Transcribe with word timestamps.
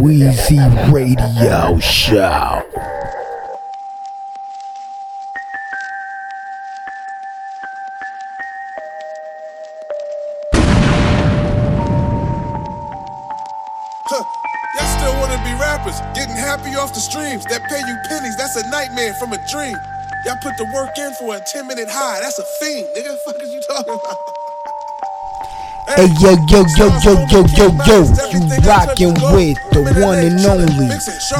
Wheezy 0.00 0.58
Radio 0.90 1.78
Show. 1.78 2.64
Y'all 14.74 14.86
still 14.96 15.14
wanna 15.20 15.38
be 15.44 15.54
rappers, 15.60 16.00
getting 16.14 16.34
happy 16.34 16.74
off 16.74 16.92
the 16.92 17.00
streams 17.00 17.44
that 17.44 17.62
pay 17.68 17.78
you 17.78 17.96
pennies. 18.08 18.36
That's 18.36 18.56
a 18.56 18.68
nightmare 18.70 19.14
from 19.14 19.32
a 19.32 19.38
dream. 19.48 19.76
Y'all 20.24 20.36
put 20.42 20.56
the 20.56 20.64
work 20.74 20.96
in 20.98 21.12
for 21.14 21.36
a 21.36 21.40
10 21.40 21.66
minute 21.66 21.88
high. 21.88 22.20
That's 22.20 22.38
a 22.38 22.44
fiend, 22.60 22.86
nigga. 22.96 23.08
The 23.14 23.16
Fuck 23.24 23.42
is 23.42 23.52
you 23.54 23.60
talking 23.62 23.94
about? 23.94 24.18
Hey 25.96 26.06
yo 26.20 26.36
yo 26.50 26.64
yo 26.76 26.86
yo 27.00 27.12
yo 27.32 27.40
yo 27.56 27.66
yo, 27.88 28.04
you 28.28 28.40
rockin' 28.68 29.14
with 29.32 29.56
the 29.72 29.80
one 30.04 30.18
and 30.18 30.44
only 30.44 30.66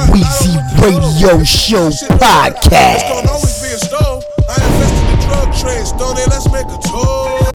Weezy 0.09 0.57
Radio 0.81 1.43
Show 1.43 1.87
It's 1.87 2.01
gonna 2.07 2.17
always 2.25 2.55
podcast. 2.57 3.61
be 3.61 3.69
a 3.69 3.77
stove. 3.77 4.23
I 4.49 4.55
invest 4.57 4.95
in 4.97 5.05
the 5.05 5.25
drug 5.27 5.47
trade, 5.53 5.85
stone 5.85 6.17
it, 6.17 6.27
let's 6.29 6.49
make 6.51 6.65
a 6.65 6.79
tour. 6.81 7.51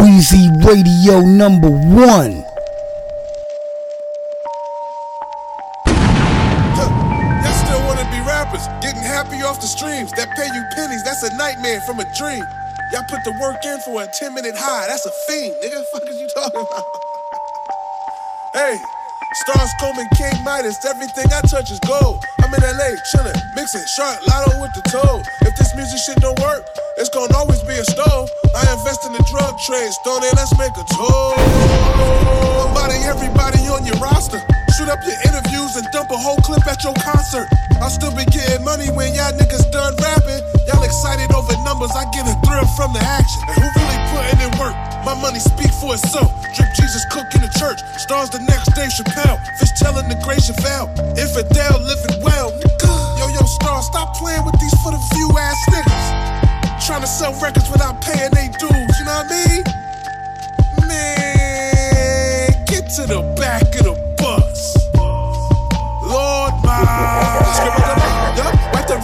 Wheezy 0.00 0.50
Radio 0.64 1.20
number 1.22 1.68
one. 1.68 2.44
Nightmare 11.80 11.86
from 11.86 12.00
a 12.00 12.14
dream. 12.14 12.44
Y'all 12.92 13.04
put 13.08 13.22
the 13.24 13.32
work 13.40 13.64
in 13.64 13.78
for 13.80 14.02
a 14.02 14.06
10 14.06 14.34
minute 14.34 14.54
high. 14.56 14.86
That's 14.88 15.06
a 15.06 15.10
fiend, 15.26 15.54
nigga. 15.62 15.84
Fuck 15.92 16.08
is 16.08 16.20
you 16.20 16.28
talking 16.28 16.60
about? 16.60 16.84
Hey, 18.52 18.76
stars 19.34 19.70
combing 19.78 20.08
King 20.16 20.42
Midas. 20.44 20.84
Everything 20.84 21.26
I 21.32 21.40
touch 21.42 21.70
is 21.70 21.78
gold. 21.80 22.24
I'm 22.42 22.52
in 22.54 22.62
LA, 22.62 22.98
chillin', 23.14 23.36
mixing, 23.54 23.86
shark, 23.86 24.26
lotto 24.26 24.60
with 24.60 24.74
the 24.74 24.82
toe. 24.90 25.22
If 25.42 25.54
this 25.56 25.74
music 25.76 25.98
shit 26.00 26.16
don't 26.18 26.38
work, 26.40 26.66
it's 26.96 27.08
gonna 27.10 27.36
always 27.36 27.62
be 27.62 27.74
a 27.78 27.84
stove. 27.84 28.28
I 28.56 28.66
invest 28.72 29.06
in 29.06 29.12
the 29.12 29.22
drug 29.30 29.58
trade, 29.60 29.92
stone 30.02 30.24
it, 30.24 30.34
let's 30.34 30.56
make 30.58 30.74
a 30.74 30.84
tour. 30.98 31.34
I'm 32.58 32.74
body 32.74 32.98
everybody 33.06 33.62
on 33.70 33.86
your 33.86 33.96
roster. 34.02 34.42
Shoot 34.80 34.88
up 34.88 35.04
your 35.04 35.20
interviews 35.28 35.76
and 35.76 35.84
dump 35.92 36.08
a 36.08 36.16
whole 36.16 36.40
clip 36.40 36.64
at 36.64 36.80
your 36.80 36.96
concert. 37.04 37.52
I'll 37.84 37.92
still 37.92 38.16
be 38.16 38.24
getting 38.32 38.64
money 38.64 38.88
when 38.88 39.12
y'all 39.12 39.28
niggas 39.36 39.68
done 39.68 39.92
rapping. 40.00 40.40
Y'all 40.64 40.80
excited 40.80 41.28
over 41.36 41.52
numbers, 41.68 41.92
I 41.92 42.08
get 42.16 42.24
a 42.24 42.32
thrill 42.48 42.64
from 42.80 42.96
the 42.96 43.04
action. 43.04 43.44
And 43.44 43.60
who 43.60 43.68
really 43.76 44.00
putting 44.08 44.40
in 44.40 44.48
work? 44.56 44.72
My 45.04 45.12
money 45.20 45.36
speak 45.36 45.68
for 45.84 45.92
itself. 45.92 46.32
Drip 46.56 46.72
Jesus 46.72 47.04
cook 47.12 47.28
in 47.36 47.44
the 47.44 47.52
church. 47.60 47.84
Stars 48.00 48.32
the 48.32 48.40
next 48.48 48.72
Dave 48.72 48.88
Chappelle. 48.88 49.36
Fish 49.60 49.68
telling 49.76 50.08
the 50.08 50.16
great 50.24 50.40
Chevelle. 50.40 50.88
Infidel 51.12 51.76
living 51.84 52.16
well. 52.24 52.48
Yo, 53.20 53.28
yo, 53.36 53.44
star, 53.60 53.84
stop 53.84 54.16
playing 54.16 54.48
with 54.48 54.56
these 54.64 54.72
for 54.80 54.96
the 54.96 55.02
few 55.12 55.28
ass 55.36 55.60
niggas. 55.68 56.88
Trying 56.88 57.04
to 57.04 57.10
sell 57.20 57.36
records 57.36 57.68
without 57.68 58.00
paying 58.00 58.32
they 58.32 58.48
dues, 58.56 58.96
you 58.96 59.04
know 59.04 59.12
what 59.12 59.28
I 59.28 59.44
mean? 59.44 59.60
Man, 60.88 62.48
get 62.64 62.88
to 62.96 63.04
the 63.04 63.20
back 63.36 63.76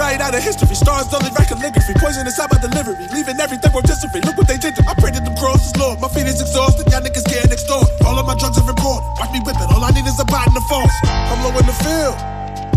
right 0.07 0.23
out 0.23 0.35
of 0.39 0.43
history. 0.43 0.75
Stars 0.75 1.11
only 1.11 1.31
calligraphy. 1.35 1.95
Poison 1.99 2.23
inside 2.27 2.51
my 2.55 2.59
delivery. 2.63 2.95
Leaving 3.11 3.39
everything 3.43 3.73
rotisserie. 3.75 4.23
Look 4.23 4.39
what 4.39 4.47
they 4.47 4.59
did 4.59 4.79
to 4.79 4.83
I 4.87 4.95
pray 4.95 5.11
to 5.11 5.21
them 5.21 5.35
crosses, 5.35 5.75
Lord. 5.75 5.99
My 5.99 6.09
feet 6.09 6.31
is 6.31 6.39
exhausted. 6.39 6.87
Y'all 6.95 7.03
niggas 7.03 7.27
getting 7.27 7.51
extorted. 7.51 7.91
All 8.07 8.15
of 8.15 8.25
my 8.27 8.39
drugs 8.39 8.59
are 8.59 8.69
important. 8.69 9.19
Watch 9.19 9.33
me 9.35 9.41
whip 9.43 9.59
it. 9.59 9.69
All 9.75 9.83
I 9.83 9.91
need 9.91 10.07
is 10.07 10.19
a 10.23 10.27
bite 10.31 10.47
in 10.47 10.55
the 10.55 10.65
falls. 10.71 10.95
I'm 11.03 11.43
low 11.43 11.51
in 11.59 11.67
the 11.67 11.77
field. 11.83 12.15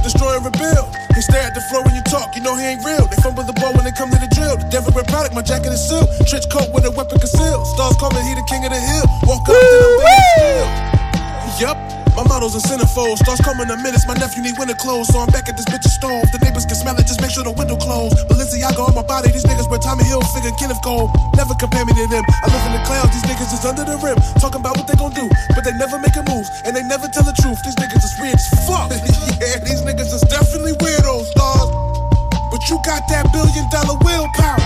Destroy 0.02 0.42
and 0.42 0.46
rebuild. 0.46 0.90
He 1.14 1.22
stare 1.22 1.46
at 1.46 1.54
the 1.54 1.62
floor 1.70 1.84
when 1.84 1.94
you 1.94 2.02
talk, 2.08 2.34
you 2.34 2.42
know 2.42 2.56
he 2.56 2.64
ain't 2.64 2.84
real. 2.88 3.06
They 3.12 3.20
fumble 3.20 3.44
the 3.44 3.54
ball 3.60 3.76
when 3.76 3.84
they 3.84 3.92
come 3.92 4.10
to 4.10 4.18
the 4.18 4.32
drill. 4.32 4.56
The 4.56 4.70
devil 4.72 4.96
wear 4.96 5.04
product, 5.04 5.36
my 5.36 5.44
jacket 5.44 5.76
is 5.76 5.84
sealed. 5.84 6.08
Trench 6.26 6.48
coat 6.50 6.72
with 6.72 6.88
a 6.88 6.92
weapon 6.96 7.20
concealed. 7.20 7.68
Stars 7.68 8.00
calling, 8.00 8.24
he 8.24 8.34
the 8.34 8.46
king 8.48 8.64
of 8.64 8.72
the 8.72 8.80
hill. 8.80 9.06
Walk 9.28 9.44
up 9.44 9.60
to 9.60 9.68
still. 10.40 10.68
Yup. 11.60 11.99
My 12.16 12.24
model's 12.28 12.56
a 12.56 12.62
centerfold. 12.62 13.18
Stars 13.20 13.42
coming 13.42 13.70
in 13.70 13.82
minutes. 13.82 14.08
My 14.08 14.14
nephew 14.16 14.42
need 14.42 14.58
winter 14.58 14.76
clothes, 14.76 15.08
so 15.10 15.20
I'm 15.20 15.30
back 15.30 15.50
at 15.50 15.56
this 15.58 15.66
bitch's 15.66 15.94
stove. 15.94 16.26
The 16.32 16.40
neighbors 16.40 16.66
can 16.66 16.76
smell 16.76 16.98
it, 16.98 17.06
just 17.08 17.22
make 17.22 17.32
sure 17.32 17.44
the 17.44 17.52
window 17.54 17.78
closed. 17.78 18.18
Balenciaga 18.28 18.80
on 18.80 18.96
my 18.96 19.04
body. 19.04 19.32
These 19.32 19.46
niggas 19.46 19.70
wear 19.70 19.80
Tommy 19.80 20.04
Hilfiger, 20.04 20.52
Kenneth 20.58 20.82
Cole. 20.82 21.12
Never 21.36 21.54
compare 21.56 21.86
me 21.86 21.94
to 21.94 22.06
them. 22.08 22.26
I 22.44 22.48
live 22.50 22.66
in 22.68 22.74
the 22.76 22.84
clouds. 22.86 23.14
These 23.14 23.28
niggas 23.30 23.52
is 23.54 23.64
under 23.66 23.86
the 23.86 23.98
rim, 24.02 24.18
talking 24.42 24.60
about 24.60 24.78
what 24.78 24.88
they 24.88 24.98
gon' 24.98 25.14
do, 25.14 25.30
but 25.56 25.64
they 25.64 25.74
never 25.78 26.00
make 26.00 26.16
a 26.18 26.24
move 26.26 26.48
and 26.66 26.76
they 26.76 26.84
never 26.84 27.08
tell 27.08 27.24
the 27.24 27.36
truth. 27.36 27.62
These 27.64 27.78
niggas 27.78 28.04
is 28.04 28.14
weird 28.20 28.36
as 28.36 28.50
fuck. 28.66 28.90
yeah, 29.42 29.62
these 29.62 29.86
niggas 29.86 30.12
is 30.12 30.22
definitely 30.28 30.74
weirdos, 30.82 31.30
stars. 31.32 31.70
But 32.50 32.66
you 32.68 32.82
got 32.84 33.06
that 33.14 33.30
billion 33.32 33.70
dollar 33.70 33.96
willpower. 34.02 34.66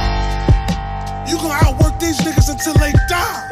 You 1.28 1.38
gon' 1.38 1.58
outwork 1.66 2.00
these 2.00 2.18
niggas 2.24 2.50
until 2.50 2.74
they 2.80 2.94
die. 3.12 3.48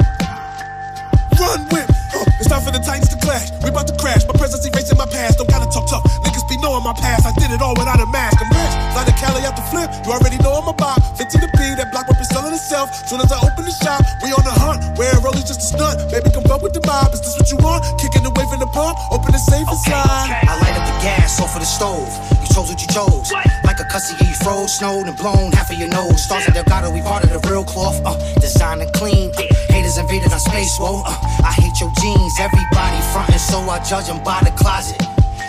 Run 1.38 1.68
with 1.72 1.91
It's 2.38 2.48
time 2.48 2.62
for 2.62 2.70
the 2.70 2.82
Titans 2.82 3.08
to 3.10 3.18
clash. 3.18 3.50
We 3.62 3.70
about 3.70 3.86
to 3.88 3.96
crash. 3.96 4.26
My 4.26 4.34
presence 4.34 4.64
erasing 4.66 4.98
my 4.98 5.06
past. 5.06 5.38
Don't 5.38 5.48
gotta 5.50 5.68
talk 5.70 5.86
tough. 5.88 6.04
Niggas 6.24 6.46
be 6.48 6.56
knowing 6.58 6.82
my 6.84 6.94
past. 6.94 7.26
I 7.26 7.32
did 7.38 7.50
it 7.50 7.62
all 7.62 7.74
without 7.74 8.00
a 8.00 8.06
mask. 8.06 8.40
I'm 8.42 8.50
rich. 8.50 8.74
Fly 8.94 9.04
to 9.06 9.14
Cali 9.18 9.42
out 9.46 9.56
the 9.56 9.66
flip. 9.72 9.88
You 10.06 10.12
already 10.12 10.38
know 10.42 10.52
I'm 10.58 10.68
a 10.68 10.74
bop. 10.74 10.98
50 11.16 11.38
to 11.38 11.48
P. 11.56 11.74
That 11.78 11.90
block 11.92 12.06
is 12.10 12.28
selling 12.28 12.52
itself. 12.54 12.90
Soon 13.08 13.20
as 13.20 13.30
I 13.32 13.38
open 13.42 13.64
the 13.64 13.74
shop, 13.74 14.02
we 14.22 14.32
on 14.32 14.44
the 14.44 14.54
hunt. 14.54 14.82
Wearing 14.98 15.20
rollies 15.22 15.46
just 15.46 15.60
a 15.62 15.68
stunt. 15.74 15.96
Baby, 16.10 16.30
come 16.30 16.46
up 16.50 16.62
with 16.62 16.72
the 16.74 16.82
mob. 16.86 17.12
Is 17.14 17.20
this 17.20 17.34
what 17.38 17.48
you 17.50 17.58
want? 17.58 17.84
Kicking 18.00 18.22
the 18.22 18.32
wave 18.34 18.52
in 18.52 18.60
the 18.60 18.70
pump. 18.70 18.98
Open 19.10 19.32
the 19.32 19.42
safe 19.42 19.66
and 19.68 19.80
Okay. 19.82 20.46
I 20.46 20.54
light 20.62 20.76
up 20.78 20.86
the 20.86 20.96
gas 21.02 21.40
off 21.40 21.54
of 21.54 21.60
the 21.60 21.66
stove. 21.66 22.06
You 22.42 22.48
chose 22.54 22.68
what 22.70 22.80
you 22.80 22.88
chose. 22.88 23.32
Like 23.64 23.80
a 23.80 23.84
cussy, 23.84 24.14
you 24.24 24.34
froze, 24.34 24.78
snowed, 24.78 25.06
and 25.08 25.16
blown 25.16 25.52
half 25.52 25.70
of 25.70 25.78
your 25.78 25.88
nose. 25.88 26.22
Stars 26.22 26.46
of 26.48 26.54
Delgado, 26.54 26.90
we 26.92 27.00
part 27.02 27.24
of 27.24 27.30
the 27.30 27.40
real 27.50 27.64
cloth. 27.64 28.00
Uh, 28.04 28.16
design 28.40 28.80
and 28.80 28.92
clean. 28.92 29.32
Uh, 29.36 29.42
haters 29.92 29.98
invaded 29.98 30.32
our 30.32 30.38
space, 30.38 30.78
whoa. 30.78 31.02
Uh, 31.04 31.16
I 31.44 31.52
hate 31.52 31.80
your 31.80 31.90
jeans. 32.00 32.40
Everybody 32.40 33.00
frontin', 33.12 33.38
so 33.38 33.58
I 33.60 33.82
judge 33.84 34.06
them 34.06 34.22
by 34.24 34.40
the 34.44 34.50
closet. 34.52 34.98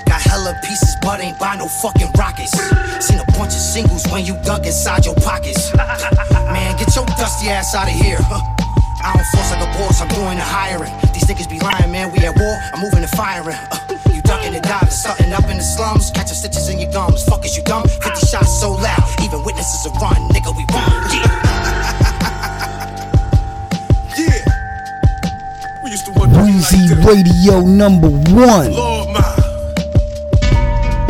Got 0.05 0.21
hella 0.21 0.53
pieces, 0.63 0.95
but 1.01 1.19
ain't 1.21 1.39
buy 1.39 1.55
no 1.55 1.67
fucking 1.67 2.09
rockets. 2.17 2.51
Seen 3.05 3.19
a 3.19 3.25
bunch 3.37 3.53
of 3.53 3.63
singles 3.63 4.05
when 4.11 4.25
you 4.25 4.35
dug 4.43 4.65
inside 4.65 5.05
your 5.05 5.15
pockets. 5.15 5.73
Man, 5.75 6.77
get 6.77 6.95
your 6.95 7.05
dusty 7.17 7.49
ass 7.49 7.75
out 7.75 7.87
of 7.87 7.95
here. 7.95 8.19
I 9.03 9.11
don't 9.15 9.27
force 9.35 9.51
like 9.51 9.63
a 9.63 9.69
boss, 9.77 10.01
I'm 10.01 10.07
doing 10.09 10.37
the 10.37 10.47
hiring. 10.47 10.91
These 11.13 11.25
niggas 11.25 11.49
be 11.49 11.59
lying, 11.59 11.91
man. 11.91 12.11
We 12.11 12.19
at 12.19 12.35
war, 12.37 12.55
I'm 12.73 12.81
moving 12.81 13.03
and 13.03 13.11
firing. 13.11 13.59
Uh, 13.71 13.99
you 14.13 14.21
ducking 14.21 14.55
and 14.55 14.63
diving, 14.63 14.89
starting 14.89 15.33
up 15.33 15.43
in 15.49 15.57
the 15.57 15.63
slums, 15.63 16.11
Radio 27.03 27.59
number 27.61 28.07
one. 28.07 28.71
Lord, 28.71 29.09
my. 29.09 29.19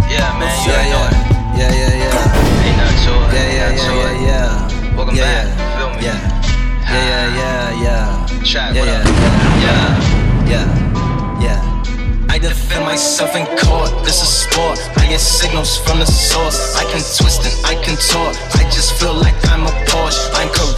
Yeah, 0.10 0.34
man, 0.40 0.50
you 0.66 0.72
Yeah, 0.72 0.98
already 0.98 1.22
yeah, 1.54 1.70
yeah, 1.70 1.70
yeah, 1.70 2.02
yeah, 2.02 2.66
Ain't 2.66 2.78
nothing 2.78 2.98
to 3.06 3.12
it. 3.14 3.34
yeah, 3.34 3.46
yeah, 3.54 3.70
ain't 3.70 3.78
nothing 3.78 3.78
to 3.78 3.94
yeah, 3.94 4.12
yeah, 4.12 4.28
yeah. 4.28 4.96
Welcome 4.98 5.16
yeah, 5.16 5.46
back. 5.46 5.78
Feel 5.78 5.90
me? 5.94 6.02
Yeah, 6.02 6.18
yeah, 6.90 7.38
yeah, 7.38 7.84
yeah, 7.84 8.44
Track, 8.44 8.74
yeah, 8.74 8.82
what 8.82 8.88
yeah, 8.90 8.98
up? 8.98 9.06
yeah, 10.50 10.66
yeah, 11.42 11.46
yeah. 11.46 12.34
I 12.34 12.40
defend 12.40 12.86
myself 12.86 13.36
in 13.36 13.46
court. 13.58 13.92
This 14.04 14.22
is 14.22 14.30
sport. 14.30 14.80
I 14.98 15.06
get 15.08 15.20
signals 15.20 15.78
from 15.78 16.00
the 16.00 16.06
source. 16.08 16.76
I 16.76 16.84
can 16.90 17.02
twist 17.18 17.46
and 17.46 17.54
I 17.66 17.76
can 17.84 17.96
talk. 17.98 18.34
I 18.58 18.64
just 18.74 18.94
feel 19.00 19.14
like 19.14 19.36
I'm 19.50 19.64
a 19.66 19.72
Porsche. 19.86 20.30
I'm 20.34 20.50
Carrera. 20.50 20.73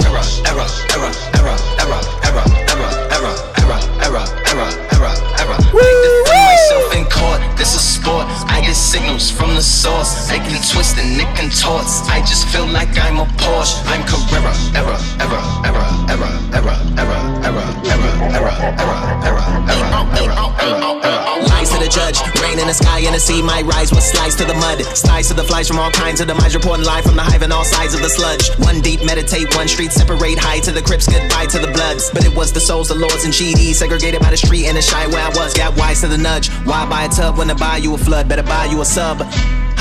The 9.65 9.71
source. 9.71 10.29
I 10.29 10.37
can 10.37 10.61
twist 10.61 10.97
and 10.97 11.17
it. 11.17 12.09
I 12.09 12.19
just 12.21 12.47
feel 12.49 12.67
like 12.67 12.89
I'm 13.01 13.19
a 13.19 13.27
Porsche. 13.45 13.77
I'm 13.85 14.01
Carrera. 14.09 14.53
Error, 14.73 14.97
error, 15.21 15.43
error, 15.61 15.85
error, 16.09 16.35
error, 16.57 16.77
error, 16.97 17.21
error, 17.45 17.69
error, 17.85 18.09
error, 18.33 18.55
error, 18.81 18.97
error, 19.21 19.45
error, 19.45 20.01
error, 20.01 20.41
error. 20.65 21.25
Lies 21.53 21.69
to 21.69 21.77
the 21.77 21.87
judge, 21.87 22.17
rain 22.41 22.57
in 22.57 22.65
the 22.65 22.73
sky 22.73 22.99
and 23.05 23.13
the 23.13 23.19
sea 23.19 23.41
might 23.41 23.65
rise 23.65 23.91
with 23.91 24.03
slice 24.03 24.35
to 24.35 24.45
the 24.45 24.55
mud. 24.55 24.81
Slice 24.97 25.27
to 25.27 25.35
the 25.35 25.43
flies 25.43 25.67
from 25.67 25.77
all 25.77 25.91
kinds 25.91 26.21
of 26.21 26.27
minds 26.27 26.55
reporting 26.55 26.85
live 26.85 27.03
from 27.03 27.15
the 27.15 27.21
hive 27.21 27.43
and 27.43 27.53
all 27.53 27.63
sides 27.63 27.93
of 27.93 28.01
the 28.01 28.09
sludge. 28.09 28.49
One 28.65 28.81
deep, 28.81 29.05
meditate, 29.05 29.53
one 29.55 29.67
street, 29.67 29.91
separate 29.91 30.39
high 30.39 30.59
to 30.59 30.71
the 30.71 30.81
crips, 30.81 31.05
goodbye 31.07 31.45
to 31.47 31.59
the 31.59 31.71
bloods. 31.71 32.09
But 32.11 32.25
it 32.25 32.35
was 32.35 32.51
the 32.51 32.59
souls, 32.59 32.87
the 32.87 32.95
lords, 32.95 33.25
and 33.25 33.33
GDs 33.33 33.75
segregated 33.75 34.21
by 34.21 34.31
the 34.31 34.37
street 34.37 34.65
and 34.65 34.75
the 34.75 34.81
shy 34.81 35.05
where 35.07 35.21
I 35.21 35.29
was. 35.29 35.53
Got 35.53 35.77
wise 35.77 36.01
to 36.01 36.07
the 36.07 36.17
nudge. 36.17 36.49
Why 36.65 36.89
buy 36.89 37.05
a 37.05 37.09
tub 37.09 37.37
when 37.37 37.49
to 37.49 37.55
buy 37.55 37.77
you 37.77 37.93
a 37.93 37.97
flood? 37.97 38.27
Better 38.27 38.43
buy 38.43 38.65
you 38.65 38.81
a 38.81 38.85
sub. 38.85 39.21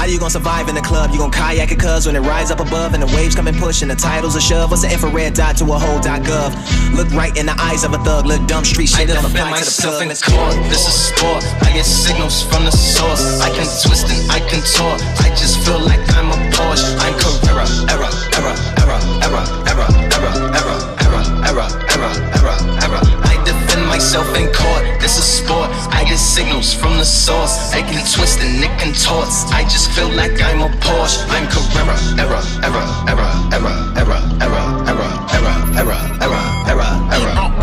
How 0.04 0.10
you 0.10 0.18
gonna 0.18 0.28
survive 0.28 0.68
in 0.68 0.74
the 0.74 0.82
club? 0.82 1.12
You 1.12 1.18
gonna 1.18 1.32
kayak 1.32 1.72
it 1.72 1.80
cuz 1.80 2.04
when 2.04 2.14
it 2.14 2.20
rise 2.20 2.50
up 2.50 2.60
above 2.60 2.92
and 2.92 3.02
the 3.02 3.06
waves 3.16 3.34
come 3.34 3.46
and 3.48 3.56
push 3.56 3.80
and 3.80 3.90
the 3.90 3.96
titles 3.96 4.36
a 4.36 4.40
shove? 4.40 4.70
What's 4.70 4.84
an 4.84 4.90
infrared 4.92 5.32
dot 5.32 5.56
to 5.56 5.64
a 5.72 5.78
whole 5.78 5.98
dot 5.98 6.20
gov? 6.20 6.52
Look 6.92 7.08
right 7.12 7.34
in 7.38 7.46
the 7.46 7.56
eyes 7.58 7.84
of 7.84 7.94
a 7.94 7.98
thug, 8.04 8.26
look 8.26 8.46
dumb 8.46 8.66
street 8.66 8.90
shit 8.90 9.00
I 9.00 9.06
defend 9.06 9.32
the 9.32 9.44
myself 9.48 10.02
in 10.02 10.08
plug. 10.08 10.20
court. 10.20 10.54
This 10.68 10.86
is 10.86 10.94
sport. 11.08 11.42
I 11.62 11.72
get 11.72 11.86
signals 11.86 12.42
from 12.42 12.66
the 12.66 12.70
source. 12.70 13.40
I 13.40 13.48
can 13.48 13.64
twist 13.64 14.12
and 14.12 14.30
I 14.30 14.40
can 14.40 14.60
talk. 14.76 15.00
I 15.24 15.30
just 15.40 15.64
feel 15.64 15.80
like 15.80 16.04
I'm 16.12 16.28
a 16.28 16.38
Porsche. 16.52 16.84
I'm 17.00 17.16
Carrera. 17.16 17.64
Error, 17.88 18.12
error, 18.36 18.56
error, 18.84 19.00
error, 19.24 19.44
error, 19.72 19.88
error, 20.12 20.36
error, 20.52 20.76
error, 21.00 21.24
error, 21.48 21.68
error, 21.96 22.33
myself 23.94 24.26
in 24.34 24.50
court. 24.50 24.82
This 24.98 25.18
is 25.18 25.24
sport. 25.38 25.70
I 25.94 26.02
get 26.02 26.18
signals 26.18 26.74
from 26.74 26.98
the 26.98 27.04
source. 27.04 27.70
I 27.72 27.80
can 27.80 28.02
twist 28.02 28.40
and 28.42 28.58
it 28.58 28.74
can 28.80 28.92
torts. 28.92 29.46
I 29.54 29.62
just 29.62 29.86
feel 29.94 30.10
like 30.10 30.34
I'm 30.42 30.62
a 30.66 30.70
Porsche. 30.82 31.22
I'm 31.30 31.46
Carrera. 31.46 31.94
Error, 32.18 32.42
error, 32.66 32.86
error, 33.06 33.30
error, 33.54 33.78
error, 33.94 34.18
error, 34.42 34.66
error, 34.90 35.14
error, 35.30 35.54
error, 35.78 36.02
error, 36.26 36.42
error, 36.66 36.90
error. 37.14 37.54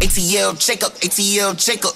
ATL 0.00 0.56
Jacob, 0.56 0.92
ATL 1.04 1.52
Jacob. 1.52 1.94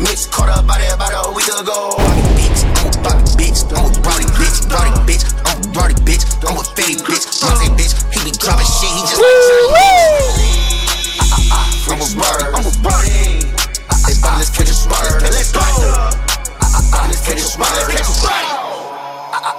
Mitch 0.00 0.24
caught 0.32 0.48
up 0.48 0.66
by 0.66 0.78
there 0.78 0.94
about 0.94 1.12
a 1.12 1.36
week 1.36 1.48
ago. 1.52 1.92
Bitch, 2.32 2.64
I'm 3.04 3.20
a 3.20 3.28
bitch, 3.36 3.60
I'm 3.76 3.84
a 3.84 4.00
Brody 4.00 4.24
bitch, 4.40 4.56
Brody 4.72 4.92
bitch, 5.04 5.24
I'm 5.44 5.60
a 5.60 5.72
Brody 5.74 5.94
bitch, 6.08 6.24
I'm 6.48 6.56
a 6.56 6.64
Fetty 6.64 6.96
bitch, 7.04 7.28
Monte 7.44 7.68
bitch. 7.76 7.92
He 8.14 8.24
be 8.24 8.32
dropping 8.32 8.72
shit, 8.72 8.88
he 8.88 9.00
just 9.04 9.20
like. 9.20 10.53
I'm 11.54 12.02
a 12.02 12.06
Brody, 12.10 12.44
I'm 12.50 12.66
a. 12.66 12.72
Hey, 14.04 14.18
buddy, 14.20 14.36
let's 14.36 14.50
catch 14.50 14.68
a 14.68 14.74
spider. 14.74 15.20
Let's 15.22 15.52
go. 15.52 15.62
Let's 17.06 17.22
catch 17.22 17.38
a 17.38 17.46
spider. 17.46 17.86
Let's 17.86 17.94
catch 17.94 18.00
a 18.00 18.14
spider. 18.14 18.50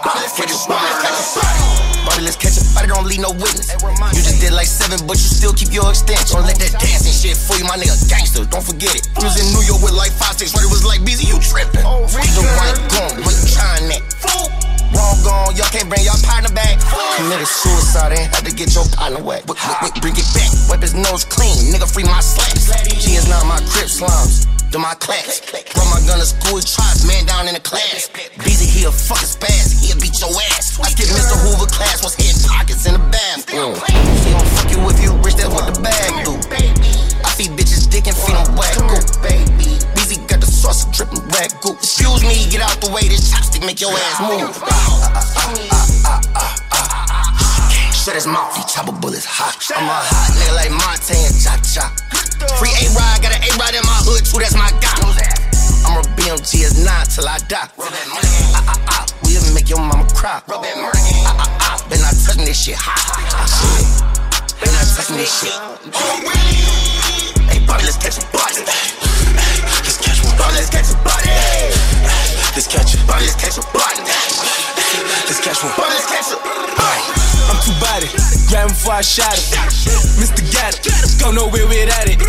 Let's 0.06 0.36
catch 0.36 0.52
a 0.52 0.58
spider. 0.60 0.84
Let's 0.84 1.02
catch 1.02 1.16
a 1.16 1.24
spider. 1.24 1.66
Buddy, 2.06 2.24
let's 2.24 2.36
catch 2.38 2.58
a 2.58 2.64
spider. 2.66 2.88
Don't 2.94 3.08
leave 3.08 3.22
no 3.22 3.32
witness. 3.32 3.72
You 4.14 4.22
just 4.22 4.42
did 4.42 4.54
like 4.54 4.68
seven, 4.68 5.00
but 5.08 5.18
you 5.18 5.30
still 5.30 5.54
keep 5.54 5.72
your 5.72 5.90
extension. 5.90 6.36
Don't 6.38 6.46
let 6.46 6.60
that 6.60 6.78
dancing 6.80 7.16
shit 7.16 7.38
fool 7.38 7.58
you, 7.58 7.66
my 7.66 7.78
nigga. 7.78 7.96
Gangster, 8.10 8.46
don't 8.46 8.64
forget 8.64 8.94
it. 8.94 9.08
You 9.18 9.26
was 9.26 9.40
in 9.40 9.48
New 9.56 9.64
York 9.66 9.82
with 9.82 9.96
like 9.96 10.12
five 10.12 10.36
six, 10.38 10.52
but 10.54 10.62
it 10.62 10.70
was 10.70 10.84
like 10.86 11.02
busy. 11.06 11.26
You 11.32 11.40
tripping? 11.40 11.82
The 11.82 12.44
right 12.60 12.78
gone, 12.92 13.24
what 13.24 13.34
you 13.34 13.48
trying 13.50 13.90
at? 13.90 14.04
Wrong 14.96 15.20
gone, 15.28 15.52
y'all 15.60 15.68
can't 15.76 15.92
bring 15.92 16.08
y'all 16.08 16.20
partner 16.24 16.50
back. 16.56 16.80
Committed 17.20 17.48
suicide, 17.48 18.16
ain't 18.16 18.32
had 18.32 18.48
to 18.48 18.54
get 18.56 18.74
your 18.74 18.88
partner 18.96 19.22
wet. 19.22 19.44
But, 19.46 19.60
bring 20.00 20.16
it 20.16 20.28
back, 20.32 20.50
wipe 20.72 20.82
his 20.82 20.96
nose 20.96 21.28
clean, 21.28 21.72
nigga 21.72 21.86
free 21.86 22.08
my 22.08 22.24
slaps. 22.24 22.72
She 23.04 23.20
is 23.20 23.28
not 23.28 23.46
my 23.46 23.60
crip 23.68 23.92
slums. 23.92 24.48
To 24.72 24.80
my 24.80 24.96
class, 24.96 25.40
brought 25.72 25.88
my 25.88 26.02
gun 26.04 26.20
to 26.20 26.26
school, 26.26 26.60
tries 26.60 27.08
man 27.08 27.26
down 27.26 27.48
in 27.48 27.54
the 27.54 27.62
class. 27.62 28.10
Busy, 28.44 28.66
he 28.68 28.84
a 28.84 28.92
fucking 28.92 29.24
spaz, 29.24 29.80
he'll 29.80 29.96
beat 30.02 30.20
your 30.20 30.36
ass. 30.52 30.80
I 30.80 30.90
skip 30.92 31.08
Mr. 31.16 31.40
Hoover 31.48 31.70
class, 31.72 32.04
was 32.04 32.16
hitting 32.16 32.44
pockets 32.50 32.86
in 32.86 32.94
the 32.94 33.04
bathroom. 33.08 33.76
She 34.20 34.32
don't 34.36 34.48
fuck 34.58 34.72
you 34.72 34.80
if 34.90 35.00
you 35.00 35.12
rich, 35.24 35.36
that's 35.36 35.48
what 35.48 35.74
the 35.74 35.80
bag 35.80 36.26
do. 36.26 36.34
I 37.24 37.30
feed 37.38 37.52
bitches 37.52 37.90
dick 37.90 38.08
and 38.08 38.18
feed 38.18 38.36
them 38.36 38.56
got 38.56 38.74
the 38.76 39.75
sauce 40.66 40.86
dripping 40.90 41.22
ragu. 41.30 41.78
Excuse 41.78 42.24
me, 42.26 42.50
get 42.50 42.62
out 42.62 42.82
the 42.82 42.90
way, 42.90 43.06
this 43.06 43.30
chopstick 43.30 43.66
make 43.66 43.80
your 43.82 43.94
ass 43.94 44.18
move. 44.26 44.54
Shut 47.94 48.16
his 48.16 48.28
mouth, 48.28 48.56
he 48.56 48.64
chopper 48.66 48.92
bullets 48.92 49.26
hot. 49.26 49.58
I'm 49.76 49.86
a 49.86 49.94
hot 49.94 50.34
nigga 50.38 50.54
like 50.58 50.74
Monte 50.74 51.14
and 51.14 51.38
Cha 51.38 51.54
Cha. 51.62 51.86
Free 52.58 52.74
A-Rod, 52.86 53.22
got 53.22 53.34
an 53.34 53.42
A-Rod 53.46 53.74
in 53.78 53.86
my 53.86 54.00
hood 54.06 54.26
too, 54.26 54.40
that's 54.42 54.58
my 54.58 54.70
guy. 54.82 54.94
I'm 55.86 56.02
a 56.02 56.04
BMG 56.18 56.66
is 56.66 56.82
nine 56.82 57.06
till 57.06 57.28
I 57.30 57.38
die. 57.46 57.70
Ah, 57.78 58.66
ah, 58.66 58.82
ah, 58.90 59.06
we'll 59.24 59.54
make 59.54 59.70
your 59.70 59.80
mama 59.80 60.08
cry. 60.14 60.42
Ah, 60.50 60.50
ah, 60.50 61.58
ah, 61.62 61.78
better 61.90 62.02
not 62.02 62.18
touch 62.26 62.38
me 62.38 62.46
this 62.46 62.58
shit 62.58 62.76
hot. 62.78 62.98
Better 64.58 64.74
not 64.74 64.88
touch 64.98 65.10
me 65.14 65.18
this 65.18 65.30
shit. 65.30 65.54
Hey, 67.50 67.60
Bobby, 67.66 67.86
let's 67.86 67.98
catch 67.98 68.18
a 68.18 68.26
body. 68.34 69.15
Bobby, 70.46 70.62
let's 70.62 70.70
catch 70.70 70.94
a 70.94 70.98
body. 71.02 71.26
Let's 72.54 72.70
catch 72.70 72.94
it. 72.94 73.02
Bobby, 73.10 73.26
let's 73.26 73.34
catch 73.34 73.58
a 73.58 73.66
body. 73.74 73.98
Let's 75.26 75.42
catch 75.42 75.58
one. 75.66 75.74
Bobby, 75.74 75.98
let's 75.98 76.06
catch 76.06 76.30
a 76.30 76.38
body. 76.38 77.02
I'm 77.50 77.58
too 77.66 77.74
body, 77.82 78.06
grab 78.46 78.70
him 78.70 78.78
before 78.78 78.94
I 78.94 79.02
shot 79.02 79.34
it. 79.34 79.42
Mr. 80.22 80.46
Got 80.54 80.78
it, 80.86 80.94
go 81.18 81.32
nowhere 81.32 81.66
without 81.66 82.06
it. 82.06 82.20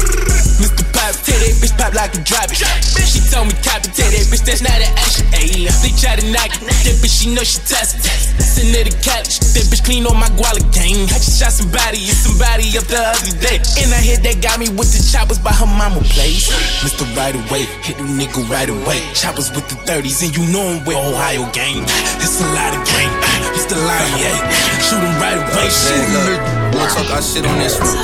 Mr. 0.56 0.80
Pop, 0.96 1.12
take 1.28 1.44
that 1.44 1.60
bitch 1.60 1.76
pop 1.76 1.92
like 1.92 2.16
a 2.16 2.20
drop 2.24 2.48
it. 2.48 3.15
She 3.36 3.44
told 3.44 3.52
me 3.52 3.60
copy, 3.60 3.92
tell 3.92 4.08
that 4.08 4.24
bitch 4.32 4.48
that's 4.48 4.64
not 4.64 4.80
an 4.80 4.88
action. 4.96 5.28
Ayy, 5.36 5.68
they 5.84 5.92
try 5.92 6.16
to 6.16 6.24
knock 6.32 6.56
it, 6.56 6.72
that 6.72 6.96
bitch 7.04 7.20
she 7.20 7.36
know 7.36 7.44
she 7.44 7.60
tossed 7.68 8.00
it. 8.00 8.08
Send 8.40 8.72
the 8.72 8.88
to 8.88 8.96
college, 9.04 9.44
that 9.52 9.68
bitch 9.68 9.84
clean 9.84 10.08
on 10.08 10.16
my 10.16 10.32
guala 10.40 10.64
gang. 10.72 11.04
I 11.12 11.20
just 11.20 11.36
shot 11.36 11.52
somebody 11.52 12.00
and 12.00 12.16
somebody 12.16 12.64
up 12.80 12.88
the 12.88 12.96
other 12.96 13.36
day. 13.44 13.60
And 13.76 13.92
I 13.92 14.00
hit 14.00 14.24
that 14.24 14.40
got 14.40 14.56
me 14.56 14.72
with 14.72 14.88
the 14.88 15.04
choppers 15.04 15.36
by 15.36 15.52
her 15.52 15.68
mama 15.68 16.00
place. 16.16 16.48
Mr. 16.80 17.04
Right 17.12 17.36
away, 17.36 17.68
hit 17.84 18.00
the 18.00 18.08
nigga 18.08 18.40
right 18.48 18.72
away. 18.72 19.04
Choppers 19.12 19.52
with 19.52 19.68
the 19.68 19.76
30s 19.84 20.24
and 20.24 20.32
you 20.32 20.48
know 20.48 20.64
I'm 20.64 20.80
with 20.88 20.96
Ohio 20.96 21.44
gang. 21.52 21.84
It's 22.24 22.40
a 22.40 22.48
lot 22.56 22.72
of 22.72 22.80
gang, 22.88 23.12
it's 23.52 23.68
the 23.68 23.76
line, 23.76 24.16
yeah. 24.16 24.32
Shoot 24.80 25.04
him 25.04 25.12
right 25.20 25.36
away, 25.36 25.68
shoot 25.68 26.08
him. 26.08 26.40
I'ma 26.72 26.88
talk 26.88 27.12
our 27.12 27.20
shit 27.20 27.44
on 27.44 27.60
this 27.60 27.76
one. 27.76 28.00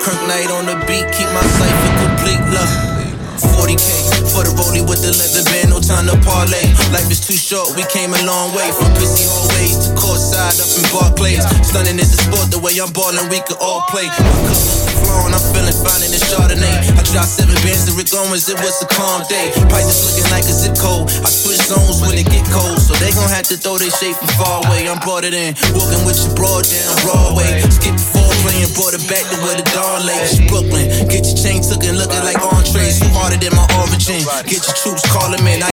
Kirk 0.00 0.20
Knight 0.24 0.48
on 0.56 0.64
the 0.72 0.76
beat, 0.88 1.04
keep 1.12 1.28
my 1.36 1.44
cipher 1.44 1.92
complete. 2.00 2.40
Look. 2.48 2.91
40k 3.42 4.22
for 4.32 4.42
the 4.46 4.52
rollie 4.56 4.84
with 4.86 5.02
the 5.02 5.12
leather 5.12 5.44
band, 5.50 5.70
no 5.74 5.78
time 5.82 6.06
to 6.08 6.16
parlay. 6.22 6.62
Life 6.94 7.10
is 7.10 7.20
too 7.20 7.36
short, 7.36 7.74
we 7.76 7.84
came 7.90 8.14
a 8.14 8.22
long 8.24 8.54
way 8.54 8.70
from 8.72 8.88
pissy 8.96 9.26
hallways 9.28 9.76
to 9.86 9.90
courtside 9.98 10.56
up 10.62 10.70
in 10.78 10.84
Barclays. 10.94 11.44
Stunning 11.66 11.98
is 11.98 12.14
the 12.14 12.18
sport, 12.22 12.48
the 12.54 12.60
way 12.62 12.72
I'm 12.78 12.92
ballin', 12.94 13.28
we 13.28 13.42
could 13.44 13.58
all 13.58 13.82
play. 13.92 14.06
Overflowing, 14.08 15.34
I'm 15.34 15.44
feeling 15.52 15.76
fine 15.76 16.02
in 16.06 16.10
the 16.14 16.20
Chardonnay. 16.22 16.76
I 16.94 17.02
dropped 17.10 17.34
seven 17.36 17.56
bands 17.66 17.90
to 17.90 17.92
Rick 17.98 18.14
Owens, 18.14 18.48
it 18.48 18.58
was 18.62 18.80
a 18.80 18.88
calm 18.88 19.26
day. 19.28 19.50
Prices 19.68 20.00
looking 20.06 20.28
like 20.30 20.46
a 20.46 20.54
zip 20.54 20.78
code. 20.78 21.10
I 21.22 21.28
switch 21.28 21.60
zones 21.66 22.00
when 22.00 22.16
it 22.16 22.28
get 22.30 22.46
cold, 22.48 22.78
so 22.78 22.94
they 23.02 23.10
gon' 23.12 23.28
have 23.28 23.46
to 23.50 23.56
throw 23.58 23.76
their 23.76 23.92
shade 23.92 24.16
from 24.16 24.30
far 24.38 24.64
away. 24.64 24.88
I'm 24.88 25.00
brought 25.02 25.24
it 25.24 25.34
in, 25.34 25.54
walking 25.74 26.02
with 26.06 26.18
your 26.22 26.34
broad 26.38 26.64
down 26.64 26.94
Broadway. 27.02 27.60
Skip 27.68 27.98
the 27.98 28.21
and 28.50 28.74
brought 28.74 28.94
it 28.94 29.04
back 29.06 29.22
to 29.30 29.36
where 29.46 29.56
the 29.56 29.66
dawn 29.70 30.06
lay. 30.06 30.18
It's 30.26 30.40
Brooklyn, 30.50 30.88
get 31.06 31.26
your 31.26 31.36
chain 31.38 31.62
took 31.62 31.84
and 31.84 31.98
looking 31.98 32.22
like 32.26 32.38
entrees. 32.40 32.98
You 32.98 33.08
harder 33.14 33.38
than 33.38 33.54
my 33.54 33.66
origin. 33.78 34.18
Get 34.46 34.66
your 34.66 34.76
troops 34.82 35.06
calling 35.12 35.42
me. 35.44 35.62
I 35.62 35.71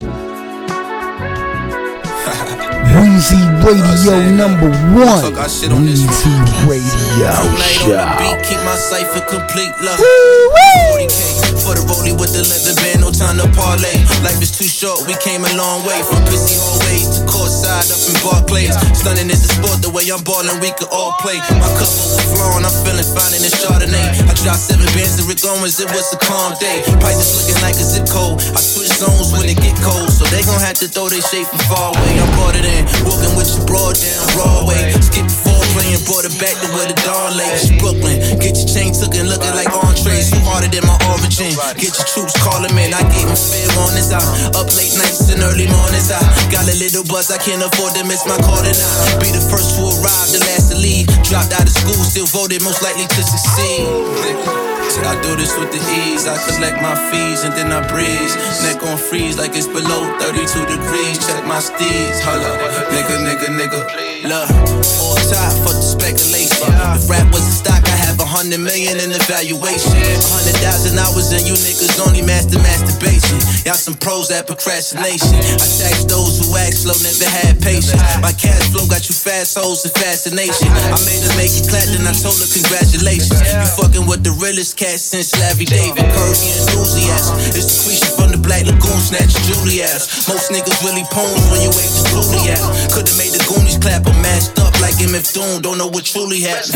Weezy 2.94 3.40
Radio 3.64 4.30
number 4.30 4.70
one. 4.94 5.32
Talk 5.34 5.50
shit 5.50 5.72
on 5.72 5.84
this. 5.84 6.00
Weezy 6.02 6.70
Radio 6.70 7.26
Night 7.26 7.38
on 7.42 7.54
the 7.54 7.62
Show. 7.62 8.48
keep 8.48 8.58
my 8.64 8.76
cipher 8.76 9.20
complete. 9.26 9.72
Look, 9.80 9.98
40k 9.98 11.44
for 11.64 11.72
the 11.72 11.82
rollie 11.88 12.12
with 12.12 12.36
the 12.36 12.44
leather 12.44 12.76
band, 12.76 13.00
no 13.00 13.08
time 13.08 13.40
to 13.40 13.48
parlay. 13.56 13.96
Life 14.20 14.36
is 14.44 14.52
too 14.52 14.68
short, 14.68 15.00
we 15.08 15.16
came 15.24 15.40
a 15.48 15.52
long 15.56 15.80
way 15.88 15.96
from 16.04 16.20
pissy 16.28 16.60
hallways 16.60 17.08
to 17.16 17.20
courtside 17.24 17.88
up 17.88 18.00
in 18.04 18.14
Barclays. 18.20 18.76
Stunning 18.92 19.32
is 19.32 19.40
the 19.48 19.50
sport, 19.56 19.80
the 19.80 19.88
way 19.88 20.04
I'm 20.12 20.20
ballin', 20.20 20.60
we 20.60 20.76
could 20.76 20.92
all 20.92 21.16
play. 21.24 21.40
My 21.56 21.68
cup 21.80 21.88
overflowing, 21.88 22.68
I'm 22.68 22.76
feeling 22.84 23.08
fine 23.16 23.32
in 23.32 23.40
this 23.40 23.56
Chardonnay. 23.64 24.28
I 24.28 24.32
dropped 24.44 24.68
seven 24.68 24.84
bands 24.92 25.16
to 25.16 25.24
Rick 25.24 25.40
Owens, 25.48 25.80
it 25.80 25.88
was 25.88 26.12
a 26.12 26.20
calm 26.20 26.52
day. 26.60 26.84
Prices 27.00 27.32
looking 27.32 27.58
like 27.64 27.80
a 27.80 27.86
zip 27.88 28.04
code. 28.12 28.44
I 28.52 28.60
switch 28.60 28.92
zones 29.00 29.32
when 29.32 29.48
it 29.48 29.56
get 29.56 29.74
cold, 29.80 30.12
so 30.12 30.28
they 30.28 30.44
gon' 30.44 30.60
have 30.60 30.76
to 30.84 30.86
throw 30.86 31.08
their 31.08 31.24
shade 31.24 31.48
from 31.48 31.64
far 31.72 31.96
away. 31.96 32.12
I 32.20 32.28
brought 32.36 32.60
it 32.60 32.68
in, 32.68 32.83
walking 33.04 33.36
with 33.36 33.48
your 33.56 33.66
broad 33.66 33.94
down 33.96 34.26
Broadway. 34.34 34.92
Skip 35.00 35.26
the 35.26 35.53
and 35.92 36.02
brought 36.08 36.24
it 36.24 36.32
back 36.40 36.56
to 36.62 36.66
where 36.72 36.88
the 36.88 36.96
dawn 37.04 37.36
lay. 37.36 37.48
It's 37.52 37.68
Brooklyn, 37.76 38.16
get 38.40 38.56
your 38.56 38.68
chain 38.68 38.94
took 38.94 39.12
and 39.12 39.28
looking 39.28 39.52
like 39.52 39.68
entrees. 39.68 40.32
You 40.32 40.40
harder 40.46 40.70
than 40.70 40.84
my 40.88 40.96
origin. 41.12 41.52
Get 41.76 41.92
your 41.92 42.08
troops 42.08 42.34
calling 42.40 42.72
me, 42.72 42.88
I 42.88 43.02
gave 43.12 43.28
them 43.28 43.36
fair 43.36 43.68
warnings. 43.76 44.08
I 44.14 44.20
up 44.56 44.68
late 44.72 44.94
nights 44.96 45.28
and 45.28 45.42
early 45.44 45.68
mornings. 45.68 46.08
I 46.08 46.20
got 46.48 46.64
a 46.64 46.76
little 46.78 47.04
buzz, 47.04 47.28
I 47.28 47.38
can't 47.42 47.60
afford 47.60 47.98
to 48.00 48.04
miss 48.06 48.24
my 48.24 48.38
call. 48.40 48.62
I 48.64 48.72
be 49.20 49.28
the 49.34 49.44
first 49.44 49.76
to 49.76 49.82
arrive, 49.84 50.28
the 50.32 50.40
last 50.48 50.72
to 50.72 50.76
leave. 50.78 51.10
Dropped 51.26 51.52
out 51.52 51.66
of 51.68 51.74
school, 51.74 52.00
still 52.06 52.28
voted 52.30 52.62
most 52.64 52.80
likely 52.80 53.04
to 53.04 53.22
succeed. 53.22 54.64
I 55.02 55.18
do 55.26 55.34
this 55.34 55.58
with 55.58 55.74
the 55.74 55.82
ease. 56.06 56.30
I 56.30 56.38
collect 56.46 56.78
my 56.78 56.94
fees 57.10 57.42
and 57.42 57.52
then 57.58 57.72
I 57.72 57.82
breeze. 57.90 58.38
Neck 58.62 58.78
on 58.86 58.96
freeze 58.96 59.36
like 59.36 59.50
it's 59.56 59.66
below 59.66 60.06
32 60.22 60.46
degrees. 60.70 61.18
Check 61.26 61.42
my 61.50 61.58
steeds. 61.58 62.22
Hold 62.22 62.46
up. 62.46 62.62
Nigga, 62.94 63.18
nigga, 63.26 63.48
nigga. 63.58 63.80
Look, 64.22 64.48
all 65.02 65.18
top 65.26 65.52
for 65.66 65.73
the 65.76 65.86
speculation. 65.86 66.68
If 66.94 67.08
rap 67.10 67.26
was 67.32 67.44
a 67.46 67.54
stock, 67.54 67.82
I 67.86 67.96
have 68.06 68.18
a 68.20 68.28
hundred 68.28 68.60
million 68.60 68.98
in 69.00 69.10
evaluation. 69.10 69.94
A 69.94 70.30
hundred 70.30 70.56
thousand 70.62 70.98
hours 70.98 71.32
and 71.32 71.44
you 71.46 71.54
niggas 71.54 71.98
only 72.02 72.22
master 72.22 72.58
masturbation. 72.60 73.38
Y'all 73.64 73.78
some 73.78 73.94
pros 73.94 74.30
at 74.30 74.46
procrastination. 74.46 75.34
I 75.34 75.66
tax 75.66 76.04
those 76.04 76.38
who 76.42 76.50
act 76.58 76.76
slow, 76.76 76.96
never 77.00 77.28
had 77.28 77.58
patience. 77.60 77.96
My 78.20 78.32
cash 78.34 78.68
flow 78.70 78.86
got 78.86 79.08
you 79.08 79.14
fast 79.16 79.56
hoes 79.56 79.84
and 79.84 79.94
fascination. 79.94 80.68
I 80.68 80.98
made 81.08 81.22
her 81.24 81.34
make 81.38 81.54
it 81.54 81.66
clap, 81.70 81.88
then 81.88 82.04
I 82.04 82.14
told 82.14 82.36
her 82.38 82.50
congratulations. 82.50 83.40
You 83.40 83.68
fucking 83.78 84.06
with 84.06 84.22
the 84.22 84.34
realest 84.36 84.76
cat 84.76 85.00
since 85.00 85.32
Larry 85.40 85.64
David. 85.64 86.04
Curvy 86.12 86.48
enthusiasm. 86.60 87.38
It's 87.56 87.70
the 87.70 87.76
creature 87.86 88.12
from 88.14 88.28
the 88.34 88.40
Black 88.40 88.68
Lagoon, 88.68 89.00
snatch 89.00 89.32
Julius. 89.48 90.28
Most 90.28 90.52
niggas 90.52 90.84
really 90.84 91.06
poems 91.08 91.44
when 91.48 91.64
you 91.64 91.72
wake 91.72 91.88
the 91.88 92.02
truly 92.12 92.52
out. 92.52 92.68
Could've 92.92 93.16
made 93.16 93.32
the 93.32 93.42
Goonies 93.48 93.78
clap 93.80 94.04
or 94.04 94.16
mashed 94.20 94.58
up 94.60 94.73
like 94.80 94.96
MF 94.98 95.26
Doom. 95.34 95.62
Don't 95.62 95.78
know 95.78 95.86
what 95.86 96.04
truly 96.04 96.40
happened. 96.40 96.74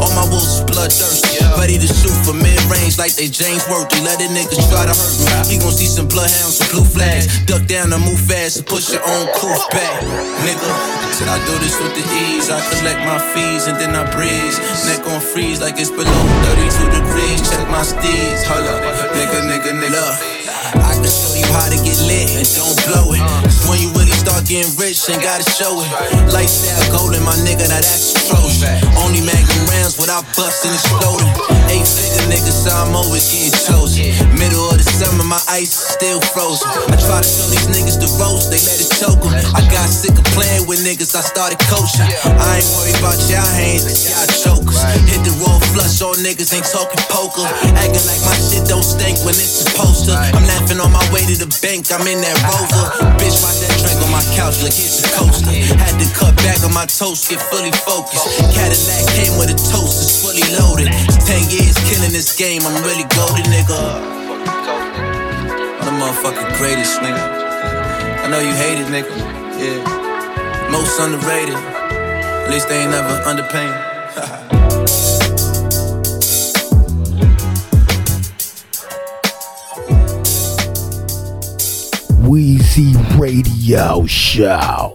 All 0.00 0.12
my 0.14 0.24
wolves 0.28 0.60
is 0.60 0.64
bloodthirsty. 0.64 1.40
Ready 1.58 1.76
to 1.76 1.88
shoot 1.88 2.14
for 2.24 2.32
mid 2.32 2.60
range 2.70 2.96
like 2.96 3.14
they 3.16 3.28
James 3.28 3.64
Worthy. 3.68 4.00
Let 4.00 4.20
it 4.20 4.30
niggas 4.30 4.68
try 4.70 4.86
to 4.86 4.94
hurt 4.94 5.14
me. 5.20 5.28
He 5.50 5.56
gon' 5.58 5.72
see 5.74 5.90
some 5.90 6.08
bloodhounds, 6.08 6.58
some 6.58 6.68
blue 6.72 6.86
flags. 6.86 7.26
Duck 7.44 7.66
down 7.66 7.92
and 7.92 8.02
move 8.04 8.20
fast 8.20 8.62
and 8.62 8.66
push 8.66 8.92
your 8.92 9.02
own 9.02 9.26
coof 9.36 9.60
back. 9.70 10.00
Nigga, 10.46 10.70
said 11.12 11.28
I 11.28 11.38
do 11.44 11.54
this 11.60 11.76
with 11.80 11.92
the 11.96 12.04
ease. 12.30 12.48
I 12.48 12.60
collect 12.78 13.00
my 13.04 13.18
fees 13.34 13.66
and 13.66 13.76
then 13.76 13.92
I 13.96 14.08
breeze. 14.14 14.56
Neck 14.86 15.04
on 15.08 15.20
freeze 15.20 15.60
like 15.60 15.76
it's 15.78 15.90
below 15.90 16.22
32 16.56 16.90
degrees. 16.94 17.40
Check 17.50 17.68
my 17.68 17.82
steeds. 17.82 18.42
Hold 18.48 18.66
up, 18.66 18.80
nigga, 19.12 19.38
nigga, 19.50 19.72
nigga. 19.76 20.39
I 20.78 20.94
can 20.94 21.10
show 21.10 21.34
you 21.34 21.46
how 21.50 21.66
to 21.68 21.78
get 21.82 21.98
lit 22.06 22.30
and 22.38 22.46
don't 22.54 22.78
blow 22.86 23.12
it. 23.14 23.22
When 23.66 23.78
you 23.82 23.90
really 23.94 24.14
start 24.14 24.46
getting 24.46 24.70
rich, 24.78 24.98
ain't 25.10 25.22
gotta 25.22 25.46
show 25.46 25.80
it. 25.82 25.88
Lifestyle 26.30 26.82
golden, 26.90 27.22
my 27.22 27.34
nigga, 27.42 27.66
now 27.70 27.82
that's 27.82 28.14
atrocious. 28.14 28.62
Only 29.02 29.22
magnum 29.22 29.66
rounds 29.70 29.98
without 29.98 30.26
busting 30.38 30.70
and 30.70 30.78
exploding. 30.78 31.30
Eight 31.70 31.86
figure 31.86 32.26
niggas, 32.30 32.66
so 32.66 32.70
I'm 32.70 32.94
always 32.94 33.26
getting 33.30 33.54
chosen. 33.66 34.10
Middle 34.38 34.70
of 34.70 34.78
the 34.78 34.86
summer, 34.86 35.24
my 35.24 35.40
ice 35.50 35.74
is 35.74 35.86
still 35.98 36.20
frozen. 36.34 36.66
I 36.90 36.96
try 36.98 37.18
to 37.22 37.26
show 37.26 37.46
these 37.50 37.66
niggas 37.70 37.98
the 37.98 38.10
ropes, 38.18 38.46
they 38.50 38.60
let 38.62 38.78
it 38.78 38.90
choke 38.98 39.22
'em. 39.26 39.34
I 39.54 39.62
got 39.70 39.86
sick 39.90 40.14
of 40.14 40.26
playing 40.34 40.66
with 40.66 40.82
niggas, 40.86 41.14
I 41.14 41.22
started 41.22 41.58
coaching. 41.70 42.06
I 42.26 42.62
ain't 42.62 42.70
worried 42.74 42.98
about 42.98 43.18
y'all 43.30 43.46
hands, 43.58 43.86
y'all 44.06 44.26
chokers. 44.42 44.78
Hit 45.10 45.22
the 45.26 45.34
raw 45.42 45.58
flush, 45.74 46.02
all 46.02 46.14
niggas 46.18 46.50
ain't 46.54 46.66
talking 46.66 47.02
poker. 47.10 47.46
Acting 47.78 48.06
like 48.06 48.22
my 48.26 48.36
shit 48.38 48.66
don't 48.66 48.84
stink 48.84 49.18
when 49.26 49.34
it's 49.34 49.62
supposed 49.62 50.06
to. 50.06 50.14
I'm 50.14 50.46
laughing 50.60 50.80
on 50.80 50.92
my 50.92 51.04
way 51.12 51.24
to 51.24 51.36
the 51.40 51.48
bank, 51.64 51.88
I'm 51.88 52.04
in 52.04 52.20
that 52.20 52.36
rover. 52.44 52.84
Bitch, 53.16 53.40
watch 53.40 53.64
that 53.64 53.72
drink 53.80 53.96
on 54.04 54.12
my 54.12 54.24
couch, 54.36 54.60
look, 54.60 54.76
it's 54.76 55.00
a 55.00 55.08
coaster. 55.16 55.48
Had 55.80 55.96
to 55.96 56.06
cut 56.12 56.36
back 56.44 56.60
on 56.64 56.72
my 56.76 56.84
toast, 56.84 57.30
get 57.32 57.40
fully 57.40 57.72
focused. 57.88 58.28
Cadillac 58.52 59.04
came 59.16 59.34
with 59.40 59.48
a 59.48 59.56
toast, 59.56 60.04
it's 60.04 60.20
fully 60.20 60.44
loaded. 60.60 60.92
Ten 61.24 61.40
years 61.48 61.76
killing 61.88 62.12
this 62.12 62.36
game, 62.36 62.60
I'm 62.68 62.76
really 62.84 63.08
golden, 63.16 63.48
nigga. 63.48 63.80
I'm 65.80 65.84
the 65.88 65.94
motherfucking 65.96 66.52
greatest, 66.60 67.00
nigga. 67.00 67.24
I 68.20 68.28
know 68.28 68.40
you 68.40 68.52
hate 68.52 68.78
it, 68.84 68.88
nigga. 68.92 69.16
Yeah. 69.56 69.80
Most 70.70 71.00
underrated. 71.00 71.56
At 71.56 72.50
least 72.50 72.68
they 72.68 72.84
ain't 72.84 72.92
never 72.92 73.16
underpaid. 73.24 75.16
Wheezy 82.30 82.94
Radio 83.16 84.06
Show. 84.06 84.94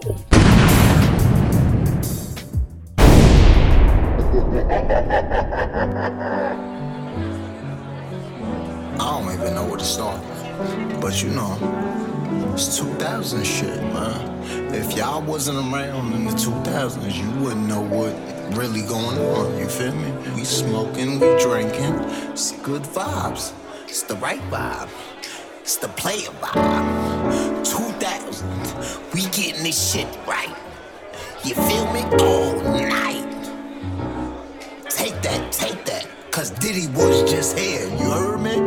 don't 8.96 9.34
even 9.34 9.54
know 9.54 9.66
where 9.66 9.76
to 9.76 9.84
start. 9.84 10.18
But 10.98 11.22
you 11.22 11.28
know, 11.28 11.58
it's 12.54 12.78
2000 12.78 13.44
shit, 13.44 13.82
man. 13.92 14.74
If 14.74 14.96
y'all 14.96 15.20
wasn't 15.20 15.58
around 15.58 16.14
in 16.14 16.24
the 16.24 16.30
2000s, 16.30 17.14
you 17.14 17.30
wouldn't 17.44 17.68
know 17.68 17.82
what 17.82 18.14
really 18.56 18.80
going 18.80 19.18
on. 19.18 19.58
You 19.58 19.68
feel 19.68 19.94
me? 19.94 20.10
We 20.34 20.44
smoking, 20.44 21.20
we 21.20 21.38
drinking. 21.38 22.00
It's 22.30 22.52
good 22.62 22.84
vibes. 22.84 23.52
It's 23.88 24.04
the 24.04 24.16
right 24.16 24.40
vibe. 24.50 24.88
It's 25.66 25.78
the 25.78 25.88
player 25.88 26.30
vibe. 26.40 27.64
2000, 27.64 29.12
we 29.12 29.22
getting 29.22 29.64
this 29.64 29.90
shit 29.90 30.06
right. 30.24 30.54
You 31.42 31.56
feel 31.56 31.92
me? 31.92 32.02
All 32.24 32.60
night. 32.62 33.26
Take 34.88 35.20
that, 35.22 35.50
take 35.50 35.84
that. 35.86 36.06
Cause 36.30 36.50
Diddy 36.50 36.86
was 36.94 37.28
just 37.28 37.58
here, 37.58 37.82
you 37.98 38.10
heard 38.12 38.38
me? 38.38 38.60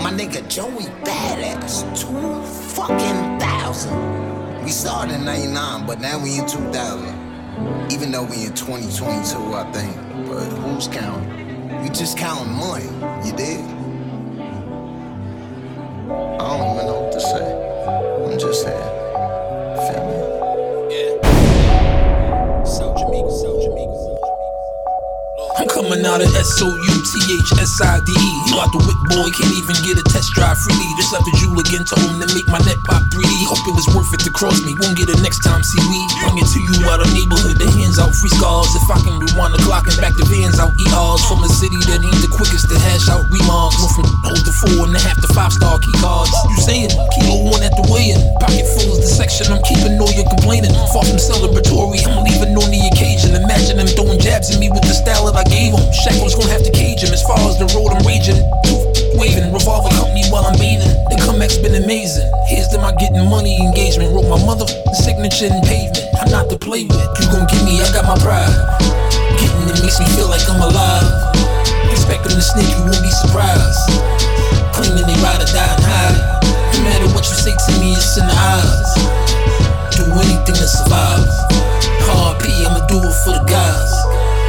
My 0.00 0.10
nigga 0.10 0.48
Joey 0.48 0.84
Badass, 1.04 1.84
two 1.94 2.42
fucking 2.74 3.38
thousand. 3.38 4.64
We 4.64 4.70
started 4.70 5.16
in 5.16 5.24
99, 5.26 5.86
but 5.86 6.00
now 6.00 6.18
we 6.18 6.38
in 6.38 6.46
2000. 6.46 7.92
Even 7.92 8.10
though 8.10 8.24
we 8.24 8.46
in 8.46 8.54
2022, 8.54 9.52
I 9.52 9.70
think. 9.70 9.94
But 10.26 10.46
who's 10.46 10.88
counting? 10.88 11.82
We 11.82 11.90
just 11.90 12.16
counting 12.16 12.54
money, 12.54 12.86
you 13.22 13.36
dig? 13.36 13.75
I 16.06 16.08
don't 16.08 16.76
even 16.76 16.86
know 16.86 17.00
what 17.00 17.12
to 17.14 17.20
say. 17.20 18.32
I'm 18.32 18.38
just 18.38 18.64
here. 18.64 18.76
Feel 19.90 20.06
me? 20.06 20.26
I'm 25.56 25.64
coming 25.72 26.04
out 26.04 26.20
of 26.20 26.28
S-O-U-T-H-S-I-D-E. 26.36 28.30
You 28.44 28.60
out 28.60 28.68
the 28.76 28.80
whip 28.84 29.00
boy, 29.08 29.32
can't 29.32 29.56
even 29.56 29.72
get 29.80 29.96
a 29.96 30.04
test 30.04 30.36
drive 30.36 30.60
freely. 30.60 30.84
Just 31.00 31.16
left 31.16 31.24
the 31.24 31.32
jewel 31.40 31.56
again, 31.56 31.80
told 31.88 32.04
him 32.04 32.20
to 32.20 32.28
make 32.36 32.44
my 32.52 32.60
net 32.68 32.76
pop 32.84 33.00
3D. 33.08 33.48
Hope 33.48 33.64
it 33.64 33.72
was 33.72 33.88
worth 33.96 34.12
it 34.12 34.20
to 34.28 34.32
cross 34.36 34.60
me, 34.60 34.76
won't 34.76 35.00
get 35.00 35.08
it 35.08 35.16
next 35.24 35.40
time, 35.40 35.64
see 35.64 35.80
we. 35.88 35.96
Bring 36.20 36.36
it 36.36 36.44
to 36.44 36.60
you 36.60 36.84
out 36.92 37.00
of 37.00 37.08
neighborhood, 37.16 37.56
the 37.56 37.72
hands 37.72 37.96
out, 37.96 38.12
free 38.12 38.28
scars. 38.36 38.68
If 38.76 38.84
I 38.92 39.00
can 39.00 39.16
rewind 39.16 39.56
the 39.56 39.62
clock 39.64 39.88
and 39.88 39.96
back 39.96 40.12
the 40.20 40.28
vans 40.28 40.60
out, 40.60 40.76
ERs 40.76 41.24
from 41.24 41.40
a 41.40 41.48
city 41.48 41.80
that 41.88 42.04
ain't 42.04 42.20
the 42.20 42.28
quickest 42.28 42.68
to 42.68 42.76
hash 42.76 43.08
out 43.08 43.24
remarks. 43.32 43.80
Went 43.80 43.96
from 43.96 44.12
hold 44.28 44.44
to 44.44 44.52
four 44.52 44.84
and 44.84 44.92
a 44.92 45.00
half 45.00 45.16
to 45.24 45.28
five 45.32 45.56
star 45.56 45.80
key 45.80 45.96
cards. 46.04 46.36
You 46.52 46.60
saying, 46.60 46.92
kilo 47.16 47.48
one 47.48 47.64
at 47.64 47.72
the 47.72 47.88
weigh-in. 47.88 48.20
Pocket 48.44 48.68
full 48.76 48.92
is 48.92 49.08
the 49.08 49.08
section, 49.08 49.48
I'm 49.48 49.64
keeping 49.64 49.96
all 49.96 50.12
your 50.12 50.28
complaining. 50.28 50.76
Far 50.92 51.00
from 51.08 51.16
celebratory, 51.16 52.04
I'm 52.04 52.28
leaving 52.28 52.52
on 52.60 52.68
the 52.68 52.92
occasion. 52.92 53.32
Imagine 53.32 53.80
them 53.80 53.88
throwing 53.96 54.20
jabs 54.20 54.52
at 54.52 54.60
me 54.60 54.68
with 54.68 54.84
the 54.84 54.92
style 54.92 55.32
that 55.32 55.36
I 55.40 55.45
him. 55.50 55.76
Shackles 55.92 56.34
gonna 56.34 56.52
have 56.52 56.64
to 56.64 56.72
cage 56.72 57.02
him 57.02 57.12
as 57.12 57.22
far 57.22 57.38
as 57.46 57.58
the 57.58 57.66
road 57.74 57.92
I'm 57.92 58.02
raging. 58.06 58.38
Waving, 59.16 59.52
revolver 59.52 59.88
company 59.96 60.24
while 60.28 60.44
I'm 60.44 60.58
bathing. 60.58 60.92
The 61.08 61.16
comeback's 61.24 61.56
been 61.56 61.74
amazing. 61.74 62.28
Here's 62.46 62.68
to 62.74 62.78
my 62.78 62.92
getting 63.00 63.24
money 63.28 63.56
engagement. 63.60 64.12
Wrote 64.12 64.28
my 64.28 64.40
mother 64.44 64.66
signature 64.92 65.48
in 65.48 65.60
pavement. 65.64 66.04
I'm 66.20 66.30
not 66.30 66.50
to 66.52 66.58
play 66.58 66.84
with. 66.84 67.08
You 67.20 67.26
gon' 67.32 67.48
give 67.48 67.64
me, 67.64 67.80
I 67.80 67.88
got 67.96 68.04
my 68.04 68.18
pride. 68.20 68.52
Getting 69.40 69.72
it 69.72 69.78
makes 69.80 69.98
me 69.98 70.06
feel 70.14 70.28
like 70.28 70.44
I'm 70.48 70.60
alive. 70.60 71.08
Expecting 71.90 72.36
to 72.36 72.44
snitch, 72.44 72.68
you 72.76 72.82
won't 72.84 73.00
be 73.00 73.12
surprised. 73.24 73.82
Claiming 74.76 75.08
they 75.08 75.18
ride 75.24 75.40
or 75.40 75.48
die 75.48 75.64
and 75.64 75.82
hide. 75.82 76.18
No 76.76 76.78
matter 76.84 77.08
what 77.16 77.24
you 77.24 77.36
say 77.36 77.56
to 77.56 77.72
me, 77.80 77.96
it's 77.96 78.20
in 78.20 78.26
the 78.28 78.36
eyes. 78.36 78.90
Do 79.96 80.04
anything 80.12 80.60
to 80.60 80.68
survive. 80.68 81.24
Hard 82.04 82.38
P, 82.38 82.52
I'ma 82.68 82.84
do 82.86 83.00
it 83.00 83.16
for 83.24 83.32
the 83.32 83.44
guys. 83.48 84.05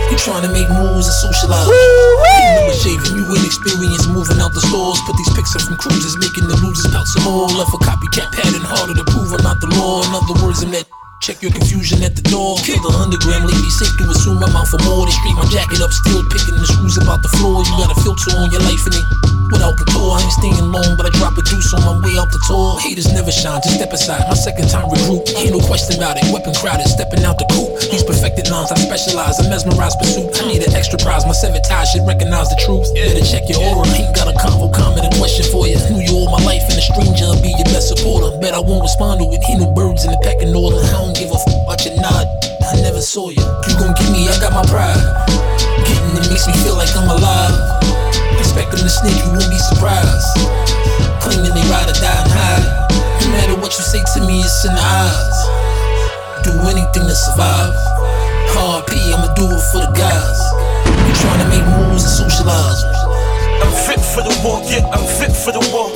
You 0.09 0.17
trying 0.17 0.43
to 0.43 0.51
make 0.51 0.69
moves 0.71 1.07
and 1.07 1.17
socialize. 1.19 1.67
Remember 1.67 2.73
shaving, 2.73 3.19
you 3.19 3.25
inexperienced 3.27 4.07
moving 4.09 4.39
out 4.39 4.53
the 4.53 4.61
stores. 4.61 4.99
Put 5.03 5.17
these 5.17 5.33
pics 5.35 5.55
up 5.55 5.61
from 5.67 5.75
cruises, 5.75 6.15
making 6.17 6.47
the 6.47 6.55
losers 6.63 6.87
pout 6.91 7.07
some 7.07 7.23
more. 7.23 7.47
Left 7.47 7.73
a 7.75 7.79
copycat 7.83 8.31
pattern 8.31 8.63
harder 8.63 8.95
to 8.95 9.03
prove 9.03 9.33
I'm 9.33 9.43
not 9.43 9.59
the 9.59 9.67
law. 9.75 10.03
In 10.07 10.15
other 10.15 10.35
words, 10.45 10.63
I'm 10.63 10.71
that. 10.71 10.87
Check 11.19 11.41
your 11.41 11.51
confusion 11.51 12.03
at 12.03 12.15
the 12.15 12.21
door. 12.21 12.57
Kill 12.61 12.77
the 12.77 12.93
underground, 12.93 13.49
leave 13.49 13.57
me 13.57 13.71
safe 13.73 13.91
to 13.97 14.05
assume 14.13 14.37
I'm 14.37 14.55
out 14.55 14.69
for 14.69 14.77
more. 14.85 15.03
They 15.03 15.11
straight 15.11 15.35
my 15.35 15.49
jacket 15.49 15.81
up, 15.81 15.91
still 15.91 16.23
picking 16.29 16.55
the 16.55 16.67
screws 16.67 16.97
about 17.01 17.25
the 17.25 17.31
floor. 17.41 17.65
You 17.65 17.73
got 17.75 17.91
a 17.91 17.97
filter 18.05 18.37
on 18.37 18.53
your 18.53 18.61
life 18.61 18.85
and 18.85 18.95
it 18.95 19.05
without 19.51 19.75
the 19.79 19.87
tour. 19.91 20.13
I 20.13 20.23
ain't 20.23 20.35
staying 20.37 20.69
long, 20.71 20.95
but 20.95 21.07
I 21.07 21.11
drop 21.17 21.35
a 21.35 21.43
deuce 21.43 21.73
on 21.73 21.81
my 21.83 21.95
way 22.05 22.15
out 22.19 22.29
the 22.31 22.39
tour. 22.47 22.79
Haters 22.79 23.11
never 23.11 23.31
shine, 23.31 23.59
just 23.63 23.81
step 23.81 23.91
aside. 23.91 24.23
My 24.29 24.37
second 24.37 24.69
time 24.69 24.87
recruit, 24.87 25.27
ain't 25.35 25.51
no 25.55 25.61
question 25.63 25.97
about 25.97 26.19
it. 26.19 26.27
Weapon 26.31 26.53
crowded, 26.55 26.87
stepping 26.87 27.23
out 27.23 27.39
the 27.39 27.47
coop. 27.51 27.75
These 27.89 28.03
perfected 28.03 28.47
lines, 28.51 28.71
I 28.71 28.77
specialize 28.77 29.39
in 29.41 29.49
mesmerized 29.49 29.97
pursuit. 29.99 30.31
I 30.37 30.47
need 30.47 30.63
an 30.63 30.75
extra 30.75 30.99
prize, 30.99 31.25
my 31.25 31.35
seven 31.35 31.59
tie 31.63 31.87
should 31.87 32.05
recognize 32.05 32.51
the 32.51 32.59
truth. 32.63 32.87
Better 32.93 33.25
check 33.25 33.47
your 33.49 33.59
aura, 33.63 33.87
ain't 33.95 34.13
got 34.15 34.29
a 34.29 34.35
convo, 34.37 34.69
comment, 34.69 35.07
a 35.07 35.11
question 35.17 35.47
for 35.49 35.67
you. 35.67 35.79
Knew 35.89 36.03
you 36.03 36.13
all 36.13 36.31
my 36.31 36.43
life, 36.43 36.63
and 36.67 36.77
a 36.77 36.83
stranger 36.83 37.31
be 37.39 37.51
your 37.55 37.67
best 37.71 37.89
supporter. 37.91 38.31
Bet 38.39 38.53
I 38.53 38.61
won't 38.61 38.83
respond 38.83 39.23
to 39.23 39.25
it, 39.31 39.41
ain't 39.47 39.63
no 39.63 39.71
birds 39.71 40.03
in 40.03 40.11
the 40.11 40.19
pecking 40.23 40.51
order. 40.51 40.79
I 40.79 41.06
don't 41.07 41.15
give 41.15 41.31
a 41.31 41.39
f 41.39 41.47
about 41.63 41.79
your 41.87 41.95
nod. 42.03 42.27
I 42.67 42.75
never 42.83 42.99
saw 42.99 43.31
you. 43.31 43.39
You 43.39 43.73
gon' 43.79 43.95
give 43.95 44.11
me, 44.11 44.27
I 44.27 44.35
got 44.43 44.51
my 44.51 44.65
pride. 44.67 44.99
Getting 45.87 46.19
it 46.19 46.27
makes 46.27 46.43
me 46.51 46.53
feel 46.67 46.75
like 46.75 46.91
I'm 46.99 47.07
alive. 47.07 47.55
Expecting 48.35 48.83
to 48.83 48.91
snitch, 48.91 49.15
you 49.23 49.31
won't 49.31 49.47
be 49.47 49.59
surprised. 49.71 50.27
Claiming 51.23 51.55
they 51.55 51.63
ride 51.71 51.87
or 51.87 51.95
die 51.95 52.11
and 52.11 52.27
hide. 52.27 52.67
No 53.23 53.27
matter 53.31 53.55
what 53.55 53.71
you 53.79 53.83
say 53.87 54.03
to 54.03 54.19
me, 54.27 54.43
it's 54.43 54.67
in 54.67 54.75
the 54.75 54.83
eyes. 54.83 55.39
Do 56.43 56.51
anything 56.67 57.07
to 57.07 57.15
survive. 57.15 57.71
five. 57.71 58.51
Hard 58.59 58.87
P, 58.91 58.99
I'ma 59.15 59.31
do 59.39 59.47
it 59.47 59.63
for 59.71 59.79
the 59.79 59.91
guys. 59.95 60.39
You 60.91 61.13
trying 61.23 61.39
to 61.39 61.47
make 61.47 61.63
moves 61.71 62.03
and 62.03 62.11
socialize. 62.19 62.96
I'm 63.61 63.73
fit 63.87 64.01
for 64.01 64.21
the 64.21 64.33
war, 64.43 64.61
yeah, 64.65 64.85
I'm 64.93 65.05
fit 65.19 65.33
for 65.33 65.51
the 65.51 65.63
war. 65.73 65.89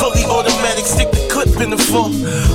Fully 0.00 0.24
automatic, 0.24 0.86
stick 0.86 1.10
the 1.10 1.22
clip 1.30 1.60
in 1.60 1.70
the 1.70 1.78
floor. 1.78 2.08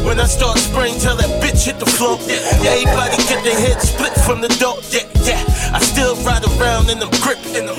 When 0.05 0.19
I 0.19 0.25
start 0.25 0.57
spraying, 0.57 0.99
tell 0.99 1.15
that 1.17 1.29
bitch 1.41 1.65
hit 1.65 1.79
the 1.79 1.85
floor. 1.85 2.17
Yeah, 2.27 2.41
everybody 2.73 3.17
get 3.29 3.43
their 3.43 3.57
head 3.57 3.81
split 3.81 4.13
from 4.25 4.41
the 4.41 4.49
door. 4.59 4.77
Yeah, 4.89 5.05
yeah. 5.23 5.43
I 5.73 5.79
still 5.79 6.15
ride 6.23 6.43
around 6.57 6.89
in 6.89 6.99
them 6.99 7.11
grip, 7.21 7.39
in 7.53 7.65
them 7.67 7.77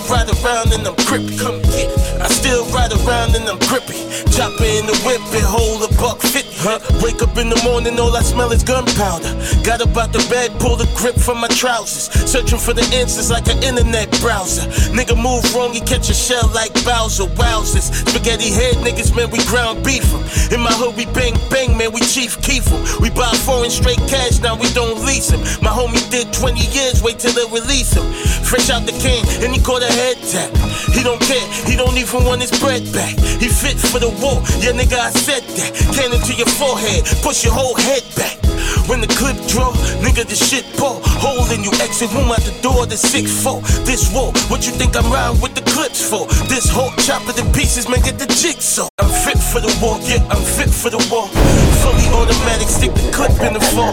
still 0.00 0.16
ride 0.16 0.28
around 0.44 0.72
in 0.72 0.82
them 0.82 0.94
grip. 1.06 1.22
Come 1.38 1.60
get. 1.62 1.88
I 2.20 2.28
still 2.28 2.64
ride 2.72 2.92
around 2.92 3.34
in 3.34 3.44
them 3.44 3.58
grippy. 3.68 3.98
Chopper 4.32 4.64
in 4.64 4.86
the 4.86 4.96
whip 5.04 5.20
and 5.32 5.44
hold 5.44 5.82
a 5.82 5.88
buck 5.96 6.20
fit. 6.20 6.46
Huh? 6.60 6.78
Wake 7.02 7.22
up 7.22 7.36
in 7.36 7.48
the 7.48 7.60
morning, 7.64 7.98
all 7.98 8.14
I 8.14 8.22
smell 8.22 8.52
is 8.52 8.62
gunpowder. 8.62 9.32
Got 9.64 9.80
up 9.80 9.96
out 9.96 10.12
the 10.12 10.24
bed, 10.28 10.52
pull 10.60 10.76
the 10.76 10.88
grip 10.94 11.16
from 11.16 11.40
my 11.40 11.48
trousers. 11.48 12.12
Searching 12.28 12.58
for 12.58 12.74
the 12.74 12.84
answers 12.94 13.30
like 13.30 13.48
an 13.48 13.62
internet 13.62 14.10
browser. 14.20 14.68
Nigga 14.92 15.16
move 15.16 15.44
wrong, 15.54 15.72
he 15.72 15.80
catch 15.80 16.10
a 16.10 16.14
shell 16.14 16.48
like 16.54 16.72
Bowser. 16.84 17.24
Wowzers. 17.40 17.92
Spaghetti 18.08 18.50
head 18.50 18.76
niggas, 18.84 19.14
man, 19.16 19.30
we 19.30 19.38
ground 19.44 19.84
beef 19.84 20.04
'em. 20.12 20.22
In 20.52 20.60
my 20.60 20.72
hood, 20.72 20.96
we 20.96 21.06
bang 21.06 21.36
bang, 21.50 21.76
man, 21.76 21.92
we 21.92 22.00
Chief 22.00 22.40
Keef 22.42 22.66
'em. 22.72 22.80
We 23.00 23.10
buy 23.10 23.32
foreign 23.48 23.70
straight 23.70 24.02
cash, 24.08 24.38
now 24.40 24.54
we 24.54 24.68
don't 24.72 25.04
lease 25.04 25.32
'em. 25.32 25.40
My 25.62 25.70
homie 25.70 26.04
did 26.10 26.32
20 26.32 26.66
years, 26.76 27.02
wait 27.02 27.18
till 27.18 27.32
they 27.32 27.46
release 27.48 27.92
him. 27.92 28.06
Fresh 28.44 28.70
out 28.70 28.84
the 28.84 28.92
can, 28.92 29.24
and 29.42 29.54
he 29.54 29.60
caught 29.60 29.82
head 29.98 30.16
tap. 30.30 30.50
He 30.94 31.02
don't 31.02 31.20
care, 31.20 31.46
he 31.66 31.76
don't 31.76 31.96
even 31.96 32.24
want 32.24 32.40
his 32.40 32.52
bread 32.58 32.84
back. 32.92 33.14
He 33.38 33.48
fit 33.48 33.78
for 33.78 33.98
the 33.98 34.10
war, 34.22 34.42
yeah, 34.60 34.72
nigga, 34.72 34.98
I 34.98 35.10
said 35.10 35.42
that. 35.42 35.70
Cannon 35.94 36.20
to 36.20 36.34
your 36.34 36.50
forehead, 36.58 37.04
push 37.22 37.44
your 37.44 37.54
whole 37.54 37.74
head 37.74 38.04
back. 38.16 38.49
When 38.88 39.00
the 39.00 39.10
clip 39.18 39.36
draw, 39.46 39.72
nigga, 40.02 40.26
the 40.26 40.34
shit 40.34 40.64
pour. 40.76 41.00
Hole 41.22 41.46
in 41.52 41.62
you, 41.62 41.72
exit 41.80 42.12
room 42.12 42.30
out 42.30 42.42
the 42.42 42.54
door, 42.62 42.86
the 42.86 42.96
six 42.96 43.30
four. 43.30 43.60
This 43.86 44.12
war, 44.12 44.32
what 44.50 44.66
you 44.66 44.72
think 44.72 44.96
I'm 44.96 45.06
riding 45.10 45.40
with 45.40 45.54
the 45.54 45.62
clips 45.62 46.02
for? 46.02 46.26
This 46.48 46.68
whole 46.70 46.90
chopper 47.04 47.32
to 47.32 47.44
pieces, 47.52 47.88
man, 47.88 48.00
get 48.02 48.18
the 48.18 48.26
jigsaw. 48.26 48.88
I'm 48.98 49.08
fit 49.08 49.38
for 49.38 49.60
the 49.60 49.72
war, 49.80 49.98
yeah, 50.02 50.22
I'm 50.30 50.42
fit 50.42 50.70
for 50.70 50.90
the 50.90 51.00
war. 51.10 51.28
Fully 51.82 52.06
automatic, 52.12 52.68
stick 52.68 52.92
the 52.94 53.06
clip 53.12 53.32
in 53.42 53.54
the 53.54 53.64
floor. 53.72 53.92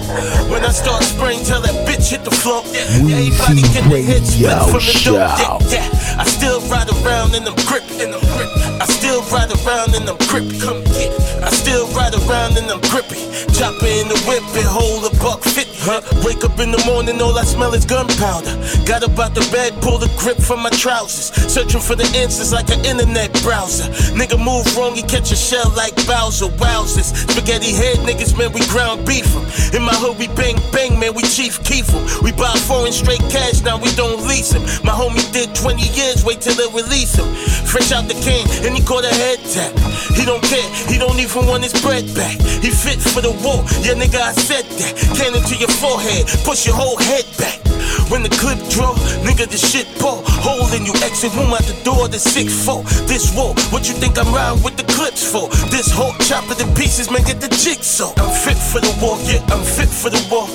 When 0.49 0.63
I 0.63 0.71
start 0.71 1.03
spraying, 1.03 1.43
tell 1.45 1.61
that 1.61 1.75
bitch 1.87 2.11
hit 2.11 2.23
the 2.23 2.31
floor. 2.31 2.63
Yeah, 2.71 2.87
everybody 2.97 3.61
get 3.73 3.85
head 3.85 4.25
split 4.25 4.57
from 4.71 4.83
the 4.83 4.95
door. 5.05 5.19
Yeah, 5.19 5.81
yeah. 5.85 6.21
I 6.21 6.25
still 6.25 6.59
ride 6.67 6.89
around 6.89 7.35
in 7.35 7.43
them 7.43 7.55
grip, 7.69 7.85
in 8.01 8.11
them 8.11 8.21
grip. 8.35 8.46
I 8.81 8.85
still 8.85 9.21
ride 9.33 9.51
around 9.51 9.93
in 9.95 10.05
them 10.05 10.17
grip, 10.29 10.47
come 10.61 10.83
get. 10.95 11.11
I 11.43 11.49
still 11.51 11.85
ride 11.93 12.15
around 12.15 12.57
and 12.57 12.69
them 12.69 12.81
grippy. 12.89 13.19
Chopper 13.53 13.85
in 13.85 14.07
the 14.07 14.17
whip 14.25 14.43
and 14.55 14.65
hold 14.65 15.05
a 15.05 15.13
buck 15.19 15.41
fit. 15.43 15.67
Huh? 15.81 16.01
Wake 16.23 16.43
up 16.43 16.59
in 16.59 16.71
the 16.71 16.81
morning, 16.85 17.21
all 17.21 17.37
I 17.37 17.43
smell 17.43 17.73
is 17.73 17.85
gunpowder. 17.85 18.55
Got 18.85 19.03
up 19.03 19.19
out 19.19 19.35
the 19.35 19.45
bed, 19.51 19.73
pull 19.81 19.97
the 19.97 20.09
grip 20.17 20.37
from 20.37 20.61
my 20.63 20.69
trousers. 20.69 21.29
Searching 21.51 21.81
for 21.81 21.95
the 21.95 22.07
answers 22.15 22.51
like 22.51 22.69
an 22.69 22.83
internet 22.85 23.33
browser. 23.43 23.91
Nigga 24.15 24.37
move 24.39 24.65
wrong, 24.77 24.95
he 24.95 25.03
catch 25.03 25.31
a 25.31 25.35
shell 25.35 25.69
like 25.75 25.95
Bowser. 26.07 26.49
Wowzers. 26.57 27.13
Spaghetti 27.31 27.73
head 27.73 27.97
niggas, 28.07 28.37
man, 28.37 28.51
we 28.53 28.61
ground 28.67 29.05
beef 29.05 29.27
'em. 29.35 29.43
In 29.75 29.83
my 29.83 29.95
hood, 29.95 30.17
we 30.17 30.27
bang 30.39 30.57
bang, 30.71 30.97
man, 30.99 31.13
we 31.13 31.23
Chief 31.23 31.61
Keef 31.63 31.89
'em. 31.93 32.03
We 32.23 32.31
buy 32.31 32.55
foreign 32.69 32.93
straight 32.93 33.23
cash, 33.29 33.61
now 33.61 33.77
we 33.77 33.91
don't 33.95 34.25
lease 34.27 34.37
lease 34.37 34.53
'em. 34.53 34.63
My 34.83 34.93
homie 34.93 35.25
did 35.31 35.53
20 35.55 35.87
years, 35.89 36.23
wait 36.23 36.41
till 36.41 36.55
they 36.55 36.67
release 36.73 37.15
him. 37.15 37.27
Fresh 37.65 37.91
out 37.91 38.07
the 38.07 38.13
can, 38.25 38.45
and 38.67 38.75
he 38.75 38.83
caught 38.83 39.05
a 39.05 39.15
head 39.15 39.39
tap. 39.47 39.71
He 40.11 40.25
don't 40.25 40.43
care, 40.43 40.67
he 40.91 40.99
don't 40.99 41.17
even 41.19 41.47
want 41.47 41.63
his 41.63 41.73
bread 41.81 42.03
back. 42.13 42.35
He 42.59 42.69
fit 42.69 42.99
for 42.99 43.21
the 43.21 43.31
war, 43.39 43.63
yeah, 43.79 43.95
nigga, 43.95 44.19
I 44.19 44.33
said 44.33 44.65
that. 44.65 44.93
Cannon 45.15 45.41
to 45.41 45.55
your 45.55 45.71
forehead, 45.79 46.27
push 46.43 46.67
your 46.67 46.75
whole 46.75 46.97
head 46.97 47.25
back. 47.39 47.63
When 48.11 48.23
the 48.23 48.29
clip 48.29 48.59
draw, 48.69 48.93
nigga, 49.23 49.47
the 49.47 49.57
shit. 49.57 49.87
Hole 49.99 50.71
in 50.71 50.85
you, 50.85 50.93
exit 51.03 51.35
room 51.35 51.51
out 51.51 51.67
the 51.67 51.75
door, 51.83 52.07
the 52.07 52.19
six 52.19 52.53
four. 52.63 52.83
This 53.03 53.35
war, 53.35 53.51
what 53.75 53.87
you 53.89 53.93
think 53.93 54.17
I'm 54.17 54.31
riding 54.31 54.63
with 54.63 54.77
the 54.77 54.87
clips 54.95 55.19
for? 55.19 55.49
This 55.67 55.91
whole 55.91 56.15
chopper 56.23 56.55
to 56.55 56.67
pieces, 56.79 57.11
man, 57.11 57.23
get 57.27 57.41
the 57.41 57.51
jigsaw. 57.51 58.15
I'm 58.15 58.31
fit 58.31 58.55
for 58.55 58.79
the 58.79 58.93
war, 59.03 59.19
yeah, 59.27 59.43
I'm 59.51 59.63
fit 59.63 59.91
for 59.91 60.09
the 60.09 60.21
war. 60.31 60.47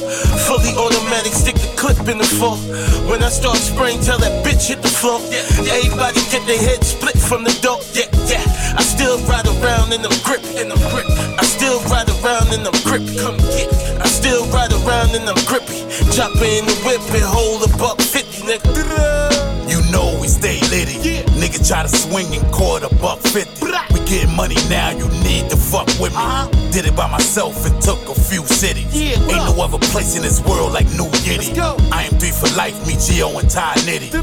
Fully 0.48 0.72
automatic, 0.72 1.32
stick 1.36 1.56
the 1.56 1.68
clip 1.76 2.00
in 2.08 2.16
the 2.16 2.24
floor. 2.24 2.56
When 3.10 3.22
I 3.22 3.28
start 3.28 3.58
spraying, 3.58 4.00
tell 4.00 4.18
that 4.18 4.44
bitch 4.44 4.72
hit 4.72 4.80
the 4.80 4.88
floor. 4.88 5.20
Yeah, 5.28 5.76
everybody 5.76 6.24
get 6.32 6.46
their 6.48 6.62
head 6.62 6.80
split 6.82 7.18
from 7.18 7.44
the 7.44 7.52
door. 7.60 7.84
Yeah, 7.92 8.01
yeah. 8.26 8.44
I 8.76 8.82
still 8.82 9.18
ride 9.26 9.46
around 9.46 9.92
in 9.92 10.02
them 10.02 10.12
grip, 10.24 10.42
in 10.56 10.68
them 10.68 10.78
grip. 10.90 11.06
I 11.38 11.44
still 11.44 11.80
ride 11.90 12.08
around 12.08 12.52
in 12.54 12.62
them 12.62 12.74
grip, 12.84 13.04
come 13.18 13.36
get. 13.52 13.68
I 14.00 14.06
still 14.06 14.46
ride 14.50 14.72
around 14.72 15.14
in 15.14 15.24
them 15.24 15.38
grippy. 15.46 15.84
Chopper 16.14 16.44
in 16.44 16.64
the 16.66 16.76
whip 16.84 17.02
and 17.14 17.24
hold 17.24 17.62
a 17.62 17.76
buck 17.76 18.00
fifty, 18.00 18.42
nigga. 18.42 19.41
Nigga 21.52 21.68
try 21.68 21.82
to 21.82 21.88
swing 21.88 22.34
and 22.34 22.52
caught 22.52 22.82
a 22.82 22.94
buck 22.96 23.18
fifty. 23.20 23.66
We 23.92 24.00
getting 24.06 24.34
money 24.34 24.54
now, 24.70 24.90
you 24.90 25.06
need 25.22 25.50
to 25.50 25.56
fuck 25.56 25.86
with 26.00 26.14
me. 26.16 26.70
Did 26.72 26.86
it 26.86 26.96
by 26.96 27.10
myself 27.10 27.66
and 27.66 27.82
took 27.82 27.98
a 28.08 28.14
few 28.14 28.42
cities. 28.46 28.94
Ain't 28.96 29.26
no 29.28 29.62
other 29.62 29.78
place 29.78 30.16
in 30.16 30.22
this 30.22 30.40
world 30.44 30.72
like 30.72 30.86
New 30.92 31.10
Yiddy. 31.20 31.58
I 31.92 32.04
am 32.04 32.18
three 32.18 32.30
for 32.30 32.48
life, 32.56 32.86
me 32.86 32.96
Geo 32.98 33.38
and 33.38 33.50
Ty 33.50 33.74
Nitty. 33.84 34.14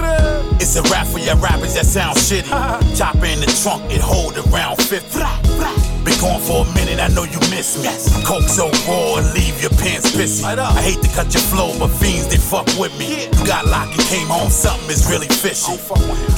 It's 0.59 0.75
a 0.75 0.81
rap 0.83 1.05
for 1.05 1.19
your 1.19 1.35
rappers 1.35 1.75
that 1.75 1.85
sound 1.85 2.17
shitty. 2.17 2.49
Chopper 2.97 3.25
in 3.25 3.39
the 3.39 3.59
trunk, 3.61 3.91
it 3.91 4.01
hold 4.01 4.35
around 4.37 4.81
50. 4.81 5.98
Been 6.03 6.19
gone 6.19 6.41
for 6.41 6.65
a 6.65 6.73
minute, 6.75 6.99
I 6.99 7.07
know 7.09 7.23
you 7.23 7.39
miss 7.51 7.75
me. 7.77 7.89
Coke 8.23 8.47
so 8.47 8.71
raw, 8.87 9.19
and 9.19 9.33
leave 9.33 9.59
your 9.61 9.71
pants 9.71 10.11
pissy. 10.15 10.43
I 10.43 10.81
hate 10.81 11.01
to 11.01 11.09
cut 11.15 11.33
your 11.33 11.43
flow, 11.43 11.77
but 11.77 11.89
fiends 11.89 12.27
they 12.27 12.37
fuck 12.37 12.67
with 12.79 12.97
me. 12.97 13.27
You 13.27 13.45
got 13.45 13.65
locked 13.65 13.97
and 13.97 14.07
came 14.07 14.27
home, 14.27 14.49
something 14.49 14.89
is 14.89 15.09
really 15.09 15.27
fishy. 15.27 15.75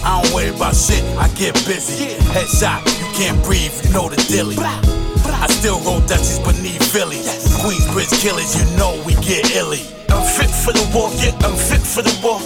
I 0.03 0.21
don't 0.21 0.33
worry 0.33 0.49
about 0.49 0.75
shit, 0.75 1.03
I 1.17 1.27
get 1.35 1.53
busy. 1.65 2.17
Headshot, 2.33 2.81
you 2.99 3.07
can't 3.13 3.41
breathe, 3.43 3.73
you 3.85 3.93
know 3.93 4.09
the 4.09 4.17
dilly. 4.27 4.57
I 4.57 5.47
still 5.47 5.79
roll 5.81 6.01
Dutchies 6.01 6.39
beneath 6.39 6.83
Philly. 6.91 7.17
Queensbridge 7.61 8.13
killers, 8.21 8.57
you 8.57 8.65
know 8.77 9.01
we 9.05 9.13
get 9.15 9.55
illy. 9.55 10.00
I'm 10.11 10.27
fit 10.27 10.51
for 10.51 10.73
the 10.75 10.83
war, 10.93 11.09
yeah, 11.23 11.31
I'm 11.47 11.55
fit 11.55 11.79
for 11.79 12.03
the 12.03 12.11
war. 12.19 12.39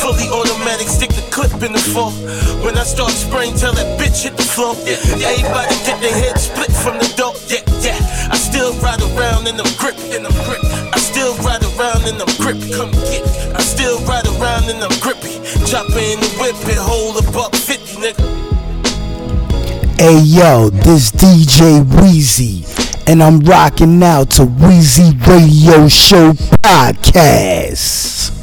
Fully 0.00 0.30
automatic, 0.30 0.86
stick 0.86 1.10
the 1.10 1.26
clip 1.34 1.52
in 1.66 1.72
the 1.72 1.82
floor. 1.82 2.10
When 2.62 2.78
I 2.78 2.84
start 2.84 3.10
spraying, 3.10 3.56
tell 3.58 3.74
that 3.74 3.98
bitch 3.98 4.22
hit 4.22 4.36
the 4.36 4.46
floor. 4.46 4.78
Yeah, 4.86 5.02
everybody 5.26 5.74
get 5.82 5.98
their 6.00 6.14
head 6.14 6.38
split 6.38 6.70
from 6.70 6.98
the 7.02 7.10
door. 7.18 7.34
Yeah, 7.50 7.66
yeah. 7.82 7.98
I 8.30 8.36
still 8.38 8.72
ride 8.78 9.02
around 9.02 9.48
in 9.48 9.56
them 9.56 9.66
grip, 9.76 9.98
in 10.14 10.22
them 10.22 10.36
grip. 10.46 10.62
I 10.94 10.98
still 10.98 11.34
ride 11.42 11.66
around 11.74 12.06
in 12.06 12.18
them 12.18 12.30
grip, 12.38 12.58
come 12.70 12.92
get. 13.10 13.26
I 13.50 13.60
still 13.62 13.98
ride 14.06 14.26
around 14.38 14.70
in 14.70 14.78
them 14.78 14.94
grippy. 15.02 15.42
Chopper 15.66 15.98
in 15.98 16.22
the 16.22 16.30
whip 16.38 16.54
and 16.70 16.78
hold 16.78 17.18
a 17.18 17.24
buck 17.32 17.54
fifty, 17.54 17.98
nigga. 17.98 18.22
Hey 19.98 20.22
yo, 20.22 20.70
this 20.70 21.10
DJ 21.10 21.82
Wheezy, 22.00 22.62
and 23.08 23.22
I'm 23.22 23.40
rocking 23.40 24.02
out 24.02 24.30
to 24.32 24.44
Wheezy 24.44 25.16
Radio 25.26 25.88
Show 25.88 26.32
Podcast. 26.62 28.37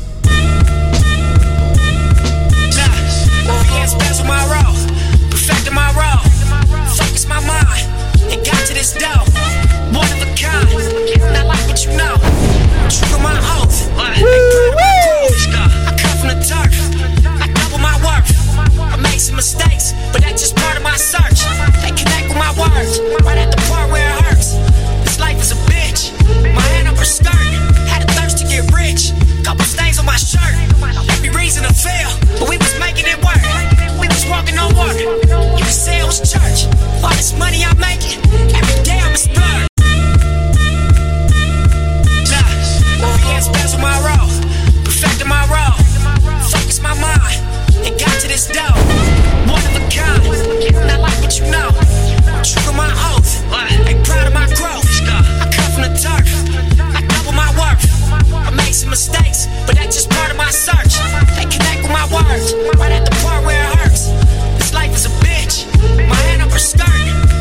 church, 62.36 62.54
right 62.78 62.92
at 62.92 63.06
the 63.06 63.16
part 63.24 63.46
where 63.46 63.60
it 63.60 63.78
hurts. 63.80 64.10
This 64.58 64.74
life 64.74 64.94
is 64.96 65.06
a 65.06 65.14
bitch. 65.24 65.66
My 66.08 66.16
hand 66.28 66.42
up 66.42 66.52
her 66.52 66.60
skirt, 66.60 66.88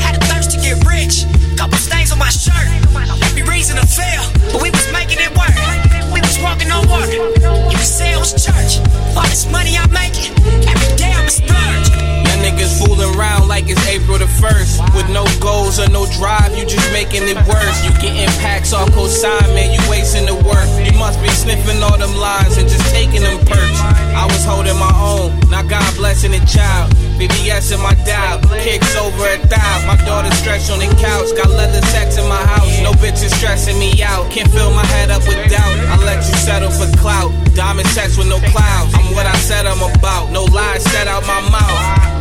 had 0.01 0.17
a 0.17 0.21
thirst 0.27 0.51
to 0.53 0.59
get 0.59 0.79
rich. 0.87 1.27
Couple 1.57 1.79
stains 1.79 2.13
on 2.13 2.19
my 2.19 2.31
shirt, 2.31 2.69
every 3.25 3.43
reason 3.43 3.77
to 3.77 3.87
fail, 3.87 4.23
but 4.53 4.63
we 4.63 4.71
was 4.71 4.87
making 4.93 5.19
it 5.19 5.31
work. 5.35 5.55
We 6.13 6.21
was 6.21 6.39
walking 6.39 6.71
on 6.71 6.87
water. 6.89 7.11
You 7.11 7.75
can 7.75 7.87
say 7.87 8.13
it 8.13 8.19
was 8.19 8.35
church. 8.35 8.83
All 9.17 9.27
this 9.27 9.51
money 9.51 9.77
I'm 9.79 9.91
making, 9.91 10.35
every 10.67 10.93
day 10.97 11.11
I'm 11.15 11.27
a 11.27 11.31
splurge. 11.31 11.89
Now 12.27 12.37
niggas 12.43 12.79
fooling 12.79 13.15
around 13.17 13.49
like 13.49 13.69
it's 13.69 13.83
April 13.87 14.19
the 14.19 14.27
1st. 14.27 14.95
With 14.95 15.09
no 15.11 15.25
goals 15.41 15.79
or 15.79 15.89
no 15.89 16.07
drive, 16.19 16.57
you 16.59 16.67
just 16.67 16.91
making 16.93 17.27
it 17.27 17.39
worse. 17.47 17.79
You 17.85 17.91
getting 18.03 18.31
packs 18.43 18.73
all 18.73 18.87
cosign, 18.89 19.55
man, 19.55 19.73
you 19.73 19.81
wasting 19.91 20.27
the 20.27 20.35
work. 20.35 20.69
You 20.85 20.93
must 20.99 21.23
be 21.23 21.31
sniffing 21.31 21.64
in 27.75 27.83
my 27.83 27.95
dial, 28.07 28.39
kicks 28.63 28.97
over 28.97 29.27
a 29.27 29.39
thou. 29.51 29.75
My 29.87 29.97
daughter 30.07 30.31
stretched 30.37 30.71
on 30.71 30.79
the 30.79 30.87
couch, 30.97 31.35
got 31.37 31.51
leather 31.51 31.83
sex 31.91 32.17
in 32.17 32.27
my 32.29 32.41
house. 32.47 32.81
No 32.81 32.93
bitches 32.93 33.35
stressing 33.35 33.79
me 33.79 33.91
out, 34.03 34.31
can't 34.31 34.51
fill 34.51 34.71
my 34.71 34.87
head 34.87 35.11
up 35.11 35.27
with 35.27 35.51
doubt. 35.51 35.75
I 35.91 35.97
let 36.05 36.23
you 36.27 36.35
settle 36.39 36.71
for 36.71 36.87
clout, 36.99 37.31
diamond 37.55 37.89
sex 37.89 38.17
with 38.17 38.29
no 38.29 38.39
clouds. 38.55 38.95
I'm 38.95 39.13
what 39.15 39.27
I 39.27 39.37
said 39.37 39.67
I'm 39.67 39.83
about, 39.83 40.31
no 40.31 40.45
lies 40.45 40.85
said 40.85 41.09
out 41.09 41.27
my 41.27 41.41
mouth. 41.51 42.15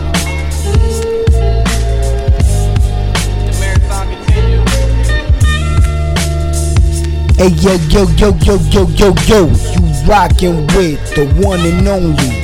Hey 7.37 7.49
yo 7.59 7.75
yo 7.89 8.05
yo 8.15 8.29
yo 8.45 8.57
yo 8.71 8.87
yo 8.87 9.13
yo, 9.27 9.47
you 9.47 10.07
rockin' 10.07 10.67
with 10.75 11.01
the 11.15 11.27
one 11.43 11.59
and 11.59 11.87
only 11.87 12.42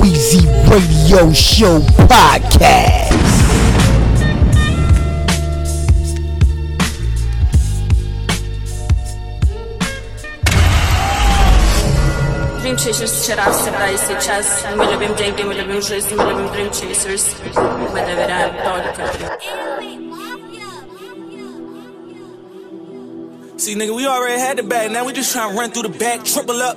Weezy 0.00 0.42
Radio 0.68 1.32
Show 1.32 1.80
podcast. 2.08 3.12
Dream 12.62 12.76
Chasers 12.76 13.22
вчера, 13.22 13.52
всегда 13.52 13.90
и 13.90 13.96
сейчас. 13.96 14.64
Мы 14.76 14.84
любим 14.86 15.14
деньги, 15.16 15.42
мы 15.42 15.54
любим 15.54 15.82
жизнь, 15.82 16.14
мы 16.14 16.24
любим 16.24 16.46
Dream 16.46 16.70
Chasers. 16.70 17.24
Мы 17.92 18.00
доверяем 18.00 18.54
только 18.64 19.02
Dream. 19.18 20.06
See, 23.58 23.74
nigga, 23.74 23.94
we 23.94 24.06
already 24.06 24.38
had 24.38 24.58
the 24.58 24.62
bag. 24.62 24.92
Now 24.92 25.04
we 25.04 25.12
just 25.12 25.32
trying 25.32 25.50
to 25.52 25.58
run 25.58 25.70
through 25.70 25.84
the 25.84 25.98
back, 25.98 26.24
triple 26.24 26.60
up. 26.62 26.76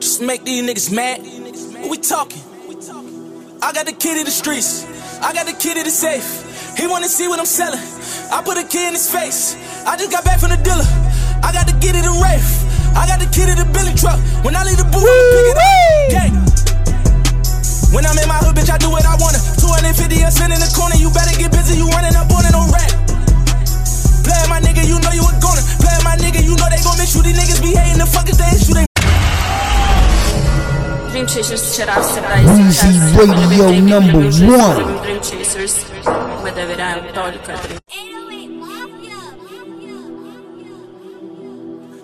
Just 0.00 0.20
make 0.20 0.44
these 0.44 0.62
niggas 0.62 0.92
mad. 0.94 1.41
What 1.83 1.91
we 1.91 1.99
talking? 1.99 2.39
I 3.59 3.75
got 3.75 3.83
the 3.83 3.91
kid 3.91 4.15
in 4.15 4.23
the 4.23 4.31
streets. 4.31 4.87
I 5.19 5.35
got 5.35 5.43
the 5.43 5.51
kid 5.51 5.75
in 5.75 5.83
the 5.83 5.91
safe. 5.91 6.23
He 6.79 6.87
wanna 6.87 7.11
see 7.11 7.27
what 7.27 7.43
I'm 7.43 7.45
selling. 7.45 7.83
I 8.31 8.39
put 8.39 8.55
a 8.55 8.63
kid 8.63 8.87
in 8.87 8.93
his 8.95 9.11
face. 9.11 9.59
I 9.83 9.99
just 9.99 10.07
got 10.07 10.23
back 10.23 10.39
from 10.39 10.55
the 10.55 10.61
dealer. 10.63 10.87
I 11.43 11.51
got 11.51 11.67
the 11.67 11.75
kid 11.83 11.99
in 11.99 12.07
the 12.07 12.15
Wraith. 12.23 12.47
I 12.95 13.03
got 13.03 13.19
the 13.19 13.27
kid 13.27 13.51
in 13.51 13.59
the 13.59 13.67
Billy 13.75 13.91
truck. 13.99 14.15
When 14.47 14.55
I 14.55 14.63
leave 14.63 14.79
the 14.79 14.87
booth, 14.87 15.03
pick 15.03 15.51
it 15.51 15.59
up. 15.59 15.75
Gang. 16.07 16.35
When 17.91 18.07
I'm 18.07 18.15
in 18.15 18.31
my 18.31 18.39
hood, 18.39 18.55
bitch, 18.55 18.71
I 18.71 18.79
do 18.79 18.87
what 18.87 19.03
I 19.03 19.19
wanna. 19.19 19.43
250 19.59 20.23
a 20.23 20.31
cent 20.31 20.55
in 20.55 20.63
the 20.63 20.71
corner. 20.71 20.95
You 20.95 21.11
better 21.11 21.35
get 21.35 21.51
busy. 21.51 21.75
You 21.75 21.91
running 21.91 22.15
up 22.15 22.31
on 22.31 22.47
it 22.47 22.55
on 22.55 22.71
rap. 22.71 22.95
Play 24.23 24.39
my 24.47 24.63
nigga, 24.63 24.87
you 24.87 25.03
know 25.03 25.11
you 25.11 25.27
a 25.27 25.35
goner. 25.43 25.59
Play 25.83 25.99
my 26.07 26.15
nigga, 26.15 26.39
you 26.47 26.55
know 26.55 26.71
they 26.71 26.79
gon' 26.79 26.95
miss 26.95 27.11
you. 27.11 27.27
These 27.27 27.35
niggas 27.35 27.59
be 27.59 27.75
hating 27.75 27.99
the 27.99 28.07
fuckers, 28.07 28.39
they 28.39 28.47
issue 28.55 28.71
they. 28.71 28.92
Dream 31.13 31.27
Chasers 31.27 31.79
Radio 31.79 33.69
number 33.81 34.17
one. 34.17 35.03
Dream 35.03 35.21
Chasers. 35.21 35.85
Только. 37.13 37.53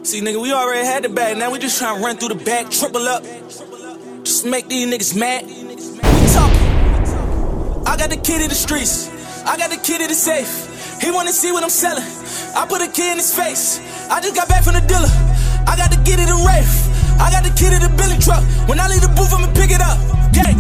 See, 0.03 0.21
nigga, 0.21 0.39
we 0.39 0.53
already 0.53 0.85
had 0.85 1.03
the 1.03 1.09
bag. 1.09 1.39
Now 1.39 1.49
we 1.51 1.57
just 1.57 1.79
trying 1.79 1.97
to 1.97 2.05
run 2.05 2.17
through 2.17 2.37
the 2.37 2.45
back, 2.45 2.69
triple 2.69 3.01
up. 3.07 3.23
Just 4.23 4.45
make 4.45 4.67
these 4.67 4.85
niggas 4.85 5.17
mad. 5.17 5.43
We 5.47 6.27
talking. 6.29 7.87
I 7.87 7.97
got 7.97 8.11
the 8.11 8.17
kid 8.17 8.43
in 8.43 8.49
the 8.49 8.55
streets. 8.55 9.09
I 9.43 9.57
got 9.57 9.71
the 9.71 9.77
kid 9.77 10.01
in 10.01 10.09
the 10.09 10.13
safe. 10.13 11.01
He 11.01 11.09
wanna 11.09 11.31
see 11.31 11.51
what 11.51 11.63
I'm 11.63 11.71
selling. 11.71 12.05
I 12.55 12.67
put 12.69 12.83
a 12.83 12.87
kid 12.87 13.13
in 13.13 13.17
his 13.17 13.35
face. 13.35 13.79
I 14.11 14.21
just 14.21 14.35
got 14.35 14.47
back 14.47 14.63
from 14.63 14.75
the 14.75 14.81
dealer. 14.81 15.09
I 15.65 15.75
got 15.75 15.91
to 15.93 15.97
get 16.03 16.19
it 16.19 16.29
a 16.29 16.45
Wraith. 16.45 16.88
I 17.19 17.27
got 17.27 17.43
the 17.43 17.51
kid 17.51 17.75
in 17.75 17.83
the 17.83 17.91
Billy 17.99 18.15
truck. 18.17 18.41
When 18.67 18.79
I 18.79 18.87
leave 18.87 19.03
the 19.03 19.11
booth, 19.11 19.35
I'ma 19.35 19.51
pick 19.51 19.75
it 19.75 19.83
up. 19.83 19.99
Gang. 20.31 20.55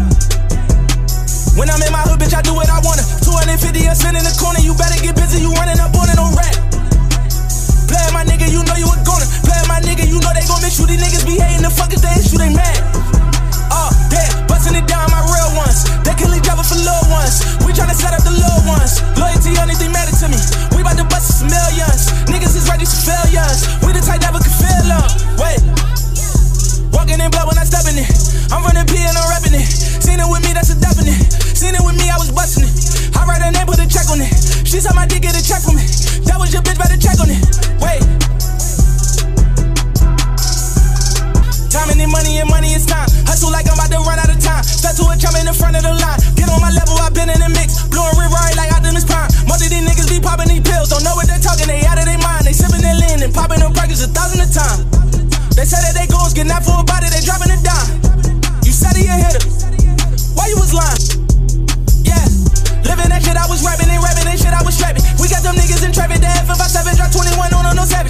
When 1.55 1.71
I'm 1.71 1.79
in 1.79 1.91
my 1.91 2.03
hood, 2.03 2.19
bitch, 2.19 2.35
I 2.35 2.43
do 2.43 2.53
what 2.53 2.67
I 2.67 2.83
wanna. 2.83 3.03
250 3.23 3.87
a 3.87 3.95
cent 3.95 4.19
in 4.19 4.23
the 4.27 4.35
corner. 4.35 4.59
You 4.59 4.75
better 4.75 4.99
get 4.99 5.15
busy. 5.15 5.39
You 5.39 5.55
running 5.55 5.79
up 5.79 5.95
on 5.95 6.11
it 6.11 6.19
on 6.19 6.35
rap. 6.35 6.55
Play 7.87 8.05
my 8.13 8.21
nigga, 8.27 8.51
you 8.51 8.61
know 8.67 8.77
you 8.77 8.85
a 8.85 8.97
goner. 9.01 9.25
Play 9.47 9.57
my 9.65 9.81
nigga, 9.81 10.05
you 10.05 10.21
know 10.21 10.29
they 10.35 10.45
gon' 10.45 10.61
miss 10.61 10.77
you. 10.77 10.85
These 10.85 11.01
niggas 11.01 11.25
be 11.25 11.41
hating 11.41 11.65
the 11.65 11.73
fuckers, 11.73 12.05
they 12.05 12.13
issue, 12.21 12.37
they 12.37 12.53
mad. 12.53 12.77
Uh, 13.73 13.89
oh, 13.89 13.89
damn, 14.13 14.29
bustin' 14.45 14.77
it 14.77 14.85
down, 14.85 15.09
my 15.09 15.25
real 15.25 15.51
ones. 15.57 15.89
They 16.05 16.13
can 16.13 16.29
leave 16.29 16.45
driving 16.45 16.69
for 16.69 16.77
little 16.77 17.09
ones. 17.09 17.41
We 17.65 17.73
tryna 17.73 17.97
set 17.97 18.13
up 18.13 18.21
the 18.21 18.35
little 18.35 18.61
ones. 18.69 19.01
Loyalty, 19.17 19.57
only 19.57 19.73
thing 19.73 19.89
matter 19.89 20.13
to 20.21 20.27
me. 20.29 20.37
We 20.77 20.85
bout 20.85 21.01
to 21.01 21.05
bust 21.09 21.41
some 21.41 21.49
millions. 21.49 22.13
Niggas 22.29 22.53
is 22.53 22.69
ready 22.69 22.85
for 22.85 22.99
failures. 23.09 23.65
We 23.81 23.89
the 23.89 24.05
type 24.05 24.21
that 24.21 24.37
we 24.37 24.39
can 24.45 24.53
feel 24.53 24.85
them. 24.85 25.09
Wait. 25.41 25.88
Walking 26.91 27.19
in 27.21 27.29
blood 27.31 27.47
when 27.47 27.57
I 27.57 27.65
step 27.65 27.85
in 27.89 27.97
it. 27.97 28.09
I'm 28.49 28.65
running 28.65 28.85
P 28.85 28.97
and 28.97 29.15
I'm 29.15 29.27
rapping 29.29 29.53
it. 29.53 29.65
Seen 29.65 30.19
it 30.19 30.27
with 30.27 30.41
me, 30.45 30.53
that's 30.53 30.73
a 30.73 30.77
definite. 30.79 31.19
Seen 31.53 31.75
it 31.75 31.83
with 31.83 31.97
me, 31.97 32.09
I 32.09 32.17
was 32.17 32.31
busting 32.31 32.65
it. 32.65 32.73
I 33.17 33.25
write 33.25 33.41
her 33.41 33.51
name, 33.51 33.67
put 33.67 33.77
a 33.77 33.87
check 33.87 34.09
on 34.09 34.21
it. 34.21 34.31
She 34.65 34.81
said 34.81 34.95
my 34.95 35.05
dick 35.05 35.21
get 35.21 35.37
a 35.37 35.43
check 35.43 35.61
from 35.61 35.77
me. 35.77 35.85
That 36.25 36.37
was 36.37 36.53
your 36.53 36.61
bitch, 36.61 36.77
better 36.77 36.97
check 36.97 37.17
on 37.21 37.29
it. 37.29 37.41
Wait. 37.81 38.01
Time 41.69 41.89
and 41.93 42.01
money 42.09 42.41
and 42.41 42.49
money 42.49 42.73
is 42.73 42.85
time. 42.85 43.05
Hustle 43.29 43.53
like 43.53 43.69
I'm 43.69 43.77
about 43.77 43.93
to 43.93 44.01
run 44.01 44.17
out 44.17 44.29
of 44.29 44.41
time. 44.41 44.65
Step 44.65 44.97
to 44.97 45.05
a 45.05 45.13
jump 45.13 45.37
in 45.37 45.45
the 45.45 45.53
front 45.53 45.77
of 45.77 45.83
the 45.85 45.93
line. 45.93 46.17
Get 46.33 46.49
on 46.49 46.57
my 46.61 46.73
level, 46.73 46.97
I've 46.97 47.13
been 47.13 47.29
in 47.29 47.37
the 47.37 47.49
mix. 47.53 47.85
Blowing 47.93 48.17
red 48.17 48.33
right 48.33 48.55
like 48.57 48.73
Optimus 48.73 49.05
Prime. 49.05 49.29
Most 49.45 49.61
of 49.61 49.69
these 49.69 49.85
niggas 49.85 50.09
be 50.09 50.17
popping 50.17 50.49
these 50.49 50.65
pills. 50.65 50.89
Don't 50.89 51.05
know 51.05 51.13
what 51.13 51.29
they're 51.29 51.37
talking, 51.37 51.69
they 51.69 51.85
out 51.85 52.01
of 52.01 52.09
their 52.09 52.17
mind. 52.17 52.49
They 52.49 52.53
sipping 52.57 52.81
their 52.81 52.97
lean 52.97 53.21
and 53.21 53.33
popping 53.33 53.61
them 53.61 53.73
perkins 53.73 54.01
a 54.01 54.09
thousand 54.09 54.41
a 54.41 54.49
time. 54.49 55.08
They 55.59 55.65
say 55.65 55.75
that 55.83 55.91
they 55.91 56.07
goals 56.07 56.31
get 56.31 56.47
out 56.47 56.63
for 56.63 56.71
a 56.79 56.85
body, 56.87 57.11
they 57.11 57.19
dropping 57.19 57.51
a 57.51 57.59
dime. 57.59 57.99
You 58.63 58.71
said 58.71 58.95
he 58.95 59.11
a 59.11 59.19
hitter. 59.19 59.43
Why 60.31 60.47
you 60.47 60.55
was 60.55 60.71
lying? 60.71 61.03
Yeah. 61.99 62.23
Living 62.87 63.11
that 63.11 63.19
shit, 63.19 63.35
I 63.35 63.43
was 63.43 63.59
rapping 63.59 63.91
and 63.91 63.99
rapping 63.99 64.23
and 64.23 64.39
shit, 64.39 64.55
I 64.55 64.63
was 64.63 64.79
strapping. 64.79 65.03
We 65.19 65.27
got 65.27 65.43
them 65.43 65.59
niggas 65.59 65.83
in 65.83 65.91
traffic, 65.91 66.23
the 66.23 66.31
F57 66.47 66.95
drop 66.95 67.11
21 67.11 67.51
on 67.51 67.75
no 67.75 67.83
7. 67.83 68.07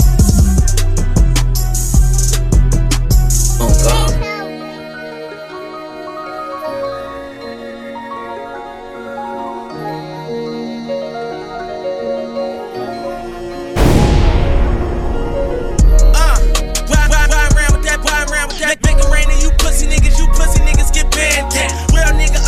Oh 3.58 3.74
God. 3.82 4.39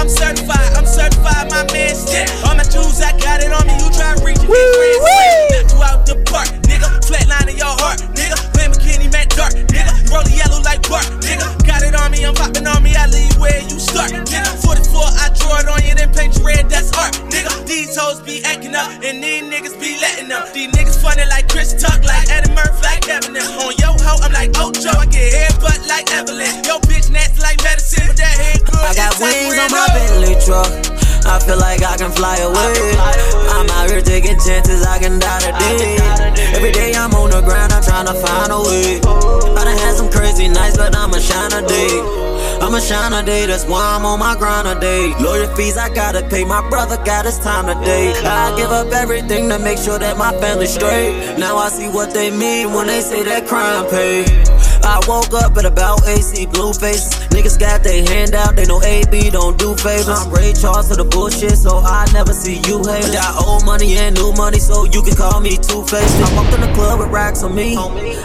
I'm 0.02 0.10
certified, 0.10 0.74
I'm 0.74 0.86
certified, 0.88 1.31
shine 42.92 43.26
that's 43.26 43.66
why 43.66 43.96
I'm 43.96 44.06
on 44.06 44.20
my 44.20 44.36
grind 44.36 44.68
a 44.68 44.80
day. 44.80 45.14
Lawyer 45.24 45.48
fees 45.56 45.78
I 45.78 45.94
gotta 45.94 46.28
pay, 46.28 46.44
my 46.44 46.68
brother 46.70 46.98
got 47.06 47.26
his 47.26 47.40
time 47.40 47.66
today. 47.68 48.14
I 48.26 48.56
give 48.58 48.72
up 48.72 48.92
everything 48.92 49.48
to 49.50 49.60
make 49.60 49.78
sure 49.78 49.98
that 49.98 50.18
my 50.18 50.32
family's 50.42 50.74
straight. 50.74 51.38
Now 51.38 51.56
I 51.58 51.70
see 51.70 51.88
what 51.88 52.14
they 52.14 52.30
mean 52.32 52.74
when 52.74 52.88
they 52.88 53.02
say 53.02 53.24
that 53.24 53.48
crime 53.48 53.86
pay. 53.90 54.26
I 54.84 55.00
woke 55.08 55.34
up 55.34 55.56
at 55.58 55.66
about 55.66 56.06
AC 56.08 56.48
blue 56.48 56.74
face. 56.74 57.11
Niggas 57.42 57.58
got 57.58 57.82
they 57.82 58.06
hand 58.06 58.36
out, 58.36 58.56
they 58.56 58.66
know 58.66 58.80
AB 58.84 59.32
don't 59.32 59.58
do 59.58 59.74
favors. 59.74 60.08
I'm 60.08 60.30
Ray 60.30 60.54
Charles 60.54 60.90
to 60.90 60.96
the 60.96 61.04
bullshit, 61.04 61.58
so 61.58 61.80
I 61.80 62.06
never 62.14 62.34
see 62.34 62.62
you 62.70 62.78
hate. 62.86 63.10
Got 63.12 63.42
old 63.42 63.66
money 63.66 63.98
and 63.98 64.14
new 64.14 64.32
money, 64.34 64.60
so 64.60 64.86
you 64.86 65.02
can 65.02 65.16
call 65.16 65.42
me 65.42 65.58
Two 65.58 65.82
Faced. 65.82 66.22
I 66.22 66.36
walked 66.36 66.54
in 66.54 66.62
the 66.62 66.72
club 66.78 67.00
with 67.00 67.10
racks 67.10 67.42
on 67.42 67.56
me. 67.56 67.76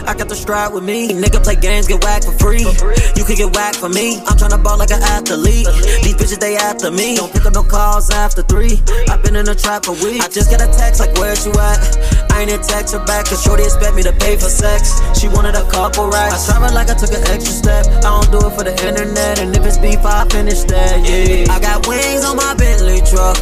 I 0.05 0.13
got 0.13 0.29
the 0.29 0.35
stride 0.35 0.71
with 0.71 0.83
me. 0.83 1.09
Nigga 1.09 1.41
play 1.41 1.55
games, 1.55 1.87
get 1.87 2.03
whacked 2.03 2.25
for 2.25 2.37
free. 2.37 2.61
You 2.61 3.25
can 3.25 3.33
get 3.33 3.55
whacked 3.55 3.77
for 3.77 3.89
me. 3.89 4.21
I'm 4.29 4.37
tryna 4.37 4.61
ball 4.61 4.77
like 4.77 4.91
an 4.91 5.01
athlete. 5.01 5.65
These 6.05 6.13
bitches, 6.13 6.39
they 6.39 6.55
after 6.55 6.91
me. 6.91 7.15
Don't 7.15 7.33
pick 7.33 7.45
up 7.47 7.55
no 7.55 7.63
calls 7.63 8.11
after 8.11 8.43
three. 8.43 8.83
I've 9.09 9.23
been 9.23 9.35
in 9.35 9.45
the 9.45 9.55
trap 9.55 9.85
for 9.85 9.97
weeks. 9.97 10.25
I 10.25 10.29
just 10.29 10.51
got 10.51 10.61
a 10.61 10.69
text 10.69 10.99
like, 11.01 11.17
where 11.17 11.33
you 11.33 11.57
at? 11.57 12.29
I 12.37 12.41
ain't 12.41 12.51
in 12.51 12.61
text 12.61 12.93
her 12.93 13.03
back, 13.03 13.25
cause 13.25 13.41
Shorty 13.41 13.63
expect 13.63 13.95
me 13.95 14.03
to 14.03 14.13
pay 14.13 14.37
for 14.37 14.45
sex. 14.45 15.01
She 15.17 15.27
wanted 15.27 15.55
a 15.55 15.65
couple 15.73 16.05
racks. 16.05 16.45
I 16.45 16.53
travel 16.53 16.75
like 16.75 16.89
I 16.89 16.93
took 16.93 17.09
an 17.09 17.25
extra 17.33 17.49
step. 17.49 17.89
I 18.05 18.13
don't 18.13 18.29
do 18.29 18.45
it 18.45 18.53
for 18.53 18.61
the 18.63 18.77
internet, 18.85 19.06
and 19.15 19.55
if 19.55 19.65
it's 19.65 19.77
beef, 19.77 20.03
I 20.03 20.25
finish 20.27 20.63
that, 20.65 21.05
yeah. 21.05 21.53
I 21.53 21.59
got 21.59 21.87
wings 21.87 22.25
on 22.25 22.35
my 22.35 22.55
Bentley 22.55 22.99
truck. 23.05 23.37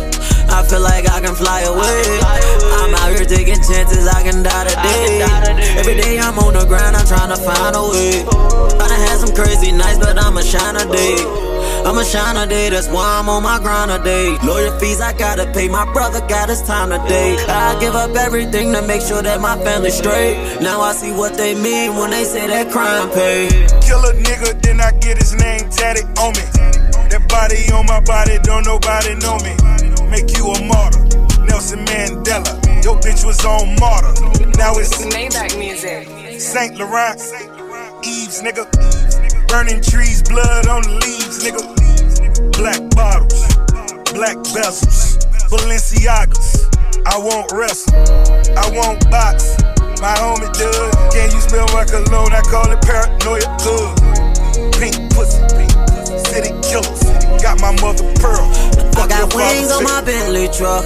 I 0.51 0.61
feel 0.67 0.81
like 0.81 1.09
I 1.09 1.21
can 1.21 1.33
fly 1.33 1.61
away. 1.61 2.03
I'm 2.21 2.93
out 2.93 3.15
here 3.15 3.25
taking 3.25 3.61
chances, 3.63 4.07
I 4.07 4.21
can 4.21 4.43
die 4.43 4.67
today. 4.67 5.25
Every 5.79 5.95
day 5.95 6.19
I'm 6.19 6.37
on 6.39 6.53
the 6.53 6.65
ground, 6.65 6.95
I'm 6.95 7.07
trying 7.07 7.29
to 7.29 7.39
find 7.39 7.75
a 7.75 7.81
way. 7.81 8.21
I 8.77 8.87
done 8.87 9.01
had 9.07 9.17
some 9.19 9.33
crazy 9.33 9.71
nights, 9.71 9.99
but 9.99 10.17
I'ma 10.17 10.41
shine 10.41 10.75
a 10.75 10.85
day. 10.91 11.44
I'ma 11.85 12.01
shine 12.01 12.35
a 12.35 12.47
day, 12.47 12.69
that's 12.69 12.87
why 12.87 13.19
I'm 13.19 13.29
on 13.29 13.43
my 13.43 13.59
grind 13.59 13.91
a 13.91 14.03
day. 14.03 14.35
Lawyer 14.43 14.73
fees 14.79 14.99
I 14.99 15.13
gotta 15.13 15.45
pay, 15.53 15.69
my 15.69 15.85
brother 15.93 16.19
got 16.27 16.49
his 16.49 16.63
time 16.63 16.89
today. 16.89 17.37
I 17.47 17.79
give 17.79 17.93
up 17.93 18.15
everything 18.15 18.73
to 18.73 18.81
make 18.81 19.03
sure 19.03 19.21
that 19.21 19.39
my 19.39 19.55
family's 19.63 19.95
straight. 19.95 20.33
Now 20.61 20.81
I 20.81 20.93
see 20.93 21.11
what 21.11 21.37
they 21.37 21.53
mean 21.53 21.95
when 21.95 22.09
they 22.09 22.23
say 22.23 22.47
that 22.47 22.71
crime 22.71 23.11
paid. 23.11 23.51
Kill 23.85 24.01
a 24.01 24.13
nigga, 24.17 24.59
then 24.63 24.81
I 24.81 24.93
get 24.97 25.19
his 25.19 25.35
name 25.35 25.69
tatted 25.69 26.05
on 26.17 26.33
me. 26.33 26.41
That 27.13 27.29
body 27.29 27.69
on 27.71 27.85
my 27.85 27.99
body, 28.01 28.39
don't 28.41 28.65
nobody 28.65 29.13
know 29.21 29.37
me. 29.45 29.53
Make 30.09 30.35
you 30.35 30.49
a 30.49 30.65
martyr. 30.65 31.05
Nelson 31.45 31.85
Mandela, 31.85 32.49
your 32.83 32.97
bitch 32.97 33.23
was 33.23 33.45
on 33.45 33.77
martyr. 33.77 34.09
Now 34.57 34.73
it's 34.81 35.05
Maybach 35.13 35.53
music. 35.59 36.09
Saint 36.41 36.79
Laurent, 36.79 37.21
Yves, 38.01 38.41
nigga. 38.41 38.94
Burning 39.47 39.81
trees, 39.81 40.21
blood 40.21 40.67
on 40.67 40.81
the 40.83 40.99
leaves, 41.03 41.43
nigga. 41.43 41.61
Black 42.57 42.81
bottles, 42.95 43.47
black 44.13 44.37
bezels, 44.53 45.17
Balenciagas. 45.49 46.65
I 47.05 47.17
won't 47.17 47.51
wrestle, 47.51 47.93
I 48.57 48.69
won't 48.73 49.09
box. 49.09 49.55
My 50.01 50.13
homie 50.19 50.51
Doug, 50.57 50.91
can 51.13 51.31
you 51.31 51.39
smell 51.39 51.67
my 51.73 51.85
cologne? 51.85 52.33
I 52.33 52.41
call 52.41 52.69
it 52.71 52.81
paranoia 52.81 53.45
good. 53.63 54.73
Pink 54.79 55.13
pussy, 55.13 55.39
city 56.29 56.51
killers. 56.61 57.03
Got 57.41 57.61
my 57.61 57.71
mother 57.81 58.11
pearl. 58.19 58.84
I 58.97 59.07
got 59.07 59.35
wings 59.35 59.71
on 59.71 59.83
my 59.83 60.01
Bentley 60.01 60.47
truck. 60.47 60.85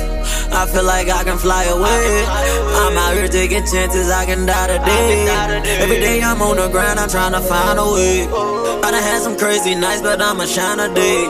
I 0.52 0.66
feel 0.66 0.84
like 0.84 1.10
I 1.10 1.24
can 1.24 1.38
fly 1.38 1.64
away. 1.66 2.26
I'm 2.26 2.98
out 2.98 3.14
here 3.14 3.28
taking 3.28 3.66
chances, 3.66 4.10
I 4.10 4.26
can 4.26 4.46
die 4.46 4.68
today. 4.68 5.80
Every 5.80 6.00
day 6.00 6.22
I'm 6.22 6.42
on 6.42 6.58
the 6.58 6.68
grind, 6.70 7.00
I'm 7.00 7.10
trying 7.10 7.34
to 7.34 7.42
find 7.42 7.78
a 7.80 7.86
way. 7.86 8.24
I 8.26 8.92
done 8.92 9.04
had 9.04 9.22
some 9.22 9.38
crazy 9.38 9.76
nights, 9.76 10.02
but 10.02 10.22
I'ma 10.22 10.46
shine 10.46 10.80
a 10.80 10.94
day. 10.94 11.28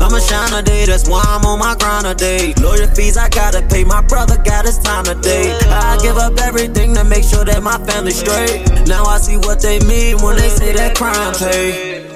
I'ma 0.00 0.18
shine 0.18 0.52
a 0.52 0.62
day, 0.62 0.86
that's 0.86 1.08
why 1.08 1.22
I'm 1.24 1.44
on 1.44 1.58
my 1.58 1.76
grind 1.78 2.06
a 2.06 2.14
day. 2.14 2.54
Lawyer 2.54 2.86
fees 2.88 3.16
I 3.16 3.28
gotta 3.28 3.62
pay, 3.66 3.84
my 3.84 4.00
brother 4.02 4.36
got 4.44 4.64
his 4.64 4.78
time 4.78 5.04
today. 5.04 5.52
I 5.70 5.98
give 6.02 6.16
up 6.16 6.38
everything 6.40 6.94
to 6.94 7.04
make 7.04 7.24
sure 7.24 7.44
that 7.44 7.62
my 7.62 7.78
family's 7.86 8.18
straight. 8.18 8.86
Now 8.86 9.04
I 9.04 9.18
see 9.18 9.36
what 9.36 9.60
they 9.60 9.78
mean 9.80 10.22
when 10.22 10.36
they 10.36 10.48
say 10.48 10.72
that 10.72 10.96
crime 10.96 11.34
paid. 11.34 12.10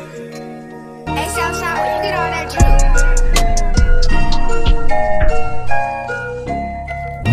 Hey, 1.09 1.29
Southside, 1.35 1.79
where 1.79 1.97
you 1.97 2.03
get 2.03 2.15
all 2.19 2.31
that 2.31 2.51
drip? 2.51 2.86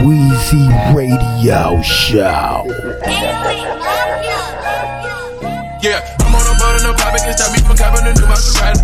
Wheezy 0.03 0.67
Radio 0.93 1.81
Show. 1.81 2.67
Yeah, 5.79 6.03
I'm 6.19 6.35
on 6.35 6.43
a 6.43 6.59
boat 6.59 6.75
and 6.75 6.83
no 6.83 6.93
pop, 6.93 7.15
it 7.15 7.23
can 7.23 7.31
stop 7.31 7.53
me 7.53 7.59
from 7.59 7.77
copping 7.77 8.07
a 8.07 8.13
new 8.13 8.27
Maserati. 8.27 8.83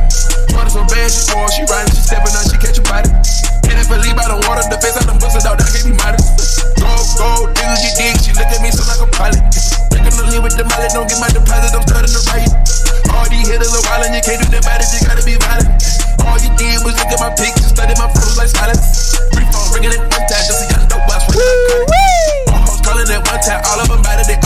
Water 0.55 0.69
so 0.69 0.85
bad, 0.85 1.11
she 1.11 1.19
swore, 1.19 1.51
she 1.51 1.63
riding, 1.63 1.93
she 1.93 2.01
stepping 2.01 2.31
out, 2.31 2.47
she 2.49 2.57
catch 2.57 2.77
a 2.77 2.81
body. 2.83 3.48
Can't 3.65 3.79
leave 4.05 4.15
by 4.15 4.27
the 4.29 4.37
water, 4.47 4.63
the 4.69 4.77
face 4.79 4.95
out 4.95 5.09
the 5.09 5.15
busted 5.19 5.43
out, 5.43 5.59
that 5.59 5.67
can't 5.67 5.87
be 5.87 5.93
modest. 5.97 6.63
Go, 6.79 6.87
go, 7.19 7.29
dig, 7.51 7.71
she 7.79 7.89
dig, 7.99 8.15
she 8.21 8.31
look 8.37 8.47
at 8.47 8.61
me 8.63 8.71
so 8.71 8.85
like 8.87 9.03
a 9.03 9.09
pilot. 9.11 9.43
Breaking 9.91 10.15
the 10.15 10.23
lead 10.31 10.41
with 10.45 10.55
the 10.55 10.65
mallet, 10.65 10.95
don't 10.95 11.07
get 11.09 11.19
my 11.19 11.27
deposit, 11.27 11.75
I'm 11.75 11.83
starting 11.83 12.11
to 12.11 12.21
riot. 12.31 12.51
All 13.11 13.27
these 13.27 13.47
hitters 13.49 13.75
are 13.75 13.83
wild 13.91 14.07
and 14.07 14.15
you 14.15 14.23
can't 14.23 14.39
do 14.39 14.47
that 14.55 14.63
about 14.63 14.79
it, 14.79 14.87
you 14.95 15.01
gotta 15.03 15.25
be 15.27 15.35
violent. 15.35 15.69
All 16.23 16.37
you 16.39 16.51
did 16.55 16.79
was 16.87 16.95
look 16.95 17.11
at 17.11 17.19
my 17.19 17.31
pics 17.35 17.59
and 17.59 17.71
study 17.75 17.93
my 17.99 18.07
photos 18.15 18.39
like 18.39 18.51
silence. 18.51 19.17
Free 19.35 19.47
phone 19.51 19.67
ringing 19.75 19.91
at 19.91 20.01
one 20.07 20.25
time, 20.25 20.43
just 20.47 20.63
a 20.63 20.65
young 20.71 20.85
dope 20.87 21.03
like 21.09 21.23
All 22.55 22.63
hoes 22.63 22.79
calling 22.79 23.09
at 23.11 23.21
one 23.27 23.41
time, 23.43 23.59
all 23.67 23.83
of 23.83 23.91
them 23.91 23.99
it, 23.99 24.27
they 24.31 24.38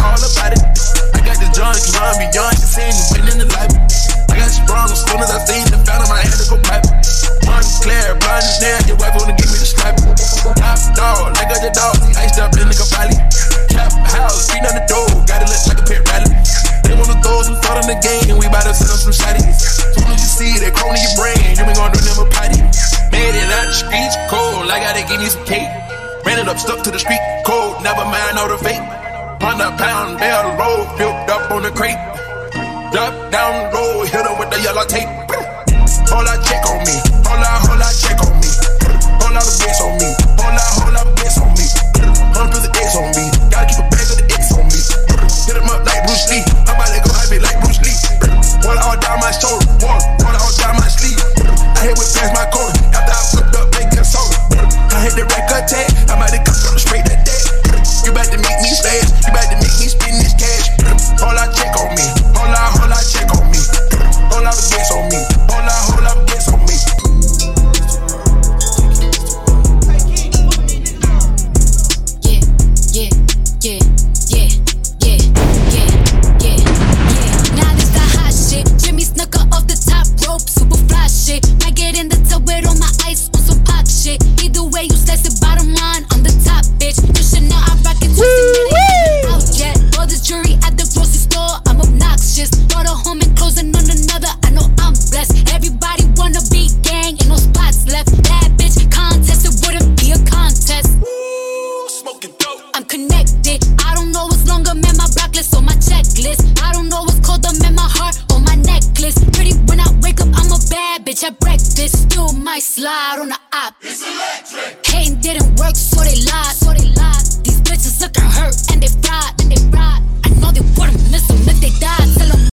might 112.53 112.61
slide 112.61 113.17
on 113.19 113.29
the 113.29 113.39
op. 113.51 113.73
It's 113.81 114.05
electric. 114.05 114.85
Hating 114.85 115.19
didn't 115.21 115.57
work, 115.57 115.75
so 115.75 116.03
they 116.03 116.21
lied. 116.29 116.53
So 116.53 116.69
they 116.69 116.85
lied. 116.93 117.25
These 117.41 117.61
bitches 117.65 117.99
looking 117.99 118.29
hurt 118.29 118.53
and 118.69 118.77
they 118.77 118.93
fried. 119.01 119.33
And 119.41 119.49
they 119.49 119.61
fried. 119.73 120.05
I 120.21 120.29
know 120.37 120.51
they 120.53 120.61
wouldn't 120.77 121.01
miss 121.09 121.25
them 121.25 121.41
if 121.49 121.57
they 121.57 121.73
died. 121.81 122.13
Tell 122.13 122.29
them. 122.29 122.45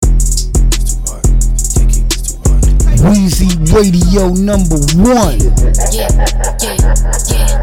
Wheezy 3.13 3.53
Radio 3.77 4.33
number 4.33 4.81
one. 5.05 5.37
Yeah, 5.93 6.09
yeah, 6.65 6.65
yeah, 6.65 6.81
yeah, 7.29 7.61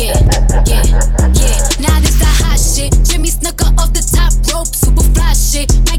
yeah, 0.00 0.16
yeah, 0.64 0.88
yeah. 1.36 1.60
Now 1.76 2.00
this 2.00 2.16
the 2.16 2.30
hot 2.40 2.56
shit. 2.56 2.96
Jimmy 3.04 3.28
Snuka 3.28 3.68
off 3.76 3.92
the 3.92 4.00
top 4.00 4.32
rope, 4.48 4.72
super 4.72 5.04
fly 5.12 5.36
shit. 5.36 5.68
Might 5.92 5.97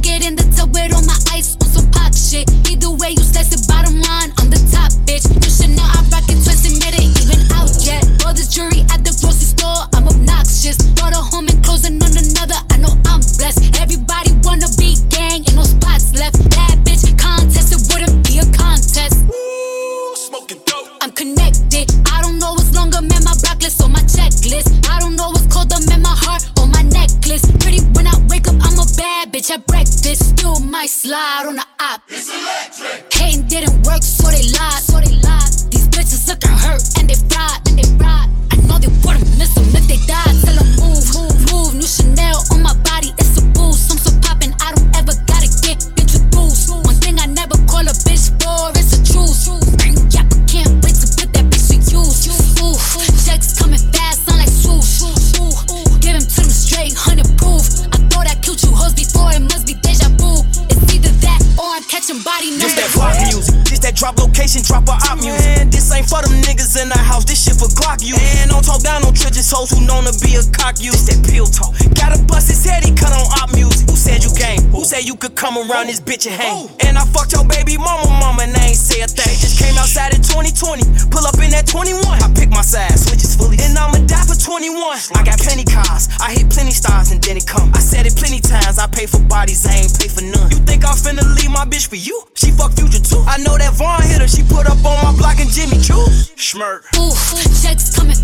come 75.50 75.66
around 75.66 75.88
this 75.88 76.00
bitch 76.00 76.30
and 76.30 76.36
hang? 76.38 76.70
And 76.86 76.98
I 76.98 77.06
fucked 77.10 77.34
your 77.34 77.46
baby 77.46 77.78
mama, 77.78 78.06
mama, 78.22 78.46
and 78.46 78.54
I 78.54 78.70
ain't 78.70 78.78
say 78.78 79.02
a 79.02 79.10
thing. 79.10 79.34
Just 79.42 79.58
came 79.58 79.74
outside 79.82 80.14
in 80.14 80.22
2020, 80.22 81.10
pull 81.10 81.26
up 81.26 81.42
in 81.42 81.50
that 81.58 81.66
21. 81.66 82.06
I 82.06 82.30
pick 82.38 82.50
my 82.54 82.62
side, 82.62 82.94
switches 82.94 83.34
fully, 83.34 83.58
and 83.58 83.74
I'ma 83.74 84.06
die 84.06 84.22
for 84.30 84.38
21. 84.38 84.78
I 85.18 85.26
got 85.26 85.42
plenty 85.42 85.66
cars, 85.66 86.06
I 86.22 86.38
hit 86.38 86.54
plenty 86.54 86.72
stars, 86.72 87.10
and 87.10 87.18
then 87.24 87.38
it 87.38 87.48
come. 87.48 87.74
I 87.74 87.82
said 87.82 88.06
it 88.06 88.14
plenty 88.14 88.40
times, 88.40 88.78
I 88.78 88.86
pay 88.86 89.08
for 89.10 89.22
bodies, 89.26 89.66
I 89.66 89.74
ain't 89.74 89.94
pay 89.98 90.08
for 90.08 90.22
none. 90.22 90.54
You 90.54 90.62
think 90.70 90.86
I'm 90.86 90.94
finna 90.94 91.26
leave 91.42 91.50
my 91.50 91.66
bitch 91.66 91.90
for 91.90 91.98
you? 91.98 92.22
She 92.36 92.52
fuck 92.52 92.78
future 92.78 93.02
too. 93.02 93.26
I 93.26 93.42
know 93.42 93.58
that 93.58 93.74
Vaughn 93.74 94.06
hit 94.06 94.22
her, 94.22 94.30
she 94.30 94.46
put 94.46 94.70
up 94.70 94.78
on 94.86 95.02
my 95.02 95.18
block 95.18 95.42
and 95.42 95.50
Jimmy 95.50 95.82
Choo. 95.82 96.06
Schmirk. 96.38 96.86
Ooh, 96.94 97.18
checks 97.58 97.98
coming 97.98 98.19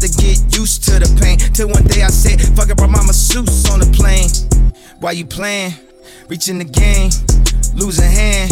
to 0.00 0.08
get 0.08 0.38
used 0.56 0.84
to 0.84 0.98
the 0.98 1.08
pain. 1.20 1.38
Till 1.52 1.68
one 1.68 1.84
day 1.84 2.02
I 2.02 2.08
said, 2.08 2.40
fuck 2.56 2.70
it, 2.70 2.76
brought 2.76 2.90
my 2.90 3.04
masseuse 3.04 3.68
on 3.70 3.80
the 3.80 3.88
plane. 3.92 4.28
Why 5.00 5.12
you 5.12 5.26
playing? 5.26 5.74
Reaching 6.28 6.58
the 6.58 6.64
game, 6.64 7.10
losing 7.74 8.10
hand. 8.10 8.50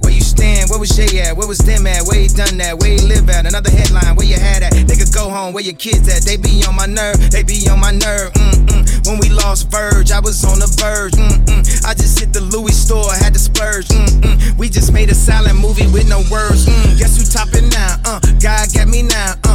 Where 0.00 0.12
you 0.12 0.22
stand? 0.22 0.70
Where 0.70 0.78
was 0.78 0.90
Jay 0.96 1.20
at? 1.20 1.36
Where 1.36 1.46
was 1.46 1.58
them 1.58 1.86
at? 1.86 2.06
Where 2.06 2.18
he 2.18 2.28
done 2.28 2.56
that? 2.58 2.78
Where 2.78 2.90
he 2.90 3.00
live 3.04 3.28
at? 3.28 3.46
Another 3.46 3.70
headline, 3.70 4.16
where 4.16 4.26
you 4.26 4.38
had 4.38 4.62
at? 4.62 4.72
Nigga, 4.72 5.12
go 5.12 5.28
home, 5.28 5.52
where 5.52 5.62
your 5.62 5.74
kids 5.76 6.08
at? 6.08 6.22
They 6.22 6.36
be 6.36 6.64
on 6.64 6.74
my 6.76 6.86
nerve, 6.86 7.18
they 7.30 7.42
be 7.42 7.68
on 7.68 7.80
my 7.80 7.92
nerve. 7.92 8.32
Mm-mm. 8.32 9.06
When 9.06 9.18
we 9.18 9.28
lost 9.28 9.70
Verge, 9.70 10.12
I 10.12 10.20
was 10.20 10.44
on 10.44 10.58
the 10.58 10.70
verge. 10.78 11.12
Mm-mm. 11.12 11.84
I 11.84 11.94
just 11.94 12.20
hit 12.20 12.32
the 12.32 12.40
Louis 12.40 12.72
store, 12.72 13.12
had 13.12 13.34
to 13.34 13.40
splurge. 13.40 13.88
Mm-mm. 13.88 14.56
We 14.56 14.68
just 14.68 14.92
made 14.92 15.10
a 15.10 15.14
silent 15.14 15.58
movie 15.58 15.86
with 15.90 16.08
no 16.08 16.22
words. 16.30 16.66
Mm. 16.66 16.98
Guess 16.98 17.16
who 17.18 17.24
topping 17.24 17.68
now? 17.70 17.96
Uh, 18.04 18.20
God 18.40 18.68
got 18.72 18.88
me 18.88 19.02
now. 19.02 19.34
Uh, 19.44 19.49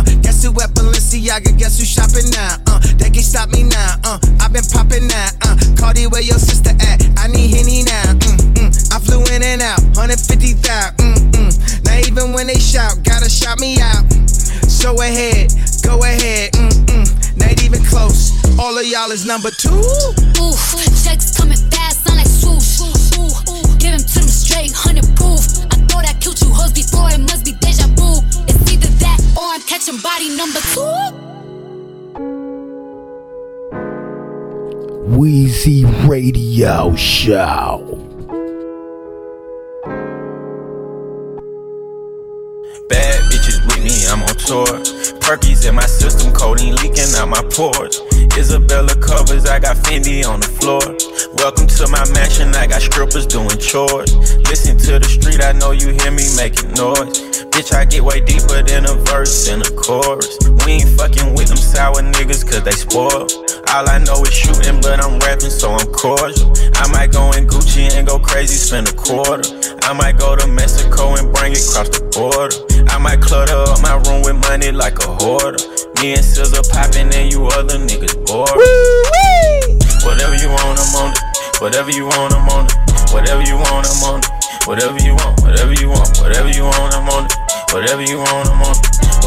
who 0.46 0.62
at 0.62 0.70
Balenciaga? 0.78 1.58
Guess 1.58 1.80
who 1.80 1.86
shopping 1.86 2.30
now? 2.30 2.62
Uh, 2.68 2.80
they 3.02 3.10
can't 3.10 3.26
stop 3.26 3.50
me 3.50 3.64
now. 3.64 3.96
Uh, 4.06 4.20
I've 4.40 4.54
been 4.54 4.64
popping 4.70 5.08
now. 5.08 5.30
Uh, 5.42 5.58
Cardi, 5.78 6.06
where 6.08 6.22
your 6.22 6.38
sister 6.38 6.70
at? 6.70 7.02
I 7.18 7.28
need 7.28 7.50
Henny 7.50 7.82
now. 7.84 8.14
Mm-mm. 8.22 8.70
I 8.94 9.00
flew 9.02 9.26
in 9.34 9.42
and 9.42 9.62
out, 9.62 9.82
150,000. 9.98 10.62
Mm-mm. 11.02 11.50
Now 11.86 11.98
even 12.06 12.34
when 12.34 12.48
they 12.48 12.60
shout, 12.62 13.02
gotta 13.04 13.30
shout 13.30 13.60
me 13.60 13.82
out. 13.82 14.06
So 14.70 14.94
ahead, 15.02 15.50
go 15.82 15.98
ahead. 16.06 16.54
Mm-mm. 16.54 17.10
Not 17.38 17.64
even 17.64 17.84
close. 17.86 18.30
All 18.60 18.78
of 18.78 18.86
y'all 18.86 19.12
is 19.12 19.26
number 19.26 19.50
two. 19.50 19.74
Ooh, 19.74 20.54
checks 21.02 21.36
coming 21.36 21.58
fast, 21.74 22.06
sound 22.06 22.22
like 22.22 22.30
swoosh. 22.30 22.86
Ooh, 23.18 23.62
give 23.82 23.98
him 23.98 24.04
to 24.06 24.20
them 24.22 24.30
straight, 24.30 24.72
hundred 24.72 25.10
proof. 25.18 25.42
I 25.74 25.78
thought 25.90 26.06
I 26.06 26.14
killed 26.22 26.40
you 26.42 26.54
hoes 26.54 26.72
before, 26.72 27.10
it 27.10 27.20
must 27.20 27.46
be 27.46 27.54
either 29.36 29.46
or 29.46 29.54
I'm 29.54 29.62
catching 29.62 30.00
body 30.00 30.36
number 30.36 30.60
two. 30.60 30.82
Weezy 35.16 35.86
Radio 36.08 36.96
Show. 36.96 38.02
Bad 42.90 43.24
bitches 43.32 43.66
with 43.66 43.84
me, 43.84 44.06
I'm 44.08 44.22
on 44.22 44.36
tour. 44.36 44.66
Perkies 45.22 45.68
in 45.68 45.76
my 45.76 45.86
system, 45.86 46.34
codeine 46.34 46.76
leaking 46.76 47.16
out 47.16 47.30
my 47.30 47.42
pores. 47.52 48.02
Isabella 48.38 48.94
covers, 48.96 49.46
I 49.46 49.60
got 49.60 49.78
Fendi 49.78 50.26
on 50.28 50.40
the 50.40 50.48
floor. 50.48 50.82
Welcome 51.38 51.68
to 51.68 51.88
my 51.88 52.04
mansion, 52.14 52.54
I 52.54 52.68
got 52.68 52.82
strippers 52.82 53.26
doing 53.26 53.58
chores. 53.58 54.14
Listen 54.50 54.78
to 54.78 55.00
the 55.00 55.06
street, 55.06 55.42
I 55.42 55.54
know 55.54 55.72
you 55.72 55.90
hear 55.94 56.12
me 56.12 56.28
making 56.36 56.74
noise. 56.74 57.25
Bitch, 57.56 57.72
I 57.72 57.86
get 57.86 58.04
way 58.04 58.20
deeper 58.20 58.60
than 58.60 58.84
a 58.84 59.00
verse 59.08 59.48
and 59.48 59.64
a 59.64 59.72
chorus. 59.80 60.28
We 60.68 60.84
ain't 60.84 60.92
fucking 61.00 61.40
with 61.40 61.48
them 61.48 61.56
sour 61.56 62.04
niggas, 62.04 62.44
cause 62.44 62.68
they 62.68 62.76
spoil. 62.76 63.32
All 63.72 63.88
I 63.88 63.96
know 64.04 64.20
is 64.28 64.36
shooting, 64.36 64.84
but 64.84 65.00
I'm 65.00 65.24
rapping, 65.24 65.56
so 65.56 65.72
I'm 65.72 65.88
cordial. 65.96 66.52
I 66.76 66.92
might 66.92 67.16
go 67.16 67.32
in 67.32 67.48
Gucci 67.48 67.88
and 67.96 68.06
go 68.06 68.20
crazy, 68.20 68.60
spend 68.60 68.92
a 68.92 68.94
quarter. 69.00 69.48
I 69.88 69.96
might 69.96 70.20
go 70.20 70.36
to 70.36 70.46
Mexico 70.52 71.16
and 71.16 71.32
bring 71.32 71.56
it 71.56 71.64
across 71.64 71.88
the 71.96 72.04
border. 72.12 72.52
I 72.92 73.00
might 73.00 73.24
clutter 73.24 73.56
up 73.72 73.80
my 73.80 74.04
room 74.04 74.28
with 74.28 74.36
money 74.52 74.76
like 74.76 75.00
a 75.00 75.16
hoarder. 75.24 75.56
Me 76.04 76.12
and 76.12 76.26
Scissor 76.28 76.60
popping 76.76 77.08
and 77.16 77.32
you 77.32 77.48
other 77.56 77.80
niggas 77.80 78.20
bored. 78.28 78.52
Whatever 80.04 80.36
you 80.44 80.52
want, 80.52 80.76
I'm 80.76 80.96
on 81.08 81.16
it. 81.16 81.20
Whatever 81.64 81.92
you 81.96 82.04
want, 82.12 82.36
I'm 82.36 82.52
on 82.52 82.68
it. 82.68 82.76
Whatever 83.16 83.48
you 83.48 83.56
want, 83.56 83.88
I'm 83.88 84.04
on 84.12 84.20
it. 84.20 84.28
Whatever 84.68 85.00
you 85.00 85.16
want, 85.16 85.40
whatever 85.40 85.72
you 85.72 85.88
want, 85.88 86.20
whatever 86.20 86.50
you 86.50 86.64
want, 86.68 86.92
I'm 86.92 87.08
on 87.08 87.26
it. 87.32 87.45
Whatever 87.76 88.04
you 88.04 88.20
want, 88.20 88.48
I'm 88.48 88.62
on. 88.64 88.76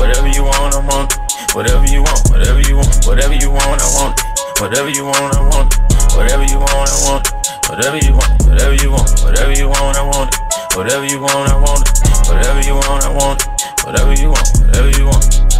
Whatever 0.00 0.28
you 0.28 0.42
want, 0.42 0.74
I'm 0.74 0.88
on. 0.88 1.06
Whatever 1.52 1.84
you 1.84 2.02
want, 2.02 2.30
whatever 2.30 2.60
you 2.62 2.76
want, 2.76 3.04
whatever 3.04 3.34
you 3.34 3.50
want, 3.50 3.76
I 3.76 3.88
want. 3.92 4.20
Whatever 4.58 4.88
you 4.88 5.04
want, 5.04 5.36
I 5.36 5.42
want. 5.52 5.68
Whatever 6.16 6.44
you 6.44 6.56
want, 6.56 6.88
I 6.88 6.96
want. 7.04 7.28
Whatever 7.68 7.98
you 7.98 8.14
want, 8.16 8.48
whatever 8.48 8.74
you 8.74 8.90
want, 8.90 9.20
whatever 9.20 9.52
you 9.52 9.68
want, 9.68 9.98
I 9.98 10.02
want. 10.02 10.34
Whatever 10.74 11.04
you 11.04 11.20
want, 11.20 11.52
I 11.52 11.60
want. 11.60 11.84
Whatever 12.24 12.60
you 12.64 12.72
want, 12.72 13.04
I 13.04 13.12
want. 13.12 13.44
Whatever 13.84 14.14
you 14.14 14.30
want, 14.30 14.48
whatever 14.64 14.90
you 14.96 15.04
want. 15.04 15.57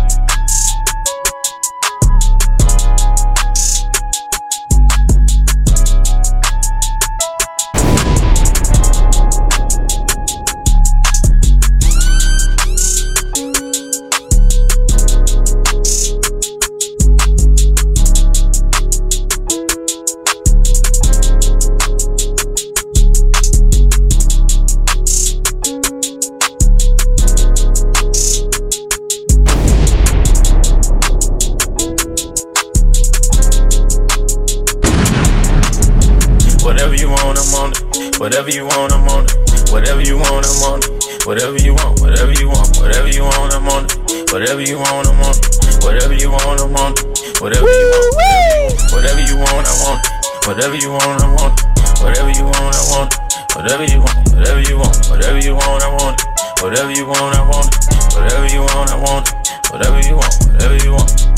Whatever 38.19 38.51
you 38.51 38.67
want, 38.67 38.93
I'm 38.93 39.07
on 39.15 39.31
it. 39.31 39.71
Whatever 39.71 40.03
you 40.03 40.19
want, 40.19 40.43
I'm 40.43 40.63
on 40.67 40.83
it. 40.83 41.25
Whatever 41.25 41.57
you 41.57 41.73
want, 41.75 42.01
whatever 42.03 42.33
you 42.35 42.49
want, 42.49 42.75
whatever 42.75 43.07
you 43.07 43.23
want, 43.23 43.55
I'm 43.55 43.69
on 43.71 43.87
it. 43.87 44.33
Whatever 44.33 44.61
you 44.61 44.77
want, 44.77 45.07
I'm 45.07 45.23
on 45.23 45.39
it. 45.39 45.85
Whatever 45.87 46.15
you 46.15 46.31
want, 46.33 46.59
I'm 46.59 46.75
on 46.75 46.99
it. 46.99 47.39
Whatever 47.39 47.71
you 47.71 47.87
want, 47.95 48.91
whatever 48.91 49.23
you 49.23 49.39
want, 49.39 49.71
I 49.71 49.75
want 49.87 50.03
it. 50.03 50.47
Whatever 50.51 50.75
you 50.75 50.91
want, 50.91 51.23
I 51.23 51.31
want 51.31 51.63
it. 51.63 52.03
Whatever 52.03 52.31
you 52.35 52.43
want, 52.43 52.75
I 52.75 52.83
want 52.91 53.15
it. 53.15 53.55
Whatever 53.55 53.85
you 53.87 54.01
want, 54.03 54.19
whatever 54.35 54.61
you 54.67 54.79
want, 54.79 54.99
whatever 55.07 55.39
you 55.39 55.55
want, 55.55 55.83
I 55.83 55.89
want 55.95 56.19
it. 56.19 56.27
Whatever 56.59 56.91
you 56.91 57.07
want, 57.07 57.37
I 57.39 57.47
want 57.47 57.71
it. 57.71 58.19
Whatever 58.19 58.47
you 58.51 58.61
want, 58.67 58.91
I 58.91 58.99
want 58.99 59.29
it. 59.31 59.35
Whatever 59.71 60.01
you 60.03 60.17
want, 60.19 60.35
whatever 60.51 60.77
you 60.83 60.91
want. 60.91 61.38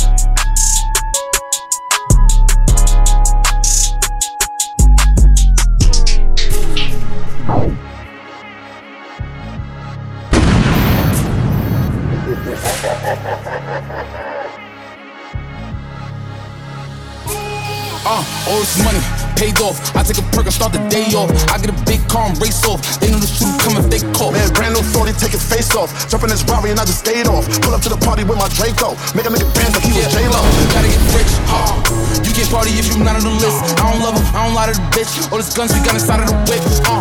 Paid 19.41 19.57
off. 19.64 19.80
I 19.97 20.05
take 20.05 20.20
a 20.20 20.26
perk 20.36 20.45
and 20.45 20.53
start 20.53 20.76
the 20.76 20.84
day 20.93 21.09
off. 21.16 21.32
I 21.49 21.57
get 21.57 21.72
a 21.72 21.78
big 21.88 22.05
car 22.12 22.28
and 22.28 22.36
race 22.36 22.61
off. 22.68 22.84
They 23.01 23.09
know 23.09 23.16
the 23.16 23.28
come 23.64 23.80
if 23.80 23.88
they 23.88 24.05
call. 24.12 24.36
Man, 24.36 24.53
brand 24.53 24.76
new 24.76 24.84
40, 24.84 25.16
take 25.16 25.32
his 25.32 25.41
face 25.41 25.72
off. 25.72 25.88
Jump 26.12 26.28
in 26.28 26.30
his 26.30 26.45
Rari 26.45 26.76
and 26.76 26.78
I 26.78 26.84
just 26.84 27.01
stayed 27.01 27.24
off. 27.24 27.49
Pull 27.64 27.72
up 27.72 27.80
to 27.88 27.91
the 27.91 27.97
party 27.97 28.22
with 28.22 28.36
my 28.36 28.53
Draco. 28.53 28.93
Make 29.16 29.24
a 29.24 29.32
nigga 29.32 29.49
dance 29.57 29.72
like 29.72 29.88
he 29.88 29.97
was 29.97 30.12
J-Lo. 30.12 30.41
Gotta 30.76 30.93
get 30.93 31.03
rich. 31.16 31.32
huh? 31.49 31.72
You 32.20 32.32
can't 32.36 32.53
party 32.53 32.76
if 32.76 32.93
you 32.93 33.01
not 33.01 33.16
on 33.16 33.24
the 33.24 33.32
list. 33.41 33.64
I 33.80 33.88
don't 33.88 34.05
love 34.05 34.20
him, 34.20 34.26
I 34.36 34.45
don't 34.45 34.55
lie 34.55 34.68
to 34.68 34.76
the 34.76 34.84
bitch. 34.93 35.09
All 35.32 35.41
these 35.41 35.57
guns 35.57 35.72
we 35.72 35.80
got 35.80 35.97
inside 35.97 36.20
of 36.20 36.28
the 36.28 36.36
whip. 36.45 36.61
Uh, 36.84 37.01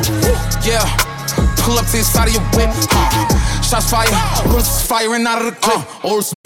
yeah. 0.63 0.87
Pull 1.59 1.75
up 1.75 1.85
to 1.91 1.99
the 1.99 2.07
side 2.07 2.31
of 2.31 2.33
your 2.39 2.45
whip. 2.55 2.71
Uh, 2.95 3.67
shots 3.67 3.91
fire. 3.91 4.07
Bullets 4.47 4.87
firing 4.87 5.27
out 5.27 5.43
of 5.43 5.51
the 5.51 5.55
clip. 5.59 5.83
Uh, 5.83 6.07
all 6.07 6.23
this 6.23 6.38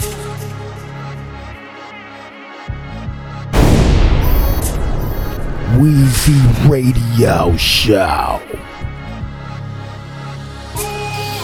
Weezy 5.81 6.37
Radio 6.69 7.57
Show. 7.57 8.37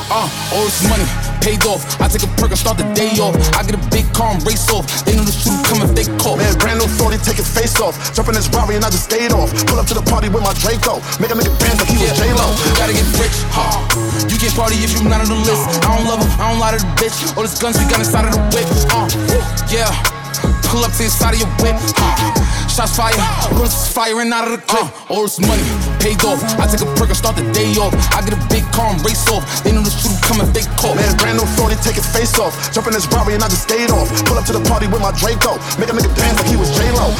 Uh, 0.09 0.25
all 0.53 0.65
this 0.65 0.85
money 0.85 1.05
paid 1.41 1.65
off. 1.65 1.81
I 1.97 2.05
take 2.05 2.21
a 2.21 2.31
perk 2.37 2.53
and 2.53 2.57
start 2.61 2.77
the 2.77 2.85
day 2.93 3.09
off. 3.17 3.33
I 3.57 3.65
get 3.65 3.73
a 3.73 3.83
big 3.89 4.05
car 4.13 4.37
and 4.37 4.41
race 4.45 4.69
off. 4.69 4.85
They 5.05 5.17
know 5.17 5.25
the 5.25 5.33
shooter 5.33 5.57
come 5.65 5.81
if 5.81 5.97
they 5.97 6.05
call. 6.21 6.37
Man, 6.37 6.53
brand 6.61 6.77
new 6.77 6.85
40, 6.85 7.17
take 7.25 7.41
his 7.41 7.49
face 7.49 7.81
off. 7.81 7.97
Jump 8.13 8.29
in 8.29 8.35
his 8.37 8.45
Rari 8.53 8.77
and 8.77 8.85
I 8.85 8.93
just 8.93 9.09
stayed 9.09 9.33
off. 9.33 9.49
Pull 9.65 9.81
up 9.81 9.89
to 9.89 9.97
the 9.97 10.05
party 10.05 10.29
with 10.29 10.45
my 10.45 10.53
Draco. 10.61 11.01
Make 11.17 11.33
a 11.33 11.37
nigga 11.37 11.53
dance 11.57 11.81
like 11.81 11.89
he 11.89 11.97
was 11.97 12.13
J-Lo. 12.13 12.45
Gotta 12.77 12.93
get 12.93 13.09
rich. 13.17 13.33
huh? 13.49 13.81
You 14.29 14.37
can't 14.37 14.53
party 14.53 14.77
if 14.85 14.93
you're 14.93 15.09
not 15.09 15.25
on 15.25 15.29
the 15.29 15.41
list. 15.41 15.65
I 15.85 15.97
don't 15.97 16.05
love 16.05 16.21
him, 16.21 16.29
I 16.37 16.53
don't 16.53 16.61
lie 16.61 16.77
to 16.77 16.81
the 16.81 16.89
bitch. 17.01 17.17
All 17.33 17.41
these 17.41 17.57
guns 17.57 17.81
we 17.81 17.85
got 17.89 17.97
inside 17.97 18.29
of 18.29 18.37
the 18.37 18.41
whip. 18.53 18.69
Uh, 18.93 19.09
yeah. 19.73 19.89
Pull 20.69 20.85
up 20.85 20.93
to 20.93 21.01
the 21.01 21.09
side 21.09 21.33
of 21.33 21.41
your 21.41 21.49
whip. 21.65 21.77
Uh, 21.97 22.48
shots 22.69 22.95
fire. 22.95 23.13
Bullets 23.53 23.91
firing 23.91 24.31
out 24.31 24.47
of 24.47 24.51
the 24.51 24.65
clip. 24.65 25.11
all 25.11 25.23
this 25.23 25.39
money 25.39 25.98
paid 25.99 26.23
off. 26.23 26.41
I 26.57 26.65
take 26.65 26.81
a 26.81 26.89
perk 26.95 27.11
and 27.11 27.19
start 27.19 27.35
the 27.35 27.45
day 27.51 27.75
off. 27.77 27.93
I 28.15 28.23
get 28.23 28.33
a 28.33 28.41
big 28.49 28.65
car 28.71 28.89
and 28.95 28.99
race 29.05 29.27
off. 29.29 29.43
They 29.63 29.71
know 29.71 29.83
the 29.83 29.91
shooter 29.91 30.17
coming, 30.25 30.49
they 30.55 30.63
call. 30.79 30.95
Man, 30.95 31.11
brand 31.19 31.37
new 31.37 31.47
40, 31.59 31.75
take 31.83 31.99
his 31.99 32.07
face 32.07 32.39
off. 32.39 32.55
Jump 32.73 32.87
in 32.87 32.95
his 32.95 33.05
Rari 33.11 33.35
and 33.35 33.43
I 33.43 33.51
just 33.51 33.67
stayed 33.67 33.91
off. 33.91 34.07
Pull 34.25 34.39
up 34.39 34.47
to 34.47 34.55
the 34.55 34.63
party 34.65 34.87
with 34.87 35.03
my 35.03 35.11
Draco. 35.19 35.59
Make 35.77 35.91
a 35.91 35.95
nigga 35.95 36.09
dance 36.15 36.39
like 36.39 36.49
he 36.49 36.55
was 36.55 36.71
J-Lo. 36.73 37.11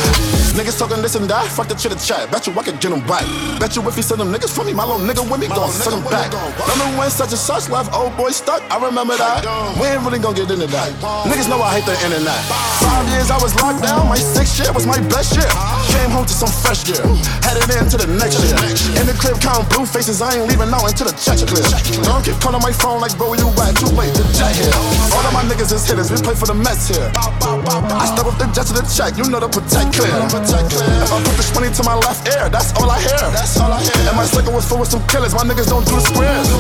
Niggas 0.56 0.80
talking 0.80 1.04
this 1.04 1.16
and 1.16 1.30
that, 1.30 1.46
fuck 1.52 1.68
the 1.68 1.76
chitter 1.76 2.00
chat. 2.00 2.32
Bet 2.32 2.48
you 2.48 2.56
I 2.56 2.64
could 2.64 2.80
get 2.80 2.92
him 2.92 3.04
right. 3.06 3.28
Bet 3.60 3.76
you 3.76 3.84
if 3.88 3.96
he 3.96 4.02
send 4.02 4.20
them 4.20 4.32
niggas 4.32 4.56
for 4.56 4.64
me, 4.64 4.74
my 4.74 4.88
little 4.88 5.04
nigga 5.04 5.24
with 5.28 5.40
me, 5.40 5.48
gon' 5.48 5.70
send 5.70 6.00
him 6.00 6.04
back. 6.10 6.32
Remember 6.32 6.88
when 6.98 7.10
such 7.12 7.36
and 7.36 7.40
such 7.40 7.70
left 7.70 7.94
old 7.94 8.16
boy 8.16 8.32
stuck? 8.32 8.64
I 8.72 8.80
remember 8.80 9.16
that. 9.20 9.44
We 9.80 9.88
ain't 9.88 10.04
really 10.08 10.20
gon' 10.20 10.34
get 10.34 10.50
into 10.50 10.68
that. 10.68 10.90
Niggas 11.28 11.48
know 11.52 11.62
I 11.62 11.80
hate 11.80 11.86
the 11.86 11.96
internet. 12.04 12.40
Five 12.80 13.08
years 13.12 13.30
I 13.30 13.38
was 13.44 13.54
locked 13.60 13.84
down, 13.84 14.08
my 14.08 14.18
sixth 14.18 14.60
year 14.60 14.72
was 14.74 14.88
my 14.88 15.00
best 15.12 15.36
year. 15.36 15.48
Came 15.92 16.12
home 16.12 16.26
to 16.26 16.34
some 16.34 16.50
fresh 16.50 16.84
gear, 16.84 17.04
headed 17.44 17.68
into 17.76 17.98
the 17.98 18.08
next 18.08 18.40
year. 18.44 18.69
In 18.70 19.10
the 19.10 19.18
crib, 19.18 19.42
count 19.42 19.66
blue 19.74 19.82
faces, 19.82 20.22
I 20.22 20.38
ain't 20.38 20.46
leaving 20.46 20.70
out 20.70 20.86
until 20.86 21.10
the 21.10 21.16
check 21.18 21.42
clear. 21.50 21.66
Don't 22.06 22.22
keep 22.22 22.38
calling 22.38 22.62
my 22.62 22.70
phone 22.70 23.02
like, 23.02 23.18
bro, 23.18 23.34
you 23.34 23.50
at? 23.66 23.74
Too 23.74 23.90
late 23.98 24.14
to 24.14 24.22
jet 24.38 24.54
here. 24.54 24.70
All 25.10 25.26
of 25.26 25.34
my 25.34 25.42
niggas 25.50 25.74
is 25.74 25.90
hitters, 25.90 26.14
we 26.14 26.22
play 26.22 26.38
for 26.38 26.46
the 26.46 26.54
Mets 26.54 26.86
here. 26.86 27.10
I 27.18 28.06
step 28.14 28.30
up 28.30 28.38
the 28.38 28.46
jet 28.54 28.70
to 28.70 28.74
the 28.78 28.86
check, 28.86 29.18
you 29.18 29.26
know 29.26 29.42
the 29.42 29.50
protect 29.50 29.98
clear. 29.98 30.14
If 30.14 31.10
I 31.10 31.18
put 31.18 31.34
the 31.34 31.46
money 31.58 31.74
to 31.74 31.82
my 31.82 31.98
left 31.98 32.30
ear, 32.30 32.46
that's 32.54 32.70
all 32.78 32.86
I 32.86 33.02
hear. 33.02 33.26
That's 33.34 33.58
all 33.58 33.74
I 33.74 33.82
hear. 33.82 34.06
And 34.06 34.14
my 34.14 34.30
second 34.30 34.54
was 34.54 34.70
full 34.70 34.78
with 34.78 34.94
some 34.94 35.02
killers, 35.10 35.34
my 35.34 35.42
niggas 35.42 35.66
don't 35.66 35.86
do 35.90 35.98
the 35.98 36.06
squares. 36.06 36.54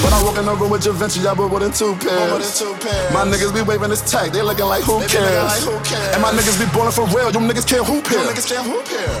But 0.00 0.16
I 0.16 0.24
walk 0.24 0.40
in 0.40 0.48
the 0.48 0.56
room 0.56 0.72
with 0.72 0.88
Javinci, 0.88 1.20
I 1.28 1.36
bought 1.36 1.52
within 1.52 1.76
two 1.76 1.92
pairs. 2.00 2.64
My 3.12 3.28
niggas 3.28 3.52
be 3.52 3.60
waving 3.60 3.92
this 3.92 4.00
tag, 4.08 4.32
they 4.32 4.40
looking 4.40 4.72
like 4.72 4.88
who 4.88 5.04
cares? 5.04 5.68
And 6.16 6.24
my 6.24 6.32
niggas 6.32 6.56
be 6.56 6.64
ballin' 6.72 6.96
for 6.96 7.04
real, 7.12 7.28
you 7.28 7.44
niggas 7.44 7.68
can't 7.68 7.84
hoop 7.84 8.08
here. 8.08 8.24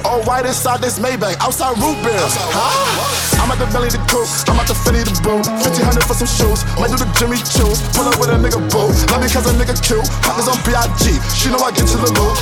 All 0.08 0.24
white 0.24 0.48
inside 0.48 0.80
this 0.80 0.96
Maybach, 0.96 1.36
outside 1.44 1.76
root 1.76 2.00
beer. 2.00 2.21
Huh? 2.30 3.42
I'm 3.42 3.50
at 3.50 3.58
the 3.58 3.66
belly 3.74 3.90
the 3.90 3.98
coupe, 4.06 4.30
I'm 4.46 4.60
at 4.62 4.70
the 4.70 4.78
Fendi 4.78 5.02
the 5.02 5.10
boot. 5.26 5.42
1500 5.66 6.06
for 6.06 6.14
some 6.14 6.30
shoes, 6.30 6.62
might 6.78 6.94
do 6.94 6.98
the 7.02 7.08
Jimmy 7.18 7.42
Choo's. 7.42 7.82
Pull 7.98 8.06
up 8.06 8.14
with 8.22 8.30
a 8.30 8.38
nigga 8.38 8.62
boo, 8.70 8.94
love 9.10 9.18
me 9.18 9.26
cause 9.26 9.46
a 9.50 9.54
nigga 9.58 9.74
cute. 9.82 10.06
Pockets 10.22 10.46
on 10.46 10.58
B.I.G., 10.62 11.18
she 11.34 11.50
know 11.50 11.58
I 11.58 11.74
get 11.74 11.90
to 11.90 11.98
the 11.98 12.10
loot. 12.14 12.38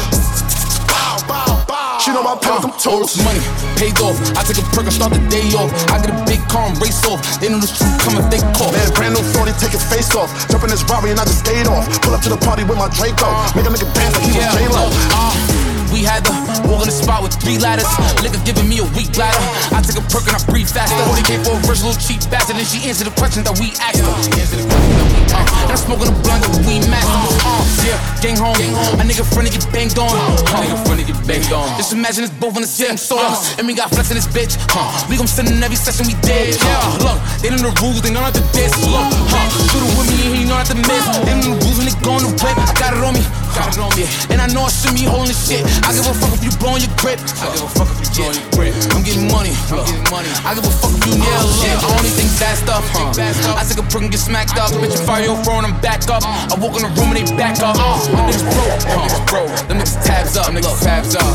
She 2.01 2.13
know 2.13 2.25
I 2.25 2.37
pay 2.41 2.57
them 2.61 2.73
this 2.73 3.17
money 3.25 3.41
paid 3.81 3.97
off. 4.05 4.17
I 4.37 4.45
take 4.45 4.61
a 4.61 4.67
perk 4.77 4.85
and 4.85 4.93
start 4.93 5.17
the 5.17 5.21
day 5.33 5.49
off. 5.57 5.73
I 5.89 5.97
get 6.05 6.13
a 6.13 6.19
big 6.29 6.41
car 6.53 6.69
and 6.69 6.77
race 6.77 7.01
off. 7.09 7.25
They 7.41 7.49
know 7.49 7.61
the 7.61 7.69
shooter 7.69 7.97
coming, 8.05 8.25
they 8.29 8.41
call. 8.53 8.73
Man, 8.73 8.89
brand 8.93 9.17
new 9.17 9.25
40, 9.33 9.57
take 9.57 9.73
his 9.73 9.85
face 9.89 10.13
off. 10.13 10.29
Jump 10.53 10.65
in 10.65 10.71
his 10.71 10.85
Rari 10.85 11.13
and 11.13 11.21
I 11.21 11.25
just 11.25 11.41
stayed 11.41 11.65
off. 11.65 11.89
Pull 12.05 12.13
up 12.13 12.21
to 12.25 12.31
the 12.33 12.37
party 12.37 12.65
with 12.65 12.77
my 12.77 12.93
Draco. 12.93 13.29
Make 13.57 13.65
a 13.65 13.73
nigga 13.73 13.89
dance 13.97 14.13
like 14.17 14.29
he 14.29 14.37
was 14.37 14.49
J-Lo. 14.53 14.85
Uh, 15.17 15.50
we 15.91 16.07
had 16.07 16.23
to 16.27 16.33
walk 16.71 16.87
in 16.87 16.89
the 16.91 16.95
spot 16.95 17.23
with 17.23 17.35
three 17.35 17.59
ladders. 17.59 17.87
Nigga 18.23 18.39
giving 18.47 18.69
me 18.71 18.79
a 18.79 18.87
weak 18.95 19.11
bladder. 19.13 19.39
I 19.75 19.83
took 19.83 19.99
a 19.99 20.05
perk 20.07 20.27
and 20.31 20.39
I 20.39 20.43
breathe 20.47 20.71
faster. 20.71 20.97
Only 21.07 21.23
came 21.27 21.43
for 21.43 21.59
a 21.59 21.61
verse, 21.67 21.83
little 21.83 21.99
cheap 21.99 22.23
bastard. 22.31 22.57
And 22.57 22.67
she 22.67 22.87
answered 22.87 23.11
the 23.11 23.17
questions 23.19 23.45
that 23.47 23.59
we 23.59 23.75
asked 23.83 24.03
her. 24.03 24.11
Uh, 24.11 25.67
and 25.67 25.71
I'm 25.71 25.79
smoking 25.79 26.11
a 26.11 26.17
blunt 26.23 26.47
that 26.47 26.55
we 26.67 26.83
masters. 26.87 27.35
Uh, 27.43 27.63
yeah, 27.87 27.99
gang 28.23 28.39
home. 28.39 28.57
A 28.99 29.05
nigga 29.05 29.27
friend 29.27 29.51
get 29.51 29.67
banged 29.75 29.99
on. 29.99 30.11
Uh, 30.15 30.63
nigga 30.63 30.79
friend 30.87 31.03
get 31.03 31.19
banged 31.27 31.53
on. 31.53 31.67
Just 31.77 31.93
imagine 31.93 32.25
us 32.25 32.33
both 32.39 32.55
on 32.55 32.63
the 32.63 32.71
same 32.71 32.97
song. 32.97 33.35
And 33.59 33.67
we 33.67 33.75
got 33.75 33.91
flex 33.91 34.11
in 34.11 34.17
this 34.17 34.31
bitch. 34.31 34.55
Huh. 34.71 34.87
We 35.11 35.19
gon' 35.19 35.27
send 35.27 35.51
in 35.51 35.63
every 35.63 35.77
session 35.77 36.07
we 36.07 36.15
did. 36.23 36.55
Yeah, 36.55 37.03
look, 37.03 37.19
they 37.43 37.51
know 37.51 37.59
the 37.59 37.75
rules, 37.83 38.03
they 38.03 38.11
know 38.15 38.23
not 38.23 38.35
to 38.35 38.45
diss. 38.55 38.75
Look, 38.87 39.07
huh. 39.31 39.47
Shooter 39.71 39.91
with 39.99 40.09
me 40.15 40.31
and 40.31 40.35
he 40.39 40.43
know 40.47 40.59
not 40.59 40.67
to 40.71 40.79
miss. 40.79 41.05
They 41.27 41.35
know 41.35 41.55
the 41.55 41.59
rules 41.67 41.77
when 41.79 41.87
they 41.91 41.97
go 41.99 42.15
on 42.19 42.23
the 42.23 42.33
whip. 42.39 42.57
I 42.59 42.71
got 42.79 42.95
it 42.95 43.03
on 43.03 43.15
me. 43.15 43.25
Got 43.55 43.75
it 43.75 43.83
on 43.83 43.91
me. 43.99 44.07
And 44.31 44.39
I 44.41 44.47
know 44.53 44.67
I 44.67 44.73
should 44.73 44.95
be 44.95 45.05
holding 45.05 45.35
shit. 45.35 45.67
I 45.83 45.91
give 45.93 46.07
a 46.07 46.15
fuck 46.15 46.33
if 46.35 46.43
you 46.45 46.53
blowing 46.59 46.83
your 46.83 46.95
grip. 46.97 47.19
I 47.43 47.51
give 47.51 47.67
a 47.67 47.71
fuck 47.71 47.91
if 47.91 47.99
you 48.03 48.11
blowing 48.15 48.39
your 48.39 48.49
grip. 48.55 48.75
I'm 48.95 49.03
getting 49.03 49.27
money. 49.31 49.55
I'm 49.71 49.83
getting 49.85 50.07
money. 50.11 50.31
I 50.47 50.55
give 50.55 50.67
a 50.67 50.73
fuck 50.73 50.95
if 50.95 51.03
you 51.07 51.19
nail 51.19 51.45
shit. 51.59 51.75
I 51.75 51.87
only 51.91 52.13
think 52.15 52.31
bad 52.39 52.57
stuff. 52.57 52.85
Huh. 52.95 53.59
I 53.59 53.63
take 53.67 53.83
a 53.83 53.87
prick 53.91 54.07
and 54.07 54.13
get 54.13 54.23
smacked 54.23 54.57
up. 54.57 54.71
Bitch, 54.79 54.95
you 54.95 55.03
fire 55.03 55.25
your 55.25 55.39
phone, 55.43 55.65
I'm 55.67 55.75
back 55.83 56.07
up. 56.09 56.23
I 56.23 56.55
walk 56.59 56.79
in 56.79 56.87
the 56.87 56.93
room 56.95 57.11
and 57.13 57.19
they 57.19 57.27
back 57.37 57.59
up. 57.61 57.77
Uh, 57.79 57.99
them 58.07 58.27
niggas 58.29 58.47
broke. 58.47 58.79
Them 58.87 59.01
niggas 59.03 59.25
broke. 59.27 59.53
Them 59.69 59.77
niggas 59.79 59.97
tabs 60.07 60.37
up. 60.37 60.47
Niggas 60.55 60.83
tabs 60.83 61.15
up. 61.17 61.35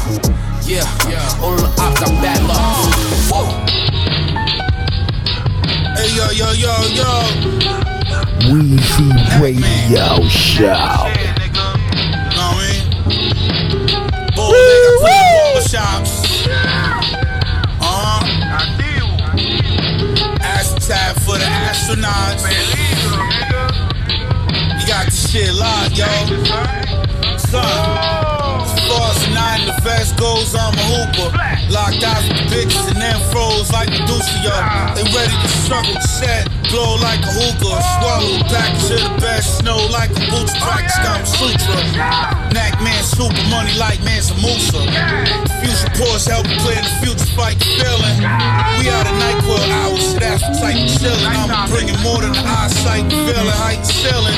Yeah, 0.66 0.82
yeah. 1.10 1.44
All 1.44 1.56
the 1.56 1.70
ops 1.78 2.00
got 2.00 2.10
bad 2.24 2.42
luck. 2.48 2.58
Whoa. 3.30 3.46
Hey 5.96 6.10
yo 6.16 6.32
yo 6.32 6.52
yo 6.54 6.74
yo. 6.96 7.12
Weezy 8.50 9.42
Radio 9.42 10.28
Show. 10.28 11.45
Uh-huh. 17.82 18.22
Hashtag 20.40 21.14
for 21.26 21.38
the 21.38 21.46
astronauts. 21.46 22.44
You 24.80 24.88
got 24.88 25.12
shit 25.12 25.54
locked, 25.54 25.98
yo. 25.98 27.38
Son. 27.38 28.35
As 29.56 29.64
the 29.72 29.82
vest 29.88 30.20
goes, 30.20 30.52
I'm 30.52 30.76
a 30.76 30.86
hooper. 30.92 31.32
Locked 31.72 32.04
eyes 32.04 32.28
with 32.28 32.44
the 32.44 32.48
bitches 32.52 32.92
and 32.92 33.00
then 33.00 33.16
froze 33.32 33.72
like 33.72 33.88
Medusa. 33.88 34.52
They 35.00 35.08
ready 35.16 35.32
to 35.32 35.48
struggle, 35.64 35.96
set, 36.04 36.52
blow 36.68 37.00
like 37.00 37.24
a 37.24 37.32
hookah. 37.32 37.80
Swallow, 37.96 38.44
back 38.52 38.76
to 38.92 39.00
the 39.00 39.16
best, 39.24 39.64
snow 39.64 39.80
like 39.96 40.12
a 40.12 40.20
boots, 40.28 40.52
practice 40.60 41.00
Kama 41.00 41.24
Sutra. 41.24 41.80
Knack 42.52 42.76
man, 42.84 43.00
super 43.08 43.32
money 43.48 43.72
like 43.80 44.04
man's 44.04 44.28
a 44.28 44.36
Musa. 44.44 44.84
Fusion 45.64 45.90
pause 46.04 46.28
help 46.28 46.44
me 46.52 46.60
play 46.60 46.76
the 46.76 46.92
future, 47.00 47.32
fight 47.40 47.56
the 47.56 47.80
feeling. 47.80 48.16
We 48.76 48.92
out 48.92 49.08
at 49.08 49.16
night 49.16 49.40
quill 49.40 49.64
hours, 49.80 50.04
so 50.04 50.20
that's 50.20 50.44
the 50.44 50.52
type 50.60 50.76
of 50.76 50.92
chillin'. 51.00 51.32
I'm 51.32 51.72
bringing 51.72 51.96
more 52.04 52.20
than 52.20 52.36
the 52.36 52.44
eyesight, 52.44 53.08
feeling, 53.08 53.56
height, 53.56 53.88
ceiling. 53.88 54.36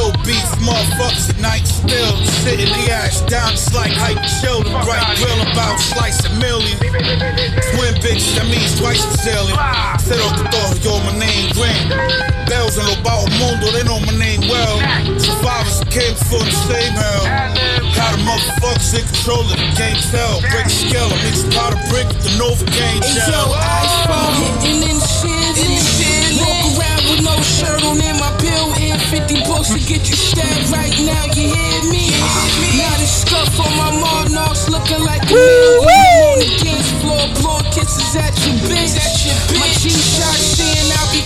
Little 0.00 0.16
beef, 0.24 0.48
motherfuckers 0.64 1.28
at 1.28 1.36
night 1.44 1.68
still 1.68 2.16
sitting 2.40 2.64
in 2.64 2.72
the 2.72 2.88
ass 2.88 3.20
down, 3.28 3.52
just 3.52 3.76
like 3.76 3.92
hype 3.92 4.16
children. 4.40 4.72
Bright 4.80 5.04
grill 5.20 5.36
about 5.52 5.76
slice 5.76 6.24
a 6.24 6.32
million. 6.40 6.72
Twin 6.80 7.92
bitches, 8.00 8.32
that 8.40 8.48
means 8.48 8.80
twice 8.80 9.04
the 9.04 9.20
ceiling. 9.20 9.52
Set 10.00 10.16
off 10.24 10.40
the 10.40 10.48
door, 10.48 10.72
yo, 10.80 10.96
my 11.04 11.12
name 11.20 11.52
green. 11.52 11.84
Bells 12.48 12.80
and 12.80 12.88
Lobao 12.88 13.28
Mundo, 13.36 13.68
they 13.76 13.84
know 13.84 14.00
my 14.00 14.16
name 14.16 14.40
well. 14.48 14.80
Survivors 15.20 15.84
came 15.92 16.16
for 16.16 16.40
the 16.40 16.56
same 16.64 16.96
hell. 16.96 17.24
How 17.92 18.16
the 18.16 18.24
motherfuckers 18.24 18.96
in 18.96 19.04
control 19.04 19.44
of 19.44 19.52
the 19.52 19.68
game 19.76 20.00
tell. 20.08 20.40
Break 20.48 20.64
the 20.64 20.80
scale, 20.80 21.12
mix 21.28 21.44
powder 21.52 21.76
brick 21.92 22.08
with 22.08 22.24
the 22.24 22.32
Nova 22.40 22.64
game 22.72 23.04
Hey, 23.04 23.20
shell. 23.20 23.52
yo, 23.52 23.68
iPhone 23.84 24.16
oh. 24.16 24.64
hitting 24.64 24.80
in 24.80 24.96
the 24.96 25.08
shit. 25.20 25.60
In 25.60 25.76
the 25.76 25.84
shit. 25.84 26.40
Walk 26.40 26.72
around 26.80 27.04
with 27.04 27.20
no 27.20 27.36
shirt 27.44 27.84
on 27.84 28.00
in. 28.00 28.16
In 28.16 28.19
50 29.64 29.68
bucks 29.68 29.70
to 29.74 29.80
get 29.88 30.08
you 30.08 30.16
stabbed 30.16 30.70
right 30.72 30.92
now. 31.04 31.24
You 31.36 31.52
hear 31.52 31.82
me? 31.90 32.08
Now 32.76 32.96
the 32.96 33.06
scuff 33.06 33.60
on 33.60 33.72
my 33.76 33.90
mom 34.00 34.32
knocks 34.32 34.68
looking 34.68 35.04
like 35.04 35.22
a 35.24 35.34
million. 35.34 35.84
On 35.84 36.38
the 36.38 36.48
dance 36.64 36.90
floor, 37.00 37.28
blowing 37.40 37.68
kisses 37.72 38.16
at 38.16 38.32
your 38.46 38.56
bitch. 38.64 38.96
My 39.58 39.68
G-Shock 39.76 40.36
seeing 40.36 40.88
I 40.88 41.19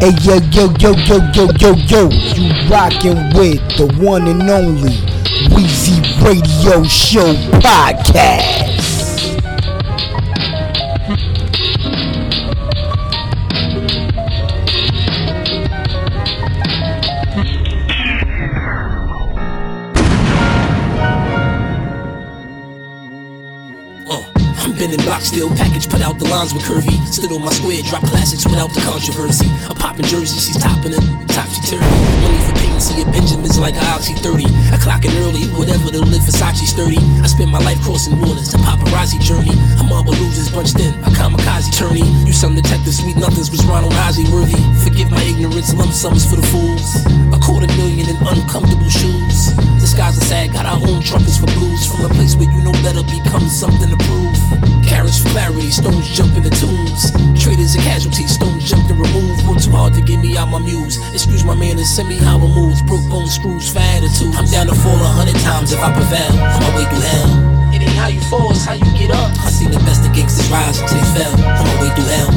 Hey 0.00 0.14
yo 0.22 0.36
yo 0.52 0.72
yo 0.78 0.92
yo 1.06 1.18
yo 1.34 1.48
yo 1.58 1.74
yo, 1.88 2.08
you 2.08 2.70
rockin' 2.70 3.30
with 3.34 3.60
the 3.76 3.92
one 4.00 4.28
and 4.28 4.48
only 4.48 4.92
Weezy 5.50 5.98
Radio 6.22 6.84
Show 6.84 7.34
podcast. 7.58 8.78
Uh, 24.10 24.22
I'm 24.62 24.72
bending 24.78 25.00
block 25.04 25.22
still, 25.22 25.48
package 25.50 25.67
put 25.67 25.67
out 26.08 26.18
the 26.18 26.28
lines 26.32 26.54
with 26.56 26.64
curvy. 26.64 26.96
Stood 27.12 27.32
on 27.32 27.44
my 27.44 27.52
square, 27.52 27.84
drop 27.84 28.02
classics 28.08 28.48
without 28.48 28.72
the 28.72 28.80
controversy. 28.80 29.44
A 29.68 29.74
poppin' 29.76 30.08
jersey, 30.08 30.40
she's 30.40 30.56
topping 30.56 30.96
it, 30.96 31.04
topsy 31.28 31.60
turvy. 31.68 31.84
Money 32.24 32.40
for 32.48 32.56
see 32.80 33.02
it 33.02 33.08
Benjamin's 33.12 33.58
like 33.58 33.76
a 33.76 33.84
Oxy 33.92 34.14
30. 34.14 34.48
I 34.72 34.78
clockin' 34.80 35.12
early, 35.20 35.44
whatever 35.52 35.92
to 35.92 36.00
live 36.00 36.24
Versace 36.24 36.64
sturdy. 36.64 36.96
I 37.20 37.26
spend 37.28 37.50
my 37.52 37.60
life 37.60 37.80
crossing 37.84 38.16
waters, 38.20 38.54
a 38.54 38.58
paparazzi 38.58 39.20
journey. 39.20 39.52
I'm 39.76 39.92
all 39.92 40.04
losers 40.04 40.48
bunched 40.48 40.80
in, 40.80 40.94
a 41.04 41.10
kamikaze 41.12 41.68
tourney. 41.76 42.06
You 42.24 42.32
some 42.32 42.54
detective, 42.54 42.94
sweet 42.94 43.16
nothings 43.16 43.50
was 43.50 43.64
Ronald 43.66 43.92
Ozzy 44.08 44.24
worthy. 44.32 44.62
Forgive 44.80 45.10
my 45.10 45.20
ignorance, 45.22 45.74
lump 45.74 45.92
sums 45.92 46.24
for 46.24 46.36
the 46.36 46.46
fools. 46.48 47.04
A 47.36 47.38
quarter 47.44 47.68
million 47.76 48.08
in 48.08 48.16
uncomfortable 48.24 48.88
shoes. 48.88 49.52
This 49.98 50.14
guy's 50.14 50.22
a 50.22 50.26
sad, 50.30 50.52
got 50.54 50.62
our 50.62 50.78
own 50.78 51.02
truckers 51.02 51.42
for 51.42 51.50
blues. 51.58 51.82
From 51.90 52.06
a 52.06 52.08
place 52.14 52.38
where 52.38 52.46
you 52.46 52.62
know 52.62 52.70
better 52.86 53.02
becomes 53.02 53.50
something 53.50 53.90
to 53.90 53.98
prove. 54.06 54.38
Carrots 54.86 55.18
for 55.18 55.26
clarity, 55.34 55.74
stones 55.74 56.06
jump 56.14 56.38
in 56.38 56.46
the 56.46 56.54
tombs. 56.54 57.10
Traitors 57.34 57.74
and 57.74 57.82
casualties, 57.82 58.30
stones 58.30 58.62
jumped 58.62 58.94
and 58.94 59.02
removed. 59.02 59.42
Work 59.50 59.58
too 59.58 59.74
hard 59.74 59.98
to 59.98 60.00
get 60.00 60.22
me 60.22 60.38
out 60.38 60.54
my 60.54 60.62
muse. 60.62 61.02
Excuse 61.10 61.42
my 61.42 61.58
man, 61.58 61.82
it's 61.82 61.90
semi 61.90 62.14
hollow 62.14 62.46
moves. 62.46 62.78
Broke 62.86 63.02
bone 63.10 63.26
screws 63.26 63.74
for 63.74 63.82
attitude. 63.98 64.38
I'm 64.38 64.46
down 64.46 64.70
to 64.70 64.76
fall 64.78 64.94
a 65.02 65.10
hundred 65.18 65.34
times 65.42 65.74
if 65.74 65.82
I 65.82 65.90
prevail. 65.90 66.30
On 66.46 66.62
my 66.62 66.70
way 66.78 66.86
through 66.86 67.02
hell. 67.02 67.74
It 67.74 67.82
ain't 67.82 67.98
how 67.98 68.06
you 68.06 68.22
fall, 68.30 68.54
it's 68.54 68.62
how 68.62 68.78
you 68.78 68.86
get 68.94 69.10
up. 69.10 69.34
I 69.42 69.50
seen 69.50 69.74
the 69.74 69.82
best 69.82 70.06
of 70.06 70.14
gangsters 70.14 70.46
rise 70.46 70.78
until 70.78 70.94
they 70.94 71.10
fell. 71.10 71.34
On 71.42 71.64
my 71.66 71.76
way 71.82 71.90
through 71.98 72.06
hell. 72.14 72.30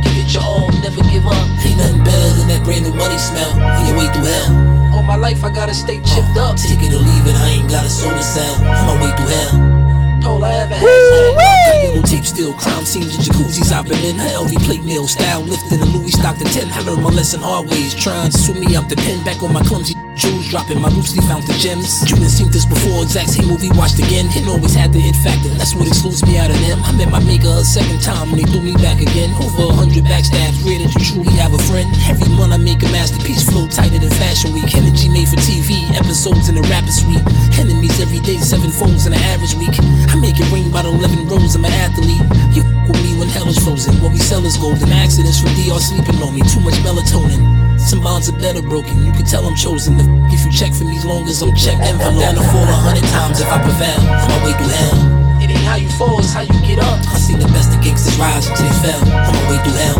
Give 0.00 0.16
it 0.16 0.32
your 0.32 0.48
all, 0.48 0.72
never 0.80 1.04
give 1.12 1.28
up. 1.28 1.44
Ain't 1.60 1.76
nothing 1.76 2.00
better 2.08 2.30
than 2.40 2.48
that 2.56 2.64
brand 2.64 2.88
new 2.88 2.96
money 2.96 3.20
smell. 3.20 3.52
On 3.60 3.84
your 3.84 4.00
way 4.00 4.08
through 4.16 4.32
hell. 4.32 4.81
All 5.02 5.08
my 5.08 5.16
life 5.16 5.42
I 5.42 5.50
gotta 5.50 5.74
stay 5.74 5.98
chipped 5.98 6.38
up. 6.38 6.56
Take 6.56 6.78
it 6.78 6.94
or 6.94 7.02
leave 7.02 7.26
it, 7.26 7.34
I 7.34 7.58
ain't 7.58 7.68
got 7.68 7.84
a 7.84 7.90
soul 7.90 8.12
to 8.12 8.22
sell. 8.22 8.54
On 8.54 8.86
my 8.86 9.02
way 9.02 9.10
through 9.16 9.34
hell. 9.34 10.30
All 10.30 10.44
I 10.44 10.54
ever 10.62 10.74
had 10.74 10.84
was 10.84 11.82
Yellow 11.82 12.02
tape 12.02 12.24
still, 12.24 12.52
crime 12.54 12.84
scenes 12.84 13.16
and 13.16 13.24
jacuzzis 13.24 13.72
I've 13.72 13.88
been 13.88 13.98
in. 14.04 14.14
Her 14.14 14.28
LV 14.28 14.62
plate 14.62 14.84
nail 14.84 15.08
style 15.08 15.40
lifting 15.40 15.80
a 15.80 15.86
Louis 15.86 16.12
Stockton 16.12 16.46
10. 16.46 16.70
I 16.70 16.80
learned 16.82 17.02
my 17.02 17.10
lesson 17.10 17.40
hard 17.40 17.68
ways. 17.68 17.96
Trying 17.96 18.30
to 18.30 18.38
swim 18.38 18.60
me 18.60 18.76
out 18.76 18.88
the 18.88 18.94
pen, 18.94 19.24
back 19.24 19.42
on 19.42 19.52
my 19.52 19.64
clumsy 19.64 19.96
jewels 20.22 20.46
dropping 20.46 20.78
my 20.78 20.86
loosely 20.94 21.18
the 21.18 21.56
gems. 21.58 22.06
You 22.06 22.14
done 22.14 22.30
seen 22.30 22.46
this 22.54 22.62
before, 22.62 23.02
exact 23.02 23.34
same 23.34 23.50
movie 23.50 23.74
watched 23.74 23.98
again. 23.98 24.30
It 24.30 24.46
always 24.46 24.70
had 24.70 24.94
the 24.94 25.02
it 25.02 25.18
factor, 25.18 25.50
that's 25.58 25.74
what 25.74 25.90
excludes 25.90 26.22
me 26.22 26.38
out 26.38 26.54
of 26.54 26.58
them. 26.62 26.78
I 26.86 26.94
met 26.94 27.10
my 27.10 27.18
maker 27.18 27.50
a 27.50 27.66
second 27.66 27.98
time 27.98 28.30
and 28.30 28.38
they 28.38 28.46
threw 28.46 28.62
me 28.62 28.78
back 28.78 29.02
again. 29.02 29.34
Over 29.42 29.66
a 29.66 29.74
hundred 29.74 30.06
backstabs, 30.06 30.62
rare 30.62 30.78
that 30.78 30.94
you 30.94 31.02
truly 31.02 31.34
have 31.42 31.50
a 31.50 31.62
friend. 31.66 31.90
Every 32.06 32.30
month 32.38 32.54
I 32.54 32.62
make 32.62 32.86
a 32.86 32.90
masterpiece, 32.94 33.42
flow 33.50 33.66
tighter 33.66 33.98
than 33.98 34.14
Fashion 34.14 34.54
Week. 34.54 34.70
Energy 34.78 35.10
made 35.10 35.26
for 35.26 35.42
TV, 35.42 35.90
episodes 35.98 36.46
in 36.46 36.54
the 36.54 36.64
rapid 36.70 36.94
suite. 36.94 37.24
Enemies 37.58 37.98
every 37.98 38.22
day, 38.22 38.38
seven 38.38 38.70
phones 38.70 39.10
in 39.10 39.18
an 39.18 39.22
average 39.34 39.58
week. 39.58 39.74
I 40.06 40.14
make 40.22 40.38
it 40.38 40.46
rain 40.54 40.70
by 40.70 40.86
the 40.86 40.94
11 40.94 41.26
rows, 41.26 41.58
I'm 41.58 41.66
an 41.66 41.74
athlete. 41.82 42.22
You 42.54 42.62
with 42.86 43.02
me 43.02 43.18
when 43.18 43.26
hell 43.26 43.50
is 43.50 43.58
frozen. 43.58 43.98
What 43.98 44.14
we 44.14 44.22
sell 44.22 44.44
is 44.46 44.54
golden. 44.54 44.86
Accidents 44.94 45.42
from 45.42 45.50
DR 45.58 45.82
sleeping 45.82 46.22
on 46.22 46.30
me, 46.30 46.46
too 46.46 46.62
much 46.62 46.78
melatonin. 46.86 47.71
Some 47.82 48.00
bonds 48.00 48.28
are 48.30 48.38
better 48.38 48.62
broken, 48.62 49.04
you 49.04 49.12
can 49.12 49.26
tell 49.26 49.44
I'm 49.44 49.56
chosen. 49.56 49.98
If 50.30 50.46
you 50.46 50.52
check 50.54 50.72
for 50.72 50.84
me 50.84 51.02
long 51.02 51.26
as 51.26 51.42
I'm 51.42 51.54
checked 51.54 51.82
envelope. 51.82 52.14
I'm 52.14 52.20
down 52.20 52.34
to 52.38 52.44
fall 52.48 52.62
a 52.62 52.78
hundred 52.78 53.04
times 53.10 53.40
if 53.42 53.50
I 53.50 53.58
prevail. 53.58 54.00
On 54.06 54.28
my 54.30 54.38
way 54.46 54.54
through 54.54 54.70
hell. 54.70 55.42
It 55.42 55.50
ain't 55.50 55.66
how 55.66 55.76
you 55.76 55.90
fall, 55.98 56.18
it's 56.22 56.32
how 56.32 56.46
you 56.46 56.54
get 56.62 56.78
up. 56.78 57.02
I 57.10 57.18
seen 57.18 57.38
the 57.42 57.50
best 57.50 57.74
of 57.74 57.82
gangsters 57.82 58.16
rise 58.16 58.46
until 58.46 58.70
they 58.70 58.76
fell. 58.86 59.02
On 59.02 59.32
my 59.34 59.44
way 59.50 59.58
through 59.66 59.78
hell. 59.82 59.98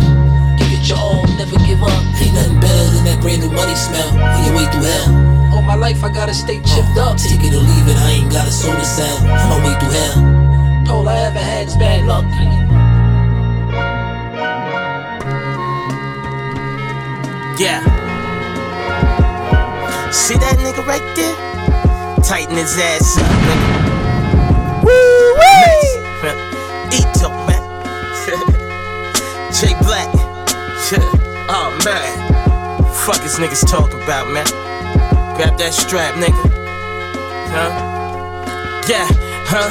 Give 0.55 0.71
it 0.71 0.87
your 0.87 0.97
all, 0.97 1.27
never 1.35 1.59
give 1.67 1.83
up. 1.83 2.01
Ain't 2.23 2.33
nothing 2.33 2.59
better 2.63 2.85
than 2.95 3.03
that 3.03 3.19
brand 3.19 3.43
new 3.43 3.51
money 3.51 3.75
smell. 3.75 4.09
On 4.15 4.39
your 4.47 4.55
way 4.55 4.65
through 4.71 4.87
hell. 4.87 5.53
All 5.53 5.61
my 5.61 5.75
life 5.75 6.03
I 6.03 6.09
gotta 6.09 6.33
stay 6.33 6.63
chipped 6.63 6.97
up. 6.97 7.19
Take 7.19 7.43
it 7.43 7.51
or 7.51 7.61
leave 7.61 7.87
it, 7.91 7.99
I 7.99 8.23
ain't 8.23 8.31
got 8.31 8.47
a 8.47 8.51
soul 8.51 8.73
to 8.73 8.87
sell. 8.87 9.17
On 9.27 9.47
my 9.51 9.59
way 9.59 9.75
through 9.77 9.91
hell. 9.91 10.95
All 10.95 11.05
I 11.07 11.19
ever 11.27 11.39
had 11.39 11.67
is 11.67 11.75
bad 11.75 12.07
luck. 12.07 12.25
Yeah. 17.59 17.83
See 20.11 20.33
that 20.33 20.57
nigga 20.57 20.83
right 20.87 21.05
there? 21.15 21.35
Tighten 22.23 22.57
his 22.57 22.75
ass 22.79 23.17
up, 23.17 23.29
nigga. 23.45 23.67
Woo 24.83 25.35
wee! 25.37 26.01
Eat 26.97 27.21
up, 27.21 27.35
man. 27.45 27.61
Jay 29.53 29.77
Black. 29.85 30.09
oh 31.53 31.69
man. 31.85 32.83
Fuck 33.05 33.23
is 33.23 33.37
niggas 33.37 33.69
talking 33.69 34.01
about, 34.01 34.31
man. 34.33 34.47
Grab 35.37 35.55
that 35.59 35.73
strap, 35.73 36.15
nigga. 36.15 36.33
Huh? 37.53 37.69
Yeah, 38.89 39.07
huh? 39.45 39.69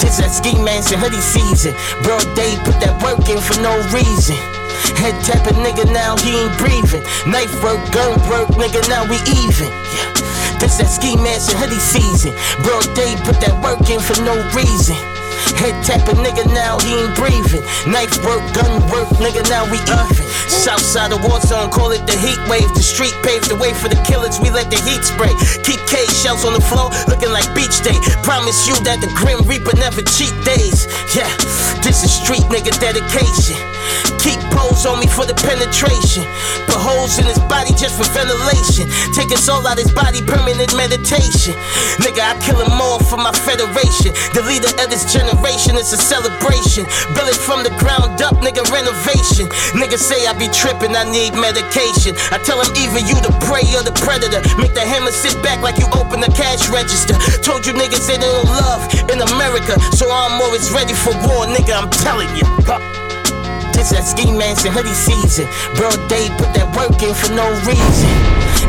This 0.00 0.18
that 0.18 0.30
ski 0.32 0.60
man's 0.60 0.90
and 0.90 1.00
hoodie 1.00 1.20
season. 1.20 1.74
Broad 2.02 2.26
day, 2.34 2.56
put 2.64 2.80
that 2.80 3.00
work 3.04 3.28
in 3.28 3.38
for 3.38 3.60
no 3.62 3.78
reason. 3.94 4.59
Head 4.96 5.16
tapping 5.24 5.58
nigga, 5.64 5.90
now 5.92 6.16
he 6.16 6.36
ain't 6.36 6.56
breathing. 6.58 7.02
Knife 7.26 7.52
work, 7.62 7.80
gun 7.92 8.14
work, 8.28 8.48
nigga, 8.60 8.86
now 8.88 9.04
we 9.08 9.16
even. 9.42 9.70
Yeah. 9.70 10.10
This 10.60 10.76
that 10.76 10.88
ski 10.88 11.16
mask 11.16 11.50
and 11.52 11.58
hoodie 11.58 11.80
season. 11.80 12.32
Broad 12.62 12.84
day, 12.94 13.16
put 13.24 13.40
that 13.40 13.56
work 13.64 13.88
in 13.88 14.00
for 14.00 14.20
no 14.22 14.36
reason. 14.54 15.09
Head 15.60 15.76
tapping 15.84 16.24
nigga, 16.24 16.48
now 16.56 16.80
he 16.80 17.04
ain't 17.04 17.12
breathing. 17.20 17.60
Knife 17.84 18.16
work, 18.24 18.40
gun 18.56 18.80
work, 18.88 19.12
nigga, 19.20 19.44
now 19.52 19.68
we 19.68 19.76
even. 19.76 20.24
Southside 20.48 21.12
of 21.12 21.20
war 21.20 21.36
zone, 21.44 21.68
call 21.68 21.92
it 21.92 22.00
the 22.08 22.16
heat 22.16 22.40
wave. 22.48 22.72
The 22.72 22.80
street 22.80 23.12
paved 23.20 23.52
the 23.52 23.60
way 23.60 23.76
for 23.76 23.92
the 23.92 24.00
killers, 24.08 24.40
we 24.40 24.48
let 24.48 24.72
the 24.72 24.80
heat 24.88 25.04
spray. 25.04 25.36
Keep 25.60 25.84
K 25.84 26.08
shells 26.08 26.48
on 26.48 26.56
the 26.56 26.64
floor, 26.64 26.88
looking 27.12 27.28
like 27.28 27.44
beach 27.52 27.76
day. 27.84 28.00
Promise 28.24 28.72
you 28.72 28.76
that 28.88 29.04
the 29.04 29.12
Grim 29.12 29.44
Reaper 29.44 29.76
never 29.76 30.00
cheat 30.00 30.32
days. 30.48 30.88
Yeah, 31.12 31.28
this 31.84 32.00
is 32.00 32.08
street 32.08 32.48
nigga 32.48 32.72
dedication. 32.80 33.60
Keep 34.20 34.40
pose 34.52 34.84
on 34.84 35.00
me 35.00 35.08
for 35.08 35.24
the 35.24 35.36
penetration. 35.36 36.24
Put 36.68 36.80
holes 36.80 37.16
in 37.20 37.24
his 37.24 37.40
body 37.48 37.72
just 37.76 37.96
for 37.96 38.08
ventilation. 38.12 38.88
Take 39.16 39.32
his 39.32 39.44
soul 39.44 39.64
out 39.64 39.76
his 39.76 39.92
body, 39.92 40.20
permanent 40.20 40.72
meditation. 40.76 41.56
Nigga, 42.00 42.20
I 42.20 42.36
kill 42.44 42.60
him 42.60 42.76
all 42.80 43.00
for 43.00 43.16
my 43.16 43.32
federation. 43.32 44.12
The 44.36 44.44
leader 44.44 44.68
of 44.80 44.88
this 44.92 45.08
generation 45.08 45.49
is 45.58 45.92
a 45.92 45.98
celebration. 45.98 46.86
Build 47.14 47.26
it 47.26 47.34
from 47.34 47.66
the 47.66 47.74
ground 47.82 48.22
up, 48.22 48.38
nigga, 48.38 48.62
renovation. 48.70 49.50
Niggas 49.74 49.98
say 49.98 50.26
I 50.26 50.32
be 50.38 50.46
tripping, 50.54 50.94
I 50.94 51.02
need 51.10 51.34
medication. 51.34 52.14
I 52.30 52.38
tell 52.46 52.62
him 52.62 52.70
either 52.78 53.02
you 53.02 53.18
the 53.18 53.34
prey 53.42 53.66
or 53.74 53.82
the 53.82 53.94
predator. 53.98 54.38
Make 54.62 54.74
the 54.74 54.86
hammer 54.86 55.10
sit 55.10 55.34
back 55.42 55.58
like 55.62 55.78
you 55.78 55.86
open 55.98 56.20
the 56.20 56.30
cash 56.30 56.70
register. 56.70 57.18
Told 57.42 57.66
you 57.66 57.74
niggas 57.74 58.06
they 58.06 58.18
don't 58.18 58.46
love 58.46 58.86
in 59.10 59.18
America, 59.34 59.74
so 59.96 60.06
I'm 60.06 60.38
always 60.38 60.70
ready 60.70 60.94
for 60.94 61.10
war, 61.26 61.50
nigga, 61.50 61.74
I'm 61.74 61.90
telling 61.90 62.30
you. 62.38 62.46
This 63.74 63.90
that 63.90 64.06
ski 64.06 64.30
mask 64.30 64.66
and 64.66 64.74
hoodie 64.74 64.94
season. 64.94 65.50
Bro, 65.74 65.90
day, 66.06 66.30
put 66.38 66.54
that 66.54 66.68
work 66.78 66.94
in 67.02 67.14
for 67.14 67.32
no 67.34 67.50
reason. 67.66 68.10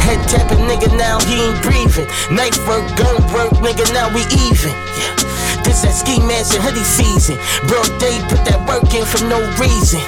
Head 0.01 0.21
tapping 0.25 0.65
nigga, 0.65 0.89
now 0.97 1.21
he 1.29 1.45
ain't 1.45 1.61
breathing. 1.61 2.09
Knife 2.34 2.57
work, 2.65 2.86
gun 2.97 3.21
work, 3.29 3.53
nigga, 3.61 3.86
now 3.93 4.09
we 4.09 4.25
even. 4.49 4.73
Yeah. 4.97 5.40
This 5.72 5.88
that 5.88 5.95
ski 5.95 6.19
mask 6.19 6.51
and 6.51 6.59
hoodie 6.67 6.84
season. 6.84 7.39
Broad 7.63 7.88
day, 7.95 8.19
put 8.28 8.43
that 8.43 8.59
work 8.67 8.91
in 8.91 9.07
for 9.07 9.24
no 9.32 9.39
reason. 9.55 10.03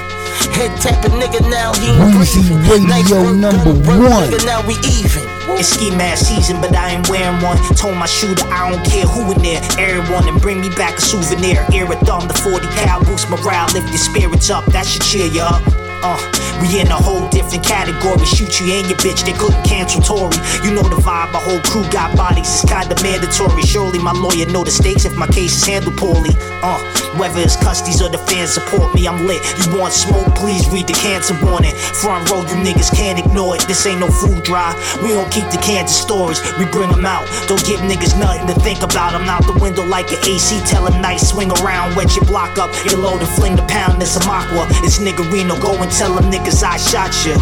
Head 0.51 0.75
tapping 0.83 1.15
nigga, 1.15 1.39
now 1.47 1.71
he 1.79 1.87
ain't 1.87 2.19
Weezy 2.19 2.43
breathing. 2.67 2.91
Knife 2.91 3.07
Radio 3.07 3.31
work, 3.31 3.39
number 3.39 3.71
work, 3.87 4.11
one. 4.11 4.27
nigga, 4.27 4.43
now 4.43 4.59
we 4.67 4.75
even. 4.91 5.23
It's 5.55 5.71
ski 5.71 5.87
mask 5.95 6.27
season, 6.27 6.59
but 6.59 6.75
I 6.75 6.99
ain't 6.99 7.07
wearing 7.07 7.39
one. 7.39 7.55
Told 7.79 7.95
my 7.95 8.11
shooter 8.11 8.43
I 8.51 8.75
don't 8.75 8.83
care 8.83 9.07
who 9.07 9.31
in 9.31 9.39
there. 9.39 9.63
Everyone 9.79 10.27
and 10.27 10.35
bring 10.43 10.59
me 10.59 10.67
back 10.75 10.99
a 10.99 11.01
souvenir. 11.01 11.63
Ear 11.71 11.87
a 11.87 11.95
thumb, 12.03 12.27
the 12.27 12.35
40 12.35 12.67
cal 12.83 12.99
boost 13.07 13.31
morale, 13.31 13.71
lift 13.71 13.87
your 13.87 14.03
spirits 14.03 14.51
up. 14.51 14.67
That 14.75 14.83
should 14.83 15.07
cheer 15.07 15.31
you 15.31 15.47
up. 15.47 15.63
Uh, 16.03 16.19
we 16.59 16.79
in 16.79 16.87
a 16.87 16.99
whole 16.99 17.27
different 17.29 17.63
category. 17.63 18.25
Shoot 18.25 18.59
you 18.59 18.73
and 18.75 18.87
your 18.87 18.99
bitch, 18.99 19.23
they 19.23 19.31
couldn't 19.31 19.63
cancel 19.63 20.01
Tory. 20.01 20.35
You 20.63 20.75
know 20.75 20.83
the 20.83 20.99
vibe, 20.99 21.31
my 21.31 21.39
whole 21.39 21.59
crew 21.63 21.87
got 21.91 22.15
bodies, 22.15 22.47
it's 22.47 22.65
kinda 22.67 22.95
mandatory. 23.01 23.63
Surely 23.63 23.99
my 23.99 24.11
lawyer 24.11 24.45
know 24.51 24.63
the 24.63 24.71
stakes 24.71 25.05
if 25.05 25.15
my 25.15 25.27
case 25.27 25.55
is 25.55 25.63
handled 25.63 25.97
poorly. 25.97 26.35
Uh, 26.61 26.79
whether 27.15 27.39
it's 27.39 27.55
custodies 27.55 28.01
or 28.03 28.09
the 28.09 28.17
fans 28.17 28.51
support 28.51 28.93
me, 28.95 29.07
I'm 29.07 29.27
lit. 29.27 29.39
You 29.63 29.79
want 29.79 29.93
smoke, 29.93 30.35
please 30.35 30.67
read 30.69 30.87
the 30.87 30.93
cancer 30.93 31.37
warning. 31.45 31.75
Front 32.03 32.29
row, 32.29 32.41
you 32.41 32.57
niggas 32.59 32.91
can't 32.91 33.19
ignore 33.19 33.55
it. 33.55 33.63
This 33.67 33.85
ain't 33.85 33.99
no 33.99 34.11
food 34.11 34.43
drive. 34.43 34.75
We 35.01 35.09
don't 35.09 35.31
keep 35.31 35.47
the 35.51 35.61
cans 35.63 35.91
of 35.91 35.95
storage, 35.95 36.39
we 36.59 36.65
bring 36.65 36.91
them 36.91 37.05
out. 37.05 37.27
Don't 37.47 37.63
give 37.63 37.79
niggas 37.79 38.19
nothing 38.19 38.47
to 38.47 38.55
think 38.59 38.83
about. 38.83 39.13
I'm 39.13 39.29
out 39.29 39.45
the 39.47 39.57
window 39.59 39.85
like 39.85 40.11
an 40.11 40.19
AC, 40.27 40.59
tell 40.67 40.85
him 40.85 41.01
nice, 41.01 41.29
swing 41.31 41.51
around, 41.63 41.95
wet 41.95 42.15
your 42.15 42.25
block 42.25 42.57
up. 42.57 42.71
Get 42.83 42.99
low 42.99 43.15
and 43.17 43.27
fling 43.39 43.55
the 43.55 43.63
pound, 43.63 44.01
it's 44.01 44.17
a 44.17 44.23
aqua. 44.27 44.67
It's 44.83 44.99
niggerino, 44.99 45.61
go 45.61 45.71
and 45.77 45.92
tell 45.97 46.13
them 46.15 46.31
niggas 46.31 46.63
I 46.63 46.77
shot 46.77 47.13
you. 47.21 47.37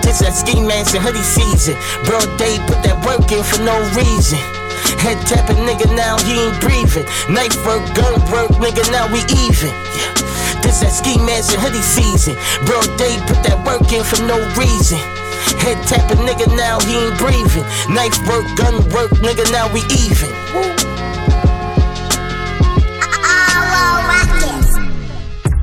This 0.00 0.20
is 0.20 0.24
that 0.24 0.32
ski 0.32 0.64
mask 0.64 0.96
and 0.96 1.04
hoodie 1.04 1.20
season. 1.20 1.76
Bro, 2.08 2.24
they 2.40 2.56
put 2.64 2.80
that 2.88 2.96
work 3.04 3.28
in 3.28 3.44
for 3.44 3.60
no 3.60 3.76
reason. 3.92 4.40
Head 5.04 5.20
tapping 5.28 5.60
nigga, 5.68 5.92
now 5.92 6.16
he 6.24 6.48
ain't 6.48 6.56
breathing. 6.64 7.04
Knife 7.28 7.60
work, 7.68 7.84
gun 7.92 8.16
work, 8.32 8.48
nigga, 8.56 8.80
now 8.88 9.12
we 9.12 9.20
even. 9.44 9.68
Yeah. 9.68 10.08
This 10.64 10.80
that 10.80 10.92
ski 10.96 11.20
mask 11.20 11.52
and 11.52 11.60
hoodie 11.60 11.84
season. 11.84 12.32
Bro, 12.64 12.80
they 12.96 13.12
put 13.28 13.44
that 13.44 13.60
work 13.68 13.84
in 13.92 14.00
for 14.00 14.24
no 14.24 14.40
reason. 14.56 14.96
Head 15.60 15.76
tapping 15.84 16.24
nigga, 16.24 16.48
now 16.56 16.80
he 16.80 16.96
ain't 16.96 17.18
breathing. 17.20 17.66
Knife 17.92 18.16
work, 18.24 18.48
gun 18.56 18.80
work, 18.88 19.12
nigga, 19.20 19.44
now 19.52 19.68
we 19.68 19.84
even. 20.00 20.32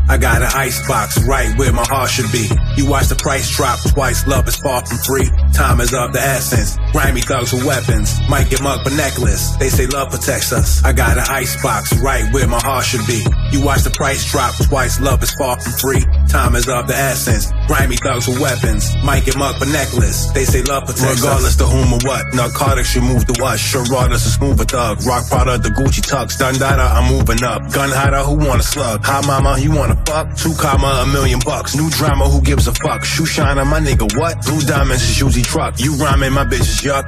I 0.07 0.17
got 0.17 0.41
an 0.41 0.49
ice 0.53 0.85
box 0.87 1.17
right 1.25 1.57
where 1.57 1.73
my 1.73 1.83
heart 1.83 2.09
should 2.09 2.31
be. 2.31 2.47
You 2.77 2.87
watch 2.89 3.07
the 3.07 3.15
price 3.15 3.49
drop 3.55 3.79
twice, 3.89 4.27
love 4.27 4.47
is 4.47 4.55
far 4.57 4.85
from 4.85 4.97
free. 4.99 5.29
Time 5.53 5.79
is 5.81 5.93
of 5.93 6.13
the 6.13 6.19
essence. 6.19 6.77
Grimy 6.91 7.21
thugs 7.21 7.53
with 7.53 7.65
weapons. 7.65 8.13
Might 8.29 8.49
get 8.49 8.61
mugged 8.61 8.83
but 8.83 8.93
necklace. 8.93 9.55
They 9.57 9.69
say 9.69 9.87
love 9.87 10.09
protects 10.11 10.51
us. 10.53 10.83
I 10.83 10.93
got 10.93 11.17
an 11.17 11.25
ice 11.29 11.61
box 11.61 11.97
right 11.99 12.31
where 12.33 12.47
my 12.47 12.59
heart 12.59 12.85
should 12.85 13.05
be. 13.07 13.25
You 13.51 13.63
watch 13.65 13.81
the 13.83 13.91
price 13.91 14.29
drop 14.31 14.53
twice, 14.67 14.99
love 14.99 15.23
is 15.23 15.33
far 15.33 15.59
from 15.59 15.73
free. 15.73 16.03
Time 16.35 16.53
is 16.55 16.67
of 16.67 16.85
the 16.85 16.93
essence. 16.93 17.47
Grimy 17.65 17.95
thugs 17.95 18.27
with 18.27 18.41
weapons. 18.41 18.91
Might 19.05 19.23
get 19.23 19.37
mugged 19.37 19.59
but 19.59 19.69
necklace. 19.69 20.27
They 20.35 20.43
say 20.43 20.61
love 20.63 20.83
protects 20.83 21.23
Regardless 21.23 21.55
us. 21.55 21.63
to 21.63 21.65
whom 21.65 21.93
or 21.95 22.01
what, 22.03 22.27
narcotics 22.35 22.89
should 22.91 23.03
move 23.07 23.23
to 23.31 23.35
us. 23.45 23.57
Sherrod's 23.63 24.27
a 24.27 24.31
smoother 24.35 24.65
thug. 24.65 24.99
Rock 25.07 25.29
product, 25.29 25.63
the 25.63 25.69
Gucci 25.69 26.03
tux. 26.03 26.35
Dundada, 26.35 26.91
I'm 26.91 27.07
moving 27.07 27.41
up. 27.41 27.71
Gun 27.71 27.87
hider, 27.87 28.19
who 28.27 28.35
wanna 28.35 28.63
slug? 28.63 28.99
Hot 29.05 29.25
mama, 29.25 29.55
you 29.59 29.71
wanna 29.71 29.95
fuck? 30.05 30.35
Two 30.35 30.53
comma, 30.59 31.07
a 31.07 31.07
million 31.07 31.39
bucks. 31.39 31.73
New 31.73 31.89
drama, 31.91 32.27
who 32.27 32.41
gives 32.41 32.67
a 32.67 32.73
fuck? 32.73 33.05
Shoe 33.05 33.25
shiner, 33.25 33.63
my 33.63 33.79
nigga, 33.79 34.05
what? 34.19 34.35
Blue 34.43 34.59
diamonds 34.59 35.03
is 35.03 35.21
usually 35.21 35.41
truck. 35.43 35.79
You 35.79 35.93
rhyming, 35.95 36.33
my 36.33 36.43
bitch 36.43 36.67
is 36.67 36.81
yuck. 36.81 37.05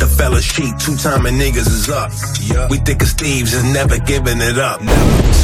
The 0.00 0.06
fellas 0.06 0.48
cheat, 0.50 0.72
two 0.80 0.96
timing 0.96 1.36
niggas 1.36 1.68
is 1.68 1.90
up. 1.90 2.10
We 2.70 2.78
thick 2.78 3.02
as 3.02 3.12
thieves 3.12 3.52
and 3.52 3.74
never 3.74 3.98
giving 3.98 4.40
it 4.40 4.56
up. 4.56 4.80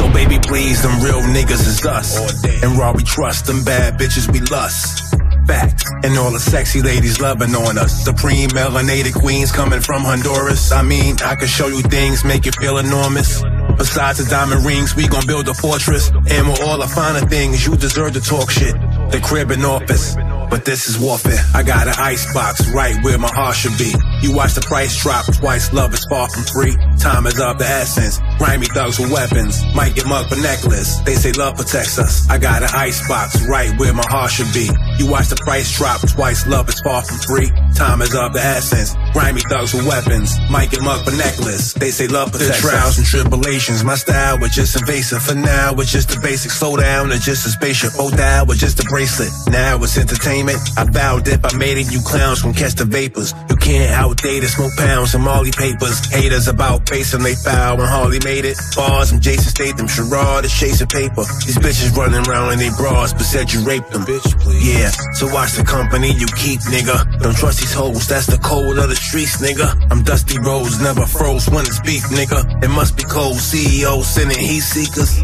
So 0.01 0.09
baby, 0.13 0.39
please, 0.39 0.81
them 0.83 0.97
real 1.05 1.21
niggas 1.21 1.67
is 1.69 1.85
us. 1.85 2.17
And 2.63 2.79
raw 2.79 2.93
we 2.93 3.03
trust, 3.19 3.47
them 3.47 3.65
bad 3.65 3.99
bitches 3.99 4.31
we 4.33 4.39
lust. 4.43 5.03
Fact. 5.49 5.85
And 6.05 6.17
all 6.17 6.31
the 6.31 6.39
sexy 6.39 6.83
ladies 6.83 7.21
loving 7.21 7.53
on 7.53 7.77
us. 7.77 8.05
Supreme 8.05 8.49
melanated 8.51 9.15
queens 9.15 9.51
coming 9.51 9.81
from 9.81 10.03
Honduras. 10.03 10.71
I 10.71 10.83
mean, 10.83 11.17
I 11.25 11.35
can 11.35 11.49
show 11.49 11.67
you 11.67 11.83
things, 11.83 12.25
make 12.25 12.47
you 12.47 12.53
feel 12.53 12.79
enormous. 12.79 13.43
Besides 13.77 14.19
the 14.23 14.31
diamond 14.31 14.65
rings, 14.65 14.95
we 14.95 15.09
gon' 15.09 15.27
build 15.27 15.49
a 15.49 15.55
fortress. 15.55 16.11
And 16.11 16.47
with 16.47 16.63
all 16.63 16.79
the 16.79 16.87
finer 16.87 17.27
things, 17.27 17.67
you 17.67 17.77
deserve 17.77 18.13
to 18.13 18.21
talk 18.21 18.51
shit. 18.51 18.75
The 19.11 19.21
crib 19.21 19.51
and 19.51 19.65
office. 19.65 20.15
But 20.51 20.65
this 20.65 20.89
is 20.89 20.99
warfare. 20.99 21.39
I 21.55 21.63
got 21.63 21.87
an 21.89 21.95
ice 21.99 22.33
box 22.33 22.67
right 22.73 22.97
where 23.05 23.19
my 23.19 23.29
heart 23.29 23.57
should 23.57 23.77
be. 23.77 23.95
You 24.23 24.35
watch 24.35 24.55
the 24.55 24.63
price 24.63 24.97
drop 25.03 25.27
twice, 25.27 25.73
love 25.73 25.93
is 25.95 26.05
far 26.09 26.29
from 26.29 26.45
free. 26.45 26.77
Time 26.99 27.27
is 27.27 27.39
of 27.41 27.59
the 27.59 27.67
essence. 27.67 28.19
Grimy 28.39 28.67
thugs 28.67 28.99
with 28.99 29.13
weapons. 29.13 29.63
Might 29.75 29.95
get 29.95 30.07
mugged 30.07 30.31
for 30.31 30.41
necklace. 30.41 30.99
They 31.01 31.15
say 31.15 31.33
love 31.33 31.57
protects 31.57 31.99
us. 31.99 32.29
I 32.29 32.39
got 32.39 32.63
an 32.63 32.71
ice 32.73 33.07
box 33.09 33.41
right 33.47 33.79
where 33.79 33.93
my 33.93 34.05
heart 34.09 34.31
should 34.31 34.53
be. 34.53 34.69
You 34.99 35.07
watch 35.07 35.29
the 35.29 35.37
price 35.37 35.71
drop 35.77 36.01
twice, 36.01 36.47
love 36.47 36.69
is 36.69 36.81
far 36.81 37.03
from 37.05 37.19
free. 37.19 37.51
Time 37.75 38.03
is 38.03 38.15
of 38.15 38.33
the 38.33 38.41
essence. 38.43 38.95
Grimy 39.13 39.41
thugs 39.49 39.73
with 39.73 39.87
weapons. 39.87 40.35
Might 40.51 40.71
get 40.71 40.83
mugged 40.83 41.05
for 41.05 41.15
necklace. 41.17 41.73
They 41.75 41.91
say 41.91 42.09
love 42.09 42.33
protects 42.33 42.63
The 42.63 42.69
trials 42.69 42.99
and 42.99 43.07
tribulations, 43.07 43.85
my 43.85 43.95
style 43.95 44.39
was 44.41 44.51
just 44.51 44.75
invasive. 44.75 45.23
For 45.23 45.37
now, 45.37 45.73
it's 45.79 45.93
just 45.93 46.09
the 46.09 46.19
basic. 46.21 46.51
Slow 46.51 46.77
down, 46.77 47.13
it's 47.13 47.25
just 47.25 47.47
a 47.47 47.51
spaceship. 47.51 47.93
Oh, 47.99 48.11
that 48.11 48.49
was 48.49 48.59
just 48.59 48.81
a 48.81 48.85
bracelet. 48.91 49.31
Now 49.47 49.79
it's 49.83 49.97
entertainment. 49.97 50.59
I 50.77 50.85
vowed 50.85 51.29
if 51.29 51.45
I 51.45 51.57
made 51.57 51.79
it, 51.79 51.93
you 51.93 52.01
clowns 52.03 52.43
can 52.43 52.53
catch 52.53 52.75
the 52.75 52.85
vapors. 52.85 53.33
You 53.49 53.57
can't 53.69 53.93
outdate 53.93 54.43
it, 54.43 54.49
smoke 54.49 54.73
pounds 54.79 55.15
and 55.15 55.23
Molly 55.23 55.51
papers. 55.53 56.01
Haters 56.09 56.49
about 56.49 56.89
facing 56.89 57.23
they 57.23 57.35
foul 57.35 57.77
when 57.77 57.87
Harley 57.87 58.19
made 58.25 58.47
it. 58.47 58.57
Bars, 58.75 59.13
I'm 59.13 59.21
Jason 59.21 59.51
Statham, 59.53 59.87
Sherrod 59.87 60.45
is 60.45 60.53
chasing 60.53 60.89
paper. 60.89 61.25
These 61.45 61.59
bitches 61.61 61.95
running 61.95 62.27
around 62.27 62.55
in 62.55 62.59
they 62.59 62.71
bras, 62.71 63.13
but 63.13 63.29
said 63.29 63.53
you 63.53 63.61
raped 63.61 63.91
them. 63.93 64.09
Bitch, 64.09 64.25
please. 64.41 64.65
Yeah, 64.65 64.89
so 65.21 65.29
watch 65.35 65.53
the 65.53 65.65
company 65.65 66.13
you 66.17 66.27
keep, 66.33 66.61
nigga. 66.73 67.21
Don't 67.21 67.37
trust 67.37 67.61
these 67.61 67.75
hoes, 67.75 68.09
that's 68.09 68.27
the 68.27 68.39
code 68.39 68.79
of 68.79 68.89
the 68.89 68.97
streets, 68.97 69.37
nigga. 69.37 69.69
I'm 69.93 70.03
Dusty 70.03 70.39
Rose, 70.39 70.81
never 70.81 71.05
froze 71.05 71.47
when 71.51 71.67
it's 71.69 71.81
beef, 71.81 72.05
nigga. 72.09 72.65
It 72.65 72.69
must 72.69 72.97
be 72.97 73.05
cold, 73.05 73.37
CEO 73.37 74.03
sending 74.03 74.39
heat 74.39 74.65
seekers. 74.65 75.21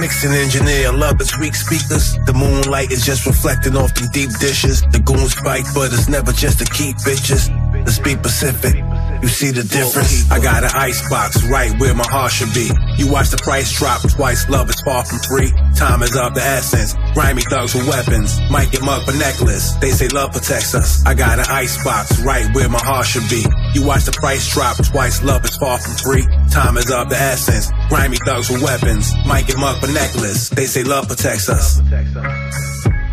Mixing 0.00 0.32
engineer, 0.32 0.90
love 0.90 1.20
is 1.20 1.38
weak 1.38 1.54
speakers. 1.54 2.18
The 2.26 2.34
moonlight 2.34 2.90
is 2.90 3.06
just 3.06 3.24
reflecting 3.24 3.76
off 3.76 3.94
them 3.94 4.10
deep 4.10 4.30
dishes. 4.40 4.82
The 4.90 4.98
goons 4.98 5.34
fight, 5.34 5.62
but 5.72 5.92
it's 5.92 6.08
never 6.08 6.32
just 6.32 6.58
to 6.58 6.64
keep 6.64 6.96
bitches. 6.96 7.46
Let's 7.84 7.98
be 7.98 8.16
Pacific. 8.16 8.74
You 9.22 9.28
see 9.28 9.50
the 9.52 9.62
difference? 9.62 10.30
I 10.30 10.40
got 10.40 10.64
an 10.64 10.70
ice 10.74 11.00
box 11.08 11.42
right 11.48 11.72
where 11.80 11.94
my 11.94 12.04
heart 12.08 12.32
should 12.32 12.52
be. 12.52 12.68
You 12.96 13.10
watch 13.10 13.30
the 13.30 13.36
price 13.36 13.72
drop 13.72 14.00
twice, 14.02 14.48
love 14.48 14.68
is 14.68 14.80
far 14.80 15.04
from 15.04 15.18
free. 15.20 15.52
Time 15.76 16.02
is 16.02 16.16
of 16.16 16.34
the 16.34 16.42
essence. 16.42 16.94
Grimy 17.14 17.42
thugs 17.42 17.74
with 17.74 17.88
weapons. 17.88 18.38
Might 18.50 18.70
get 18.70 18.82
mugged 18.82 19.04
for 19.04 19.16
necklace. 19.16 19.72
They 19.80 19.90
say 19.90 20.08
love 20.08 20.32
protects 20.32 20.74
us. 20.74 21.04
I 21.06 21.14
got 21.14 21.38
an 21.38 21.46
ice 21.48 21.82
box 21.84 22.20
right 22.20 22.48
where 22.54 22.68
my 22.68 22.80
heart 22.80 23.06
should 23.06 23.28
be. 23.28 23.44
You 23.74 23.86
watch 23.86 24.04
the 24.04 24.12
price 24.12 24.48
drop 24.52 24.76
twice, 24.84 25.22
love 25.22 25.44
is 25.44 25.56
far 25.56 25.78
from 25.78 25.94
free. 25.96 26.26
Time 26.50 26.76
is 26.76 26.90
of 26.90 27.08
the 27.08 27.16
essence. 27.16 27.70
Grimy 27.88 28.16
thugs 28.24 28.50
with 28.50 28.62
weapons. 28.62 29.12
Might 29.26 29.46
get 29.46 29.56
mugged 29.58 29.80
for 29.80 29.92
necklace. 29.92 30.48
They 30.50 30.66
say 30.66 30.84
love 30.84 31.08
protects 31.08 31.48
us. 31.48 31.80
You 31.80 31.90
know 32.14 33.03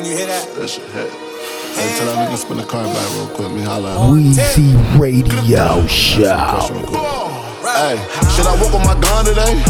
When 0.00 0.08
you 0.08 0.16
hear 0.16 0.28
that? 0.28 0.54
That 0.54 0.66
shit 0.66 0.82
hit. 0.92 1.10
Hey, 1.10 1.98
tell 1.98 2.06
that 2.06 2.26
nigga 2.26 2.38
spin 2.38 2.56
the 2.56 2.64
car 2.64 2.84
back 2.84 3.10
real 3.16 3.28
quick. 3.36 3.52
Me 3.52 3.60
holla 3.60 3.92
at 3.92 4.00
him. 4.00 4.32
Weezy 4.32 4.98
Radio 4.98 5.86
Show. 5.88 7.49
Hey, 7.60 8.00
should 8.32 8.48
I 8.48 8.56
walk 8.56 8.72
with 8.72 8.88
my 8.88 8.96
gun 9.04 9.28
today? 9.28 9.60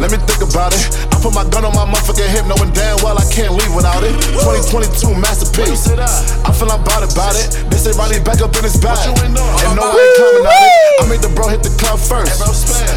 Let 0.00 0.08
me 0.08 0.16
think 0.24 0.40
about 0.40 0.72
it. 0.72 0.88
I 1.12 1.20
put 1.20 1.36
my 1.36 1.44
gun 1.52 1.68
on 1.68 1.76
my 1.76 1.84
motherfucking 1.84 2.32
hip, 2.32 2.48
knowing 2.48 2.72
damn 2.72 2.96
well 3.04 3.20
I 3.20 3.28
can't 3.28 3.52
leave 3.52 3.68
without 3.76 4.00
it. 4.00 4.16
2022 4.40 5.12
masterpiece. 5.20 5.84
I 5.92 6.48
feel 6.56 6.72
I'm 6.72 6.80
about 6.80 7.04
it, 7.04 7.12
about 7.12 7.36
it. 7.36 7.52
They 7.68 7.76
say 7.76 7.92
Ronnie 7.92 8.24
back 8.24 8.40
up 8.40 8.56
in 8.56 8.64
his 8.64 8.80
bag. 8.80 8.96
And 9.20 9.36
no, 9.36 9.44
I 9.44 9.60
ain't 9.60 10.16
coming 10.16 10.48
out 10.48 10.64
it. 10.64 10.72
I 10.96 11.04
made 11.12 11.20
the 11.20 11.28
bro 11.36 11.52
hit 11.52 11.60
the 11.60 11.68
club 11.76 12.00
first. 12.00 12.40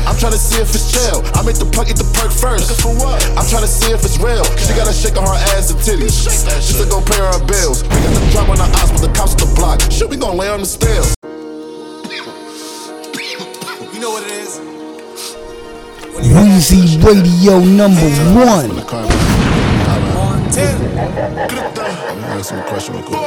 I'm 0.07 0.15
trying 0.15 0.31
to 0.31 0.39
see 0.39 0.55
if 0.63 0.71
it's 0.71 0.87
chill. 0.87 1.19
I 1.35 1.43
make 1.43 1.59
the 1.59 1.67
plug 1.67 1.91
eat 1.91 1.99
the 1.99 2.07
perk 2.15 2.31
first. 2.31 2.71
I'm 2.79 3.43
trying 3.51 3.67
to 3.67 3.71
see 3.71 3.91
if 3.91 4.07
it's 4.07 4.15
real. 4.23 4.47
She 4.55 4.71
got 4.71 4.87
a 4.87 4.95
shake 4.95 5.19
on 5.19 5.27
her 5.27 5.39
ass 5.51 5.67
and 5.67 5.83
titties. 5.83 6.23
Just 6.63 6.79
to 6.79 6.87
go 6.87 7.03
pay 7.03 7.19
her 7.19 7.43
bills. 7.43 7.83
We 7.83 7.99
got 7.99 8.15
the 8.15 8.23
drop 8.31 8.47
on 8.47 8.55
the 8.55 8.67
ops 8.79 8.91
with 8.95 9.03
the 9.03 9.11
cops 9.11 9.35
on 9.35 9.43
the 9.43 9.51
block. 9.51 9.83
Shit, 9.91 10.07
we 10.07 10.15
gon' 10.15 10.39
lay 10.39 10.47
on 10.47 10.63
the 10.63 10.69
stairs. 10.69 11.11
You 14.03 14.09
know 14.09 14.15
what 14.15 14.27
it 14.27 14.31
is? 14.31 14.59
Weezy 16.27 17.01
Radio 17.01 17.59
number 17.59 18.01
one. 18.35 18.69
Answer 22.35 22.57
my 22.57 22.63
question 22.63 22.95
real 22.95 23.03
quick. 23.03 23.21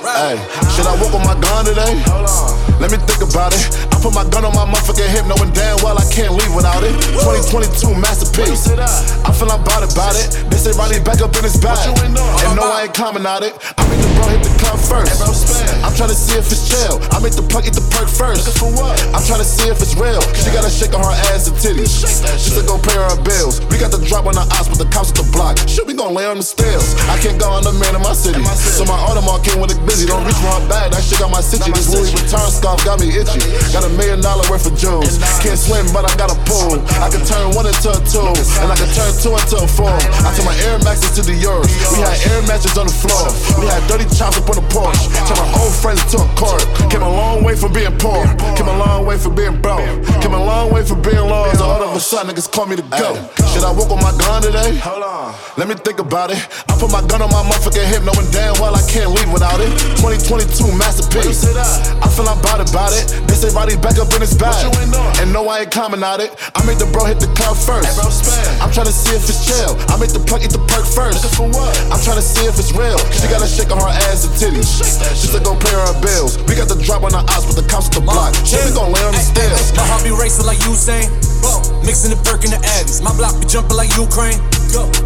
Hey, 0.00 0.36
should 0.74 0.86
I 0.86 0.96
walk 0.98 1.12
with 1.12 1.26
my 1.26 1.38
gun 1.42 1.66
today? 1.66 2.00
Hold 2.06 2.26
on. 2.26 2.80
Let 2.80 2.90
me 2.90 2.96
think 2.96 3.30
about 3.30 3.52
it. 3.52 3.93
Put 4.04 4.12
my 4.12 4.28
gun 4.28 4.44
on 4.44 4.52
my 4.52 4.68
motherfucking 4.68 5.08
hip, 5.08 5.24
knowing 5.24 5.48
damn 5.56 5.80
well 5.80 5.96
I 5.96 6.04
can't 6.12 6.36
leave 6.36 6.52
without 6.52 6.84
it. 6.84 6.92
2022 7.24 7.96
masterpiece. 7.96 8.68
I 8.68 9.32
feel 9.32 9.48
I'm 9.48 9.64
about 9.64 9.80
it, 9.80 9.96
about 9.96 10.12
it. 10.12 10.28
They 10.52 10.60
say 10.60 10.76
Ronnie 10.76 11.00
back 11.00 11.24
up 11.24 11.32
in 11.40 11.40
his 11.40 11.56
bag. 11.56 11.80
And 11.88 12.12
no, 12.12 12.68
I 12.68 12.84
ain't 12.84 12.92
coming 12.92 13.24
out 13.24 13.40
it. 13.40 13.56
I 13.80 13.82
make 13.88 13.96
the 14.04 14.12
bro 14.12 14.28
hit 14.28 14.44
the 14.44 14.52
club 14.60 14.76
first. 14.76 15.24
I'm 15.80 15.96
trying 15.96 16.12
to 16.12 16.18
see 16.20 16.36
if 16.36 16.52
it's 16.52 16.68
chill. 16.68 17.00
I 17.16 17.18
make 17.24 17.32
the 17.32 17.48
plug 17.48 17.64
eat 17.64 17.72
the 17.72 17.80
perk 17.96 18.12
first. 18.12 18.44
I'm 19.16 19.24
trying 19.24 19.40
to 19.40 19.48
see 19.48 19.72
if 19.72 19.80
it's 19.80 19.96
real. 19.96 20.20
She 20.36 20.52
got 20.52 20.68
a 20.68 20.72
shake 20.72 20.92
on 20.92 21.00
her 21.00 21.16
ass 21.32 21.48
and 21.48 21.56
titties. 21.56 22.04
She 22.36 22.52
to 22.52 22.62
go 22.68 22.76
pay 22.76 23.00
her 23.00 23.16
bills. 23.24 23.64
We 23.72 23.80
got 23.80 23.88
the 23.88 24.04
drop 24.04 24.28
on 24.28 24.36
the 24.36 24.44
ops 24.52 24.68
but 24.68 24.76
the 24.76 24.88
cops 24.92 25.16
at 25.16 25.24
the 25.24 25.24
block. 25.32 25.56
Shit, 25.64 25.88
we 25.88 25.96
gon' 25.96 26.12
lay 26.12 26.28
on 26.28 26.36
the 26.36 26.44
stairs. 26.44 26.92
I 27.08 27.16
can't 27.24 27.40
go 27.40 27.48
on 27.48 27.64
the 27.64 27.72
man 27.72 27.96
in 27.96 28.04
my 28.04 28.12
city. 28.12 28.44
So 28.52 28.84
my 28.84 29.00
Audemars 29.08 29.40
came 29.48 29.64
with 29.64 29.72
a 29.72 29.80
busy. 29.88 30.04
Don't 30.04 30.28
reach 30.28 30.36
for 30.44 30.52
her 30.60 30.64
bag. 30.68 30.92
That 30.92 31.00
shit 31.00 31.24
got 31.24 31.32
my 31.32 31.40
city. 31.40 31.72
This 31.72 31.88
Louis 31.88 32.12
Vuitton 32.12 32.52
scarf 32.52 32.84
got 32.84 33.00
me 33.00 33.08
itchy. 33.08 33.40
Got 33.72 33.88
a 33.88 33.93
million 33.96 34.20
dollar 34.20 34.44
worth 34.50 34.66
of 34.66 34.76
jewels. 34.76 35.18
Can't 35.40 35.58
swim, 35.58 35.86
but 35.92 36.04
I 36.04 36.12
got 36.16 36.30
a 36.30 36.38
pool. 36.46 36.78
I 37.02 37.08
can 37.10 37.22
turn 37.26 37.54
one 37.54 37.66
into 37.66 37.90
a 37.90 37.98
two. 38.06 38.26
And 38.62 38.68
I 38.70 38.76
can 38.76 38.90
turn 38.94 39.10
two 39.18 39.34
into 39.34 39.56
a 39.62 39.68
four. 39.68 39.90
I 39.90 40.28
turn 40.34 40.46
my 40.46 40.56
Air 40.66 40.78
Maxes 40.82 41.14
to 41.16 41.22
the 41.22 41.34
Euros. 41.34 41.70
We 41.94 42.02
had 42.02 42.18
Air 42.30 42.42
Maxes 42.46 42.76
on 42.76 42.86
the 42.86 42.96
floor. 42.96 43.30
We 43.60 43.66
had 43.66 43.82
dirty 43.86 44.06
chops 44.14 44.38
up 44.38 44.48
on 44.50 44.58
the 44.58 44.66
porch. 44.70 44.98
Turn 45.26 45.38
my 45.38 45.48
old 45.62 45.74
friends 45.74 46.02
to 46.12 46.22
a 46.22 46.28
court. 46.34 46.62
Came 46.90 47.02
a 47.02 47.10
long 47.10 47.42
way 47.44 47.54
from 47.56 47.72
being 47.72 47.94
poor. 47.98 48.24
Came 48.56 48.68
a 48.68 48.76
long 48.78 49.06
way 49.06 49.16
from 49.16 49.34
being 49.34 49.60
broke. 49.60 49.84
Came 50.20 50.34
a 50.34 50.42
long 50.42 50.72
way 50.72 50.82
from 50.84 51.02
being 51.02 51.24
lost. 51.24 51.60
All 51.60 51.82
of 51.82 51.94
a 51.94 52.00
sudden, 52.00 52.34
niggas 52.34 52.50
call 52.50 52.66
me 52.66 52.76
to 52.76 52.86
go. 52.94 53.14
Should 53.52 53.64
I 53.64 53.70
walk 53.70 53.90
with 53.90 54.02
my 54.02 54.14
gun 54.18 54.42
today? 54.42 54.76
Hold 54.82 55.02
on. 55.02 55.34
Let 55.56 55.68
me 55.68 55.74
think 55.74 55.98
about 56.00 56.30
it. 56.30 56.38
I 56.68 56.74
put 56.78 56.90
my 56.90 57.00
gun 57.06 57.22
on 57.22 57.30
my 57.30 57.42
motherfucking 57.46 57.86
hip, 57.86 58.02
knowing 58.02 58.26
damn 58.30 58.58
well 58.60 58.74
I 58.74 58.82
can't 58.90 59.10
leave 59.10 59.30
without 59.30 59.60
it. 59.60 59.70
2022 60.02 60.74
masterpiece. 60.74 61.46
I 61.46 62.08
feel 62.10 62.26
I'm 62.28 62.38
about 62.40 62.60
it, 62.60 62.70
about 62.70 62.92
it. 62.92 63.06
They 63.28 63.34
say 63.34 63.54
Roddy 63.54 63.76
back 63.84 64.00
up 64.00 64.08
in 64.16 64.24
his 64.24 64.32
bag. 64.32 64.56
And 65.20 65.28
no, 65.28 65.44
I 65.44 65.68
ain't 65.68 65.70
coming 65.70 66.00
out 66.00 66.24
it. 66.24 66.32
I 66.56 66.64
made 66.64 66.80
the 66.80 66.88
bro 66.88 67.04
hit 67.04 67.20
the 67.20 67.28
club 67.36 67.52
first. 67.52 67.84
bro 68.00 68.08
I'm 68.64 68.72
trying 68.72 68.88
to 68.88 68.96
see 68.96 69.12
if 69.12 69.28
it's 69.28 69.44
chill. 69.44 69.76
I 69.92 70.00
make 70.00 70.16
the 70.16 70.24
plug 70.24 70.40
eat 70.40 70.56
the 70.56 70.64
perk 70.72 70.88
first. 70.88 71.20
For 71.36 71.44
what? 71.44 71.76
I'm 71.92 72.00
trying 72.00 72.16
to 72.16 72.24
see 72.24 72.48
if 72.48 72.56
it's 72.56 72.72
real. 72.72 72.96
She 73.12 73.28
gotta 73.28 73.44
shake 73.44 73.68
on 73.68 73.78
her 73.84 73.92
ass 74.08 74.24
and 74.24 74.32
titties. 74.40 74.80
She 75.12 75.28
said 75.28 75.44
go 75.44 75.52
pay 75.52 75.76
her 75.76 75.92
bills. 76.00 76.40
We 76.48 76.56
got 76.56 76.72
the 76.72 76.80
drop 76.80 77.04
on 77.04 77.12
the 77.12 77.20
ops, 77.20 77.44
but 77.44 77.60
the 77.60 77.66
cops 77.68 77.92
at 77.92 78.00
the 78.00 78.00
block. 78.00 78.32
Shit, 78.48 78.64
we 78.64 78.72
gon' 78.72 78.88
lay 78.88 79.04
on 79.04 79.12
the 79.12 79.20
stairs. 79.20 79.76
My 79.76 79.84
heart 79.84 80.00
be 80.00 80.10
racing 80.16 80.48
like 80.48 80.58
Usain. 80.64 81.12
Mixing 81.84 82.08
the 82.08 82.20
perk 82.24 82.44
and 82.48 82.52
the 82.56 82.60
Addies. 82.80 83.04
My 83.04 83.12
block 83.12 83.36
be 83.36 83.44
jumping 83.44 83.76
like 83.76 83.92
Ukraine. 84.00 84.40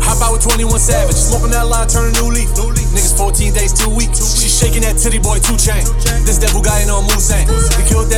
Hop 0.01 0.19
out 0.25 0.33
with 0.33 0.43
21 0.49 0.81
Savage. 0.81 1.15
Smoking 1.15 1.53
that 1.53 1.69
line, 1.69 1.87
turn 1.93 2.09
a 2.09 2.13
new 2.17 2.33
leaf. 2.33 2.49
Niggas 2.91 3.15
14 3.15 3.53
days, 3.53 3.77
two 3.77 3.93
weeks. 3.93 4.19
She 4.41 4.49
shaking 4.51 4.83
that 4.83 4.97
titty 4.99 5.21
boy, 5.23 5.39
two 5.45 5.61
chain. 5.61 5.85
This 6.25 6.41
devil 6.41 6.65
guy 6.65 6.81
ain't 6.83 6.91
on 6.91 7.05
Musain. 7.05 7.45
He 7.77 7.85
killed 7.87 8.09
that 8.11 8.18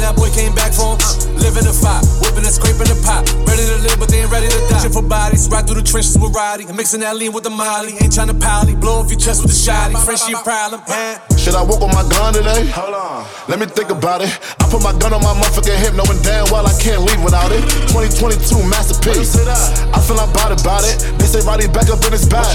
that 0.00 0.14
boy 0.14 0.30
came 0.30 0.54
back 0.54 0.72
from 0.72 0.98
living 1.42 1.64
the 1.64 1.74
fire, 1.74 2.02
whipping 2.22 2.44
and 2.44 2.54
scraping 2.54 2.86
the 2.86 2.98
pot. 3.02 3.26
Ready 3.48 3.64
to 3.66 3.78
live, 3.82 3.98
but 3.98 4.08
they 4.08 4.22
ain't 4.22 4.30
ready 4.30 4.46
to 4.46 4.60
die. 4.78 4.82
Shit 4.86 4.92
for 4.94 5.02
bodies, 5.02 5.48
ride 5.50 5.66
through 5.66 5.82
the 5.82 5.86
trenches 5.86 6.16
with 6.18 6.34
Roddy. 6.34 6.64
And 6.64 6.76
mixing 6.76 7.00
that 7.00 7.16
lean 7.16 7.32
with 7.32 7.44
the 7.44 7.50
Molly. 7.50 7.94
Ain't 8.00 8.14
trying 8.14 8.28
to 8.28 8.38
pally, 8.38 8.74
blow 8.74 9.02
off 9.02 9.10
your 9.10 9.18
chest 9.18 9.42
with 9.42 9.50
a 9.52 9.58
shotty. 9.58 9.98
Friend, 9.98 10.18
she 10.18 10.32
a 10.32 10.38
problem, 10.38 10.80
man. 10.88 11.20
Should 11.36 11.54
I 11.54 11.62
walk 11.62 11.82
on 11.82 11.90
my 11.90 12.06
gun 12.08 12.34
today? 12.34 12.66
Hold 12.74 12.94
on. 12.94 13.26
Let 13.48 13.58
me 13.58 13.66
think 13.66 13.90
about 13.90 14.22
it. 14.22 14.30
I 14.60 14.68
put 14.70 14.82
my 14.82 14.92
gun 14.98 15.12
on 15.14 15.22
my 15.22 15.34
motherfucking 15.34 15.78
hip, 15.78 15.94
knowing 15.94 16.20
damn 16.22 16.46
well 16.50 16.66
I 16.66 16.74
can't 16.78 17.02
leave 17.02 17.22
without 17.22 17.50
it. 17.50 17.62
2022 17.90 18.62
masterpiece. 18.68 19.34
I 19.38 19.98
feel 20.04 20.18
I'm 20.18 20.30
bad 20.32 20.52
about 20.54 20.84
it. 20.84 20.98
They 21.18 21.26
say 21.26 21.40
Roddy 21.46 21.66
back 21.68 21.88
up 21.90 22.04
in 22.04 22.12
his 22.12 22.26
bag. 22.28 22.46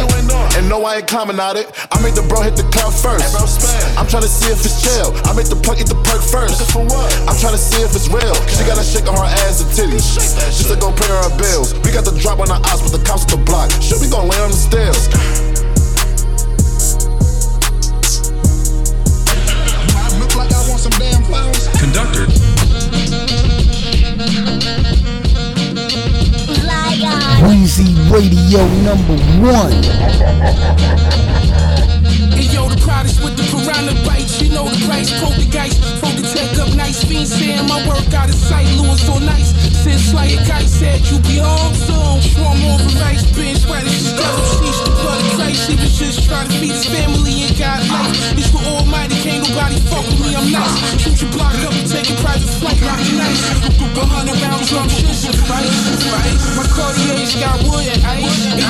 And 0.56 0.70
no, 0.70 0.84
I 0.86 1.02
ain't 1.02 1.08
climbing 1.08 1.40
out 1.40 1.56
it. 1.56 1.72
I 1.92 1.98
make 2.04 2.14
the 2.16 2.24
bro 2.24 2.42
hit 2.42 2.56
the 2.56 2.68
club 2.70 2.94
first. 2.94 3.34
I'm 3.98 4.08
trying 4.08 4.24
to 4.24 4.32
see 4.32 4.52
if 4.52 4.62
it's 4.62 4.84
chill. 4.84 5.12
I 5.26 5.34
make 5.34 5.50
the 5.50 5.58
plug 5.58 5.80
eat 5.80 5.90
the 5.90 6.00
perk 6.06 6.22
first. 6.22 6.62
I'm 6.78 7.38
trying 7.40 7.58
to 7.58 7.62
see 7.62 7.82
if 7.82 7.96
it's 7.96 8.08
real. 8.08 8.36
She 8.54 8.62
gotta 8.68 8.86
shake 8.86 9.10
on 9.10 9.18
her 9.18 9.30
ass 9.48 9.64
and 9.64 9.72
titties. 9.74 10.06
She 10.54 10.64
said 10.64 10.80
go 10.80 10.94
pay 10.94 11.10
her 11.10 11.34
bills. 11.38 11.74
We 11.82 11.90
got 11.90 12.06
the 12.06 12.13
drop 12.20 12.40
on 12.40 12.48
the 12.48 12.54
ops, 12.54 12.82
but 12.82 12.92
the 12.92 13.04
cops 13.06 13.24
at 13.24 13.30
the 13.30 13.38
block. 13.38 13.72
Shit, 13.82 14.00
we 14.00 14.10
gon' 14.10 14.28
lay 14.28 14.40
on 14.40 14.52
the 14.52 14.58
stairs. 14.58 15.10
Conductor. 21.80 22.28
Weezy 27.44 27.92
Radio 28.10 28.64
number 28.88 29.20
one. 29.44 29.74
And 32.32 32.48
yo, 32.54 32.70
the 32.70 32.80
products 32.80 33.20
with 33.20 33.36
the 33.36 33.44
piranha 33.52 33.94
bites, 34.08 34.42
you 34.42 34.48
know 34.50 34.64
the 34.64 34.80
price. 34.88 35.12
Poltergeist, 35.20 35.84
folk 36.00 36.16
the 36.16 36.24
tech 36.24 36.56
up 36.60 36.74
nice. 36.76 37.04
Fiend 37.04 37.28
saying 37.28 37.68
my 37.68 37.86
work 37.88 38.08
out 38.14 38.30
of 38.30 38.36
sight, 38.36 38.68
Lewis 38.80 39.06
so 39.06 39.20
nice. 39.20 39.52
Since 39.84 40.16
Slayer 40.16 40.40
Kite 40.48 40.72
said 40.72 41.04
you 41.12 41.20
be 41.20 41.44
home 41.44 41.76
soon. 41.76 42.24
Swarm 42.32 42.64
over 42.64 42.88
rice, 43.04 43.28
binge, 43.36 43.68
radishes, 43.68 44.16
got 44.16 44.32
him 44.32 44.48
sheesh, 44.64 44.80
the 44.88 44.92
blood 45.04 45.20
of 45.20 45.28
Christ. 45.36 45.68
He 45.68 45.76
was 45.76 45.92
just 46.00 46.24
trying 46.24 46.48
to 46.48 46.56
feed 46.64 46.72
his 46.72 46.88
family 46.88 47.44
and 47.44 47.52
got 47.60 47.84
life. 47.92 48.16
It's 48.40 48.56
the 48.56 48.64
almighty, 48.72 49.20
can't 49.20 49.44
nobody 49.44 49.84
fuck 49.92 50.08
with 50.08 50.24
me, 50.24 50.32
I'm 50.32 50.48
nice. 50.48 50.80
Shoot 51.04 51.28
your 51.28 51.32
block 51.36 51.60
up 51.68 51.76
and 51.76 51.84
take 51.92 52.08
a 52.08 52.16
private 52.24 52.48
flight, 52.64 52.80
rockin' 52.80 53.20
nice. 53.20 53.44
A 53.94 54.06
hundred 54.08 54.40
round 54.40 54.64
drum 54.72 54.88
shit 54.90 55.36
rice, 55.52 55.70
rice. 56.08 56.56
My 56.56 56.66
Cartier's 56.72 57.33
got 57.40 57.58
wood 57.66 57.88
and 57.88 58.02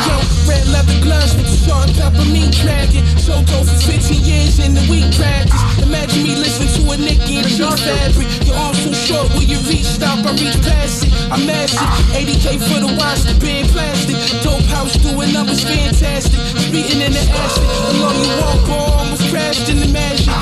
yo, 0.07 0.16
red 0.47 0.66
leather 0.68 0.97
gloves 1.01 1.36
with 1.36 1.47
the 1.47 1.57
salt 1.57 1.88
and 1.88 1.95
pepper 1.97 2.26
meat 2.32 2.51
dragon. 2.51 3.03
So 3.18 3.39
go 3.49 3.64
for 3.64 3.78
15 3.91 4.24
years 4.24 4.59
in 4.59 4.74
the 4.74 4.84
week 4.89 5.07
practice. 5.16 5.59
Imagine 5.84 6.24
me 6.24 6.36
listening 6.36 6.72
to 6.80 6.91
a 6.91 6.97
Nicki 6.97 7.38
and 7.38 7.47
G 7.47 7.64
fabric. 7.64 8.28
Your 8.47 8.55
arms 8.57 8.84
so 8.84 8.91
short, 8.93 9.28
when 9.36 9.47
you 9.47 9.59
reach, 9.68 9.88
stop, 9.88 10.26
I 10.26 10.32
reach 10.34 10.57
past 10.64 11.05
it. 11.05 11.11
I'm 11.32 11.45
massive. 11.45 11.88
80k 12.14 12.59
for 12.59 12.80
the 12.84 12.91
watch, 12.97 13.22
the 13.24 13.36
band 13.39 13.70
plastic. 13.70 14.18
Dope 14.43 14.66
house 14.72 14.95
doing 14.97 15.34
numbers 15.34 15.64
fantastic. 15.64 16.39
Speeding 16.68 17.01
in 17.01 17.11
the 17.14 17.24
acid. 17.43 17.64
Along 17.95 18.18
you 18.20 18.32
walk, 18.41 18.59
boy, 18.68 18.97
almost 18.99 19.30
crashed 19.30 19.70
in 19.70 19.80
the 19.80 19.88
magic. 19.88 20.32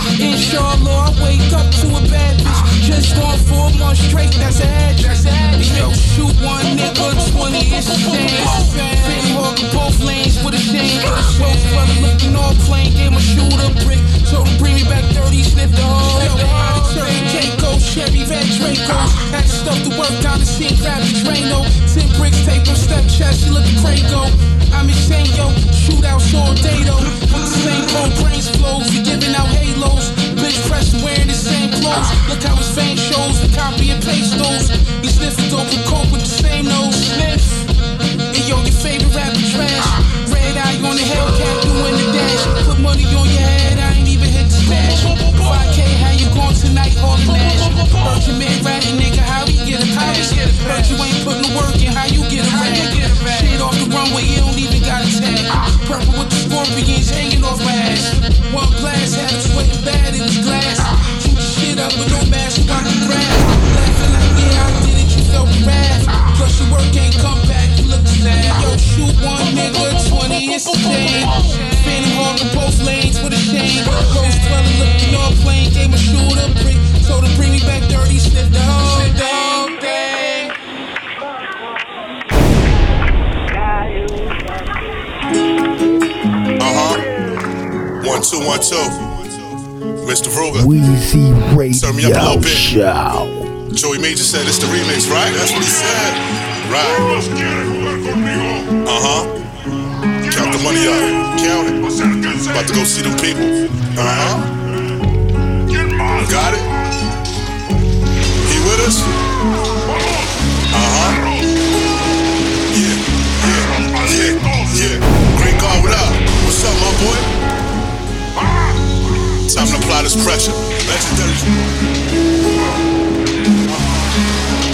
Pressure. 120.01 120.51
Legendary. 120.89 121.37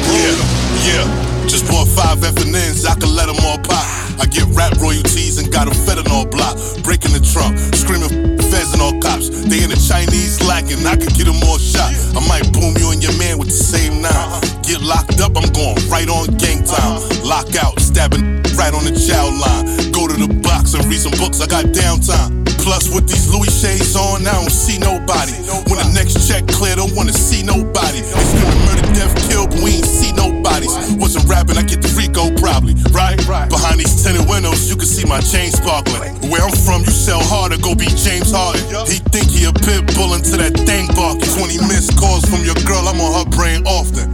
Yeah, 0.07 0.39
yeah. 0.87 1.47
Just 1.47 1.67
bought 1.67 1.85
five 1.89 2.19
FNNs, 2.19 2.87
I 2.87 2.95
can 2.95 3.13
let 3.13 3.27
them 3.27 3.35
all 3.43 3.59
pop. 3.59 3.83
I 4.23 4.25
get 4.25 4.47
rap 4.55 4.79
royalties 4.79 5.37
and 5.37 5.51
got 5.51 5.67
a 5.67 5.71
fentanyl 5.71 6.31
block. 6.31 6.55
Breaking 6.81 7.11
the 7.11 7.19
trunk, 7.19 7.59
screaming 7.75 8.39
feds 8.39 8.71
and 8.71 8.81
all 8.81 8.95
cops. 9.03 9.27
They 9.27 9.67
in 9.67 9.69
the 9.69 9.75
Chinese 9.75 10.39
lacking, 10.47 10.87
I 10.87 10.95
could 10.95 11.13
get 11.13 11.27
them 11.27 11.43
all 11.43 11.59
shot. 11.59 11.91
I 12.15 12.23
might 12.23 12.47
boom 12.55 12.79
you 12.79 12.95
and 12.95 13.03
your 13.03 13.13
man 13.19 13.37
with 13.37 13.49
the 13.51 13.59
same 13.59 13.99
nine. 13.99 14.41
Get 14.63 14.79
locked 14.79 15.19
up, 15.19 15.35
I'm 15.35 15.51
going 15.51 15.75
right 15.91 16.07
on 16.07 16.39
gang 16.39 16.63
time. 16.63 17.03
Lock 17.27 17.51
out, 17.59 17.77
stabbing 17.83 18.41
right 18.55 18.71
on 18.73 18.87
the 18.87 18.95
child 18.95 19.35
line. 19.35 19.91
Go 19.91 20.07
to 20.07 20.15
the 20.15 20.31
box 20.39 20.73
and 20.73 20.87
read 20.87 21.03
some 21.03 21.13
books, 21.19 21.43
I 21.43 21.47
got 21.47 21.65
downtime. 21.75 22.47
Plus, 22.67 22.91
with 22.91 23.07
these 23.07 23.31
Louis 23.31 23.47
shades 23.47 23.95
on, 23.95 24.27
I 24.27 24.35
don't 24.35 24.51
see 24.51 24.75
nobody. 24.75 25.31
When 25.71 25.79
the 25.79 25.87
next 25.95 26.27
check 26.27 26.43
clear, 26.51 26.75
don't 26.75 26.91
wanna 26.99 27.15
see 27.15 27.39
nobody. 27.39 28.03
They 28.03 28.23
screaming 28.27 28.59
murder, 28.67 28.91
death, 28.91 29.15
kill, 29.31 29.47
but 29.47 29.63
we 29.63 29.79
ain't 29.79 29.87
see 29.87 30.11
nobodies. 30.11 30.75
Wasn't 30.99 31.23
rapping, 31.31 31.55
I 31.55 31.63
get 31.63 31.79
the 31.79 31.87
Rico 31.95 32.27
probably, 32.35 32.75
right? 32.91 33.15
Behind 33.47 33.79
these 33.79 33.95
tinted 34.03 34.27
windows, 34.27 34.67
you 34.67 34.75
can 34.75 34.83
see 34.83 35.07
my 35.07 35.23
chain 35.23 35.55
sparkling. 35.55 36.11
Where 36.27 36.43
I'm 36.43 36.51
from, 36.67 36.83
you 36.83 36.91
sell 36.91 37.23
harder, 37.23 37.55
go 37.55 37.71
be 37.71 37.87
James 37.95 38.35
Harden. 38.35 38.59
He 38.83 38.99
think 39.15 39.31
he 39.31 39.47
a 39.47 39.55
pit 39.55 39.87
bull 39.95 40.11
until 40.11 40.43
that 40.43 40.59
thing 40.67 40.91
barking. 40.91 41.23
20 41.39 41.71
missed 41.71 41.95
calls 41.95 42.27
from 42.27 42.43
your 42.43 42.59
girl, 42.67 42.83
I'm 42.83 42.99
on 42.99 43.23
her 43.23 43.27
brain 43.31 43.63
often. 43.63 44.11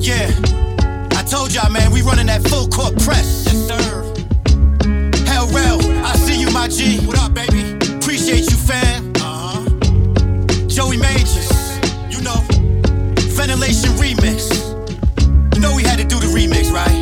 Yeah. 0.00 0.32
I 1.12 1.20
told 1.28 1.52
y'all, 1.52 1.68
man, 1.68 1.92
we 1.92 2.00
running 2.00 2.32
that 2.32 2.40
LRL, 5.40 6.04
I 6.04 6.14
see 6.16 6.38
you, 6.38 6.50
my 6.50 6.68
G. 6.68 6.98
What 7.06 7.18
up, 7.18 7.32
baby? 7.32 7.72
Appreciate 7.96 8.50
you, 8.50 8.56
fam. 8.58 9.10
Uh-huh. 9.16 9.64
Joey 10.68 10.98
Majors, 10.98 11.78
you 12.10 12.20
know. 12.20 12.36
Ventilation 13.32 13.88
remix. 13.92 14.50
You 15.54 15.62
know 15.62 15.74
we 15.74 15.82
had 15.82 15.98
to 15.98 16.04
do 16.04 16.20
the 16.20 16.26
remix, 16.26 16.70
right? 16.70 16.99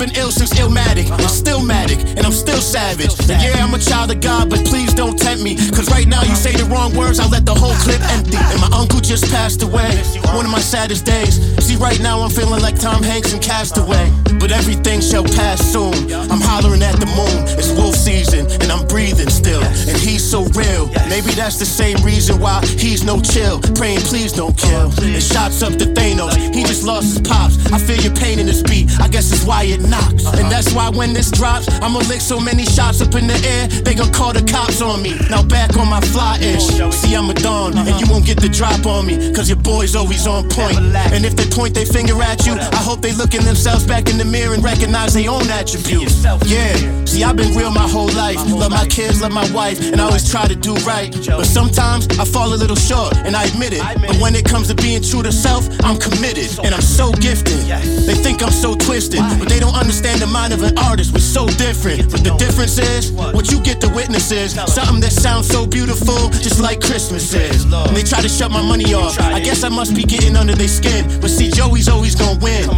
Been 0.00 0.16
ill 0.16 0.32
since 0.32 0.54
Illmatic. 0.54 1.10
I'm 1.12 1.28
still 1.28 1.60
Matic, 1.60 2.00
and 2.16 2.24
I'm 2.24 2.32
still 2.32 2.60
savage. 2.60 3.12
And 3.28 3.36
yeah, 3.42 3.62
I'm 3.62 3.74
a 3.74 3.78
child 3.78 4.10
of 4.10 4.20
God, 4.20 4.48
but 4.48 4.64
please 4.64 4.94
don't 4.94 5.16
tempt 5.16 5.44
me. 5.44 5.56
Cause 5.76 5.90
right 5.90 6.08
now 6.08 6.22
you 6.22 6.34
say 6.34 6.56
the 6.56 6.64
wrong 6.64 6.96
words, 6.96 7.20
I'll 7.20 7.28
let 7.28 7.44
the 7.44 7.54
whole 7.54 7.76
clip 7.84 8.00
empty. 8.16 8.36
And 8.36 8.60
my 8.60 8.70
uncle 8.72 9.00
just 9.00 9.30
passed 9.30 9.62
away. 9.62 9.92
One 10.32 10.46
of 10.46 10.50
my 10.50 10.60
saddest 10.60 11.04
days. 11.04 11.36
See, 11.62 11.76
right 11.76 12.00
now 12.00 12.20
I'm 12.20 12.30
feeling 12.30 12.62
like 12.62 12.80
Tom 12.80 13.02
Hanks 13.02 13.34
in 13.34 13.40
Castaway. 13.40 14.10
But 14.40 14.52
everything 14.52 15.02
shall 15.02 15.24
pass 15.24 15.60
soon. 15.60 15.92
I'm 16.32 16.40
hollering 16.40 16.82
at 16.82 16.96
the 16.96 17.06
moon. 17.12 17.44
It's 17.60 17.70
wolf 17.76 17.94
season, 17.94 18.48
and 18.62 18.72
I'm 18.72 18.86
breathing 18.88 19.28
still. 19.28 19.62
And 19.62 19.98
he's 20.00 20.24
so 20.24 20.44
real. 20.56 20.88
Maybe 21.12 21.36
that's 21.36 21.58
the 21.58 21.68
same 21.68 21.98
reason 22.00 22.40
why 22.40 22.64
he's 22.64 23.04
no 23.04 23.20
chill. 23.20 23.60
Praying, 23.76 24.00
please 24.08 24.32
don't 24.32 24.56
kill. 24.56 24.88
And 25.04 25.22
shots 25.22 25.62
up 25.62 25.76
to 25.76 25.84
Thanos. 25.84 26.32
He 26.54 26.64
just 26.64 26.84
lost 26.84 27.12
his 27.12 27.20
pops. 27.20 27.69
I 27.72 27.78
feel 27.78 28.00
your 28.00 28.14
pain 28.14 28.38
in 28.38 28.46
this 28.46 28.62
beat. 28.62 28.90
I 29.00 29.08
guess 29.08 29.32
it's 29.32 29.44
why 29.44 29.64
it 29.64 29.80
knocks. 29.80 30.26
And 30.26 30.50
that's 30.50 30.72
why 30.74 30.90
when 30.90 31.12
this 31.12 31.30
drops, 31.30 31.68
I'ma 31.80 32.00
lick 32.08 32.20
so 32.20 32.40
many 32.40 32.64
shots 32.64 33.00
up 33.00 33.14
in 33.14 33.26
the 33.26 33.38
air, 33.46 33.68
they 33.68 33.94
gon' 33.94 34.12
call 34.12 34.32
the 34.32 34.42
cops 34.42 34.82
on 34.82 35.02
me. 35.02 35.14
Now 35.30 35.42
back 35.42 35.76
on 35.76 35.88
my 35.88 36.00
fly 36.00 36.38
ish. 36.40 36.66
See, 36.94 37.14
I'm 37.14 37.30
a 37.30 37.34
dawn, 37.34 37.76
and 37.76 38.00
you 38.00 38.06
won't 38.10 38.26
get 38.26 38.40
the 38.40 38.48
drop 38.48 38.84
on 38.86 39.06
me. 39.06 39.32
Cause 39.32 39.48
your 39.48 39.58
boy's 39.58 39.94
always 39.94 40.26
on 40.26 40.48
point. 40.48 40.78
And 41.14 41.24
if 41.24 41.36
they 41.36 41.46
point 41.46 41.74
their 41.74 41.86
finger 41.86 42.20
at 42.22 42.46
you, 42.46 42.54
I 42.54 42.82
hope 42.82 43.00
they 43.00 43.12
look 43.12 43.34
in 43.34 43.44
themselves 43.44 43.86
back 43.86 44.08
in 44.08 44.18
the 44.18 44.24
mirror 44.24 44.54
and 44.54 44.62
recognize 44.64 45.14
their 45.14 45.30
own 45.30 45.48
attributes. 45.50 46.24
Yeah, 46.46 47.04
see, 47.04 47.22
I've 47.22 47.36
been 47.36 47.54
real 47.56 47.70
my 47.70 47.88
whole 47.88 48.10
life. 48.12 48.36
Love 48.50 48.72
my 48.72 48.86
kids, 48.86 49.22
love 49.22 49.32
my 49.32 49.48
wife, 49.52 49.80
and 49.80 50.00
I 50.00 50.04
always 50.04 50.28
try 50.30 50.46
to 50.46 50.56
do 50.56 50.74
right. 50.86 51.10
But 51.26 51.46
sometimes 51.46 52.08
I 52.18 52.24
fall 52.24 52.52
a 52.52 52.58
little 52.58 52.76
short, 52.76 53.16
and 53.18 53.36
I 53.36 53.44
admit 53.44 53.72
it. 53.72 53.82
But 53.82 54.16
when 54.20 54.34
it 54.34 54.44
comes 54.44 54.68
to 54.68 54.74
being 54.74 55.02
true 55.02 55.22
to 55.22 55.32
self, 55.32 55.68
I'm 55.84 55.98
committed, 55.98 56.58
and 56.64 56.74
I'm 56.74 56.82
so 56.82 57.12
gifted. 57.12 57.59
They 58.06 58.14
think 58.14 58.42
I'm 58.42 58.50
so 58.50 58.74
twisted, 58.74 59.20
but 59.38 59.48
they 59.48 59.60
don't 59.60 59.74
understand 59.74 60.20
the 60.20 60.26
mind 60.26 60.52
of 60.52 60.62
an 60.62 60.76
artist. 60.78 61.12
We're 61.12 61.20
so 61.20 61.46
different. 61.46 62.10
But 62.10 62.24
the 62.24 62.34
difference 62.36 62.78
is, 62.78 63.12
what 63.12 63.50
you 63.50 63.60
get 63.60 63.80
to 63.82 63.88
witness 63.88 64.32
is 64.32 64.52
something 64.52 65.00
that 65.00 65.12
sounds 65.12 65.48
so 65.48 65.66
beautiful, 65.66 66.30
just 66.30 66.60
like 66.60 66.80
Christmas 66.80 67.32
is. 67.34 67.64
And 67.64 67.96
they 67.96 68.02
try 68.02 68.20
to 68.20 68.28
shut 68.28 68.50
my 68.50 68.62
money 68.62 68.94
off. 68.94 69.18
I 69.20 69.40
guess 69.40 69.62
I 69.64 69.68
must 69.68 69.94
be 69.94 70.02
getting 70.02 70.36
under 70.36 70.54
their 70.54 70.68
skin. 70.68 71.06
But 71.20 71.30
see, 71.30 71.50
Joey's 71.50 71.88
always 71.88 72.14
gonna 72.14 72.38
win. 72.40 72.68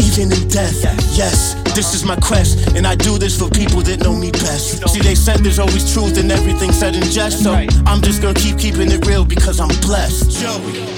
Even 0.00 0.32
in 0.32 0.48
death, 0.48 0.82
yes, 1.16 1.54
this 1.76 1.94
is 1.94 2.04
my 2.04 2.16
quest, 2.16 2.74
and 2.74 2.86
I 2.86 2.96
do 2.96 3.18
this 3.18 3.38
for 3.38 3.48
people 3.50 3.82
that 3.82 4.00
know 4.00 4.14
me 4.16 4.32
best. 4.32 4.88
See, 4.88 5.00
they 5.00 5.14
said 5.14 5.44
there's 5.44 5.60
always 5.60 5.92
truth 5.92 6.18
in 6.18 6.30
everything 6.30 6.72
said 6.72 6.96
in 6.96 7.02
jest, 7.02 7.42
so 7.44 7.52
I'm 7.52 8.00
just 8.02 8.20
gonna 8.22 8.34
keep 8.34 8.58
keeping 8.58 8.90
it 8.90 9.06
real 9.06 9.24
because 9.24 9.60
I'm 9.60 9.68
blessed. 9.80 10.30
Joey. 10.40 10.97